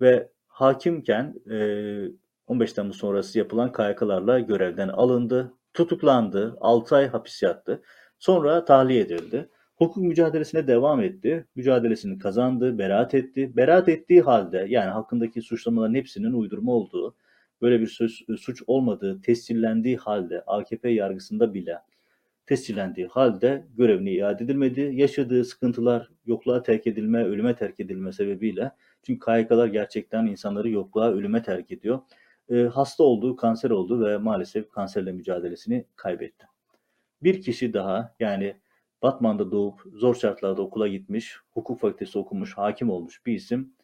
ve 0.00 0.28
hakimken 0.48 1.34
e, 1.50 2.20
15 2.46 2.72
Temmuz 2.72 2.96
sonrası 2.96 3.38
yapılan 3.38 3.72
KYK'larla 3.72 4.38
görevden 4.38 4.88
alındı, 4.88 5.54
tutuklandı, 5.74 6.56
6 6.60 6.96
ay 6.96 7.08
hapis 7.08 7.42
yattı. 7.42 7.82
Sonra 8.18 8.64
tahliye 8.64 9.00
edildi. 9.00 9.48
Hukuk 9.76 9.96
mücadelesine 10.02 10.66
devam 10.66 11.00
etti. 11.00 11.46
Mücadelesini 11.54 12.18
kazandı, 12.18 12.78
beraat 12.78 13.14
etti. 13.14 13.56
Beraat 13.56 13.88
ettiği 13.88 14.20
halde 14.22 14.66
yani 14.68 14.90
hakkındaki 14.90 15.42
suçlamaların 15.42 15.94
hepsinin 15.94 16.32
uydurma 16.32 16.72
olduğu, 16.72 17.14
böyle 17.62 17.80
bir 17.80 17.86
suç, 17.86 18.22
suç 18.38 18.62
olmadığı 18.66 19.22
tescillendiği 19.22 19.96
halde 19.96 20.42
AKP 20.46 20.90
yargısında 20.90 21.54
bile 21.54 21.78
tescillendiği 22.46 23.06
halde 23.06 23.66
görevine 23.76 24.12
iade 24.12 24.44
edilmedi. 24.44 24.90
Yaşadığı 24.94 25.44
sıkıntılar 25.44 26.10
yokluğa 26.26 26.62
terk 26.62 26.86
edilme, 26.86 27.24
ölüme 27.24 27.54
terk 27.54 27.80
edilme 27.80 28.12
sebebiyle 28.12 28.72
çünkü 29.02 29.20
KYK'lar 29.20 29.66
gerçekten 29.66 30.26
insanları 30.26 30.70
yokluğa, 30.70 31.12
ölüme 31.12 31.42
terk 31.42 31.70
ediyor. 31.70 32.00
E, 32.50 32.62
hasta 32.62 33.04
oldu, 33.04 33.36
kanser 33.36 33.70
oldu 33.70 34.04
ve 34.04 34.16
maalesef 34.16 34.70
kanserle 34.70 35.12
mücadelesini 35.12 35.84
kaybetti. 35.96 36.46
Bir 37.22 37.42
kişi 37.42 37.74
daha 37.74 38.14
yani 38.20 38.56
Batman'da 39.02 39.50
doğup 39.50 39.80
zor 39.92 40.14
şartlarda 40.14 40.62
okula 40.62 40.88
gitmiş, 40.88 41.36
hukuk 41.50 41.80
fakültesi 41.80 42.18
okumuş, 42.18 42.58
hakim 42.58 42.90
olmuş 42.90 43.26
bir 43.26 43.34
isim 43.34 43.74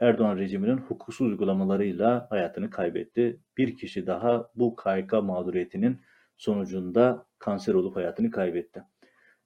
Erdoğan 0.00 0.36
rejiminin 0.36 0.76
hukuksuz 0.76 1.28
uygulamalarıyla 1.28 2.26
hayatını 2.30 2.70
kaybetti. 2.70 3.40
Bir 3.56 3.76
kişi 3.76 4.06
daha 4.06 4.50
bu 4.54 4.76
KYK 4.76 5.12
mağduriyetinin 5.12 6.00
sonucunda 6.36 7.26
kanser 7.38 7.74
olup 7.74 7.96
hayatını 7.96 8.30
kaybetti. 8.30 8.82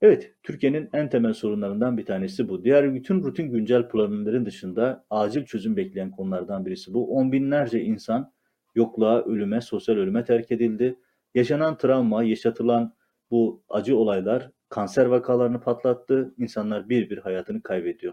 Evet, 0.00 0.34
Türkiye'nin 0.42 0.90
en 0.92 1.08
temel 1.10 1.32
sorunlarından 1.32 1.98
bir 1.98 2.06
tanesi 2.06 2.48
bu. 2.48 2.64
Diğer 2.64 2.94
bütün 2.94 3.22
rutin 3.22 3.50
güncel 3.50 3.88
problemlerin 3.88 4.46
dışında 4.46 5.04
acil 5.10 5.44
çözüm 5.44 5.76
bekleyen 5.76 6.10
konulardan 6.10 6.66
birisi 6.66 6.94
bu. 6.94 7.16
On 7.16 7.32
binlerce 7.32 7.82
insan 7.82 8.32
yokluğa, 8.74 9.22
ölüme, 9.22 9.60
sosyal 9.60 9.96
ölüme 9.96 10.24
terk 10.24 10.52
edildi. 10.52 10.98
Yaşanan 11.34 11.78
travma, 11.78 12.22
yaşatılan 12.22 12.94
bu 13.30 13.62
acı 13.68 13.96
olaylar 13.96 14.50
kanser 14.68 15.06
vakalarını 15.06 15.60
patlattı. 15.60 16.34
İnsanlar 16.38 16.88
bir 16.88 17.10
bir 17.10 17.18
hayatını 17.18 17.62
kaybediyor. 17.62 18.12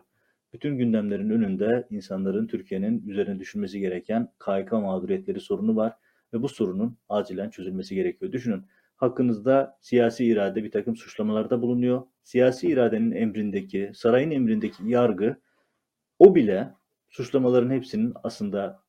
Bütün 0.54 0.78
gündemlerin 0.78 1.30
önünde 1.30 1.88
insanların 1.90 2.48
Türkiye'nin 2.48 3.08
üzerine 3.08 3.40
düşünmesi 3.40 3.80
gereken 3.80 4.32
KYK 4.46 4.72
mağduriyetleri 4.72 5.40
sorunu 5.40 5.76
var 5.76 5.94
ve 6.34 6.42
bu 6.42 6.50
sorunun 6.50 6.98
acilen 7.10 7.50
çözülmesi 7.50 7.96
gerekiyor. 7.96 8.32
Düşünün 8.32 8.66
hakkınızda 8.96 9.78
siyasi 9.82 10.26
irade 10.26 10.64
bir 10.64 10.72
takım 10.72 10.96
suçlamalarda 10.96 11.62
bulunuyor. 11.62 12.04
Siyasi 12.24 12.68
iradenin 12.68 13.12
emrindeki, 13.12 13.92
sarayın 13.96 14.32
emrindeki 14.32 14.84
yargı 14.90 15.38
o 16.20 16.36
bile 16.36 16.74
suçlamaların 17.10 17.70
hepsinin 17.70 18.14
aslında 18.24 18.84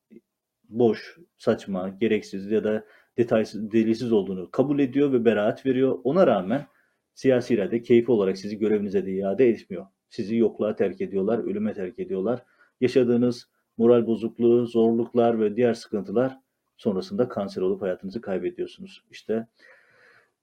boş, 0.69 1.17
saçma, 1.37 1.89
gereksiz 1.89 2.51
ya 2.51 2.63
da 2.63 2.85
detaysız, 3.17 3.71
delilsiz 3.71 4.11
olduğunu 4.11 4.51
kabul 4.51 4.79
ediyor 4.79 5.13
ve 5.13 5.25
beraat 5.25 5.65
veriyor. 5.65 5.99
Ona 6.03 6.27
rağmen 6.27 6.67
siyasi 7.13 7.53
irade 7.53 7.81
keyfi 7.81 8.11
olarak 8.11 8.37
sizi 8.37 8.57
görevinize 8.57 9.05
de 9.05 9.11
iade 9.11 9.49
etmiyor. 9.49 9.85
Sizi 10.09 10.35
yokluğa 10.35 10.75
terk 10.75 11.01
ediyorlar, 11.01 11.39
ölüme 11.39 11.73
terk 11.73 11.99
ediyorlar. 11.99 12.43
Yaşadığınız 12.81 13.49
moral 13.77 14.07
bozukluğu, 14.07 14.65
zorluklar 14.65 15.39
ve 15.39 15.55
diğer 15.55 15.73
sıkıntılar 15.73 16.37
sonrasında 16.77 17.29
kanser 17.29 17.61
olup 17.61 17.81
hayatınızı 17.81 18.21
kaybediyorsunuz. 18.21 19.03
İşte 19.11 19.47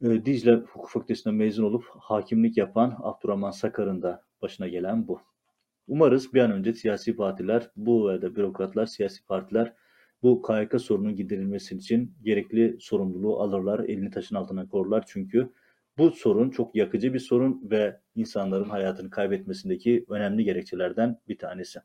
e, 0.03 0.25
Dicle 0.25 0.55
Hukuk 0.55 0.91
Fakültesi'nden 0.91 1.35
mezun 1.35 1.65
olup 1.65 1.85
hakimlik 1.99 2.57
yapan 2.57 2.97
Abdurrahman 3.03 3.51
Sakar'ın 3.51 4.03
da 4.03 4.23
başına 4.43 4.69
gelen 4.69 5.09
bu. 5.09 5.21
Umarız 5.89 6.35
bir 6.35 6.41
an 6.41 6.53
önce 6.53 6.73
siyasi 6.73 7.17
partiler, 7.17 7.71
bu 7.77 8.09
ve 8.09 8.23
de 8.23 8.37
bürokratlar, 8.37 8.87
siyasi 8.87 9.27
partiler 9.27 9.73
bu 10.23 10.43
KYK 10.43 10.81
sorunun 10.81 11.17
giderilmesi 11.17 11.75
için 11.75 12.15
gerekli 12.23 12.77
sorumluluğu 12.81 13.41
alırlar, 13.41 13.81
elini 13.81 14.11
taşın 14.11 14.37
altına 14.37 14.69
korurlar. 14.69 15.05
Çünkü 15.07 15.51
bu 15.99 16.11
sorun 16.11 16.51
çok 16.51 16.77
yakıcı 16.77 17.15
bir 17.15 17.19
sorun 17.19 17.71
ve 17.71 18.01
insanların 18.15 18.69
hayatını 18.69 19.11
kaybetmesindeki 19.11 20.05
önemli 20.09 20.45
gerekçelerden 20.45 21.21
bir 21.29 21.39
tanesi. 21.39 21.81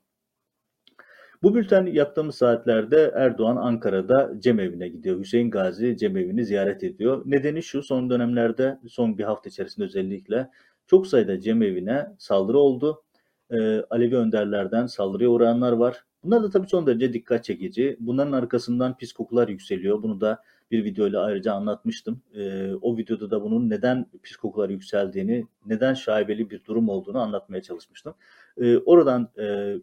Bu 1.43 1.55
bülten 1.55 1.85
yaptığımız 1.85 2.35
saatlerde 2.35 3.11
Erdoğan 3.15 3.55
Ankara'da 3.55 4.33
cemevine 4.39 4.87
gidiyor. 4.87 5.19
Hüseyin 5.19 5.51
Gazi 5.51 5.97
cemevini 5.97 6.45
ziyaret 6.45 6.83
ediyor. 6.83 7.23
Nedeni 7.25 7.63
şu 7.63 7.83
son 7.83 8.09
dönemlerde 8.09 8.79
son 8.87 9.17
bir 9.17 9.23
hafta 9.23 9.49
içerisinde 9.49 9.85
özellikle 9.85 10.49
çok 10.87 11.07
sayıda 11.07 11.39
cemevine 11.39 12.07
saldırı 12.19 12.57
oldu. 12.57 13.03
Ee, 13.51 13.81
Alevi 13.89 14.15
önderlerden 14.15 14.87
saldırıya 14.87 15.29
uğrayanlar 15.29 15.71
var. 15.71 16.05
Bunlar 16.23 16.43
da 16.43 16.49
tabii 16.49 16.67
son 16.67 16.87
derece 16.87 17.13
dikkat 17.13 17.43
çekici. 17.43 17.97
Bunların 17.99 18.31
arkasından 18.31 18.97
pis 18.97 19.13
kokular 19.13 19.47
yükseliyor. 19.47 20.03
Bunu 20.03 20.21
da 20.21 20.43
bir 20.71 20.83
videoyla 20.83 21.23
ayrıca 21.23 21.53
anlatmıştım. 21.53 22.21
E, 22.35 22.73
o 22.81 22.97
videoda 22.97 23.31
da 23.31 23.43
bunun 23.43 23.69
neden 23.69 24.05
pis 24.23 24.35
kokular 24.35 24.69
yükseldiğini, 24.69 25.47
neden 25.65 25.93
şaibeli 25.93 26.49
bir 26.49 26.65
durum 26.65 26.89
olduğunu 26.89 27.19
anlatmaya 27.19 27.61
çalışmıştım. 27.61 28.13
E, 28.61 28.77
oradan 28.77 29.29
e, 29.39 29.75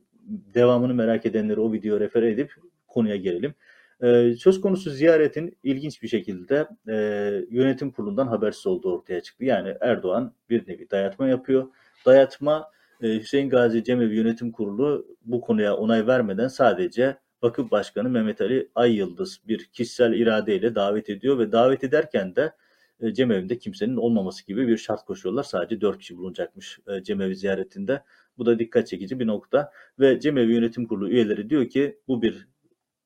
devamını 0.54 0.94
merak 0.94 1.26
edenleri 1.26 1.60
o 1.60 1.72
videoya 1.72 2.00
refer 2.00 2.22
edip 2.22 2.54
konuya 2.88 3.16
gelelim. 3.16 3.54
E, 4.02 4.34
söz 4.38 4.60
konusu 4.60 4.90
ziyaretin 4.90 5.56
ilginç 5.62 6.02
bir 6.02 6.08
şekilde 6.08 6.68
e, 6.88 6.94
yönetim 7.50 7.90
kurulundan 7.90 8.26
habersiz 8.26 8.66
olduğu 8.66 8.92
ortaya 8.92 9.20
çıktı. 9.20 9.44
Yani 9.44 9.74
Erdoğan 9.80 10.32
bir 10.50 10.68
nevi 10.68 10.90
dayatma 10.90 11.28
yapıyor. 11.28 11.68
Dayatma 12.06 12.70
Hüseyin 13.02 13.48
Gazi 13.48 13.84
Cemevi 13.84 14.16
Yönetim 14.16 14.52
Kurulu 14.52 15.06
bu 15.24 15.40
konuya 15.40 15.76
onay 15.76 16.06
vermeden 16.06 16.48
sadece 16.48 17.16
Vakıf 17.42 17.70
Başkanı 17.70 18.10
Mehmet 18.10 18.40
Ali 18.40 18.70
Ay 18.74 18.96
Yıldız 18.96 19.40
bir 19.48 19.64
kişisel 19.64 20.12
iradeyle 20.12 20.74
davet 20.74 21.10
ediyor 21.10 21.38
ve 21.38 21.52
davet 21.52 21.84
ederken 21.84 22.36
de 22.36 22.52
e, 23.00 23.14
Cemevi'nde 23.14 23.58
kimsenin 23.58 23.96
olmaması 23.96 24.46
gibi 24.46 24.68
bir 24.68 24.76
şart 24.76 25.04
koşuyorlar. 25.04 25.42
Sadece 25.42 25.80
dört 25.80 25.98
kişi 25.98 26.16
bulunacakmış 26.16 26.78
e, 26.86 27.02
Cemevi 27.02 27.36
ziyaretinde. 27.36 28.02
Bu 28.38 28.46
da 28.46 28.58
dikkat 28.58 28.86
çekici 28.86 29.20
bir 29.20 29.26
nokta 29.26 29.72
ve 30.00 30.20
Cemevi 30.20 30.52
Yönetim 30.52 30.86
Kurulu 30.86 31.10
üyeleri 31.10 31.50
diyor 31.50 31.68
ki 31.68 31.98
bu 32.08 32.22
bir 32.22 32.48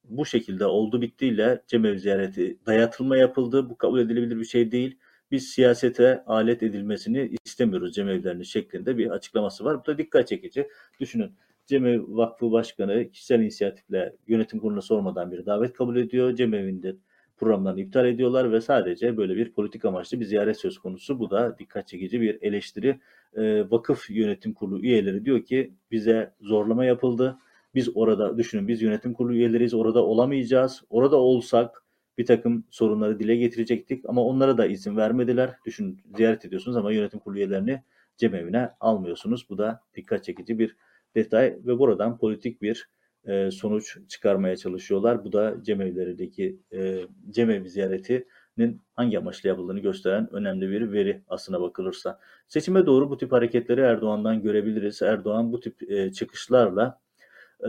bu 0.05 0.26
şekilde 0.26 0.66
oldu 0.66 1.01
bittiyle 1.01 1.62
Cemevi 1.66 1.99
ziyareti 1.99 2.59
dayatılma 2.66 3.16
yapıldı. 3.16 3.70
Bu 3.70 3.78
kabul 3.78 4.01
edilebilir 4.01 4.38
bir 4.38 4.45
şey 4.45 4.72
değil. 4.72 4.99
Biz 5.33 5.49
siyasete 5.49 6.24
alet 6.26 6.62
edilmesini 6.62 7.30
istemiyoruz 7.45 7.95
cemevlerinin 7.95 8.43
şeklinde 8.43 8.99
bir 8.99 9.11
açıklaması 9.11 9.64
var. 9.64 9.80
Bu 9.80 9.87
da 9.87 9.99
dikkat 9.99 10.28
çekici. 10.28 10.68
Düşünün 11.01 11.33
Cemevi 11.66 12.05
Vakfı 12.09 12.53
Başkanı 12.53 13.11
kişisel 13.11 13.41
inisiyatifle 13.41 14.16
yönetim 14.26 14.59
kuruluna 14.59 14.80
sormadan 14.80 15.33
bir 15.33 15.47
davet 15.47 15.72
kabul 15.72 15.97
ediyor. 15.97 16.37
Cemevi'nde 16.37 16.97
programlarını 17.37 17.80
iptal 17.80 18.07
ediyorlar 18.07 18.53
ve 18.53 18.61
sadece 18.61 19.16
böyle 19.16 19.37
bir 19.37 19.53
politik 19.53 19.85
amaçlı 19.85 20.20
bir 20.20 20.24
ziyaret 20.24 20.57
söz 20.57 20.78
konusu. 20.78 21.18
Bu 21.18 21.30
da 21.30 21.59
dikkat 21.59 21.89
çekici 21.89 22.20
bir 22.20 22.43
eleştiri. 22.43 23.01
E, 23.37 23.70
vakıf 23.70 24.11
yönetim 24.11 24.55
kurulu 24.55 24.80
üyeleri 24.80 25.24
diyor 25.24 25.45
ki 25.45 25.74
bize 25.91 26.33
zorlama 26.41 26.85
yapıldı. 26.85 27.39
Biz 27.74 27.97
orada 27.97 28.39
düşünün 28.39 28.68
biz 28.68 28.83
yönetim 28.83 29.14
kurulu 29.14 29.35
üyeleriyiz 29.35 29.74
orada 29.74 30.05
olamayacağız. 30.05 30.83
Orada 30.91 31.16
olsak 31.16 31.82
bir 32.19 32.27
takım 32.27 32.65
sorunları 32.71 33.19
dile 33.19 33.37
getirecektik 33.37 34.05
ama 34.09 34.25
onlara 34.25 34.59
da 34.59 34.67
izin 34.67 34.97
vermediler. 34.97 35.51
Düşün 35.67 36.01
ziyaret 36.17 36.45
ediyorsunuz 36.45 36.77
ama 36.77 36.93
yönetim 36.93 37.21
kurulu 37.21 37.39
üyelerini 37.39 37.83
cemevine 38.17 38.71
almıyorsunuz. 38.81 39.47
Bu 39.51 39.59
da 39.59 39.81
dikkat 39.95 40.25
çekici 40.25 40.59
bir 40.59 40.77
detay 41.15 41.59
ve 41.67 41.79
buradan 41.79 42.19
politik 42.19 42.63
bir 42.63 42.89
e, 43.25 43.51
sonuç 43.51 43.99
çıkarmaya 44.09 44.57
çalışıyorlar. 44.57 45.25
Bu 45.25 45.33
da 45.33 45.57
cemevlerindeki 45.63 46.57
e, 46.73 47.01
cemevi 47.31 47.69
ziyaretinin 47.69 48.81
hangi 48.95 49.19
amaçla 49.19 49.49
yapıldığını 49.49 49.81
gösteren 49.81 50.29
önemli 50.33 50.71
bir 50.71 50.93
veri 50.93 51.23
aslına 51.29 51.61
bakılırsa. 51.61 52.19
Seçime 52.49 52.87
doğru 52.87 53.11
bu 53.11 53.19
tip 53.19 53.33
hareketleri 53.33 53.81
Erdoğan'dan 53.81 54.43
görebiliriz. 54.43 55.03
Erdoğan 55.03 55.53
bu 55.53 55.61
tip 55.61 55.91
e, 55.91 56.13
çıkışlarla 56.13 57.01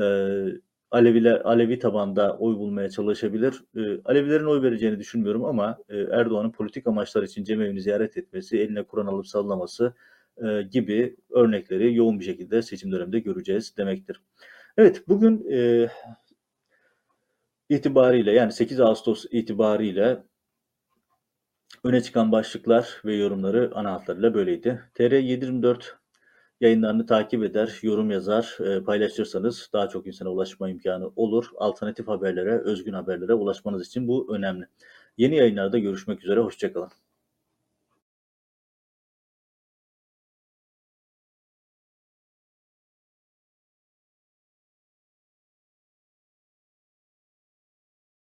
e, 0.02 0.04
Aleviler 0.94 1.42
Alevi 1.46 1.80
tabanda 1.80 2.38
oy 2.38 2.56
bulmaya 2.56 2.90
çalışabilir. 2.90 3.64
E, 3.76 4.02
Alevilerin 4.06 4.46
oy 4.46 4.62
vereceğini 4.62 5.00
düşünmüyorum 5.00 5.46
ama 5.46 5.78
e, 5.90 5.98
Erdoğan'ın 5.98 6.52
politik 6.52 6.88
amaçlar 6.88 7.24
için 7.24 7.44
cemevini 7.44 7.82
ziyaret 7.82 8.18
etmesi, 8.18 8.60
eline 8.60 8.84
Kur'an 8.84 9.06
alıp 9.06 9.28
sallaması 9.28 9.94
e, 10.38 10.62
gibi 10.62 11.16
örnekleri 11.30 11.96
yoğun 11.96 12.20
bir 12.20 12.26
şekilde 12.26 12.62
seçim 12.62 12.92
döneminde 12.92 13.20
göreceğiz 13.20 13.78
demektir. 13.78 14.22
Evet 14.78 15.04
bugün 15.08 15.52
e, 15.52 15.90
itibariyle 17.70 18.32
yani 18.32 18.52
8 18.52 18.80
Ağustos 18.80 19.26
itibariyle 19.32 20.24
öne 21.84 22.02
çıkan 22.02 22.32
başlıklar 22.32 23.02
ve 23.06 23.16
yorumları 23.16 23.72
ana 23.76 23.92
hatlarıyla 23.94 24.34
böyleydi. 24.34 24.82
TR724 24.96 26.03
yayınlarını 26.64 27.06
takip 27.06 27.44
eder, 27.44 27.80
yorum 27.82 28.12
yazar, 28.12 28.58
e, 28.60 28.84
paylaşırsanız 28.84 29.70
daha 29.74 29.90
çok 29.90 30.08
insana 30.08 30.30
ulaşma 30.30 30.70
imkanı 30.70 31.12
olur. 31.16 31.46
Alternatif 31.58 32.08
haberlere, 32.08 32.60
özgün 32.60 32.94
haberlere 32.94 33.34
ulaşmanız 33.34 33.88
için 33.88 34.08
bu 34.08 34.36
önemli. 34.36 34.66
Yeni 35.18 35.36
yayınlarda 35.36 35.80
görüşmek 35.80 36.24
üzere, 36.24 36.40
hoşçakalın. 36.40 36.90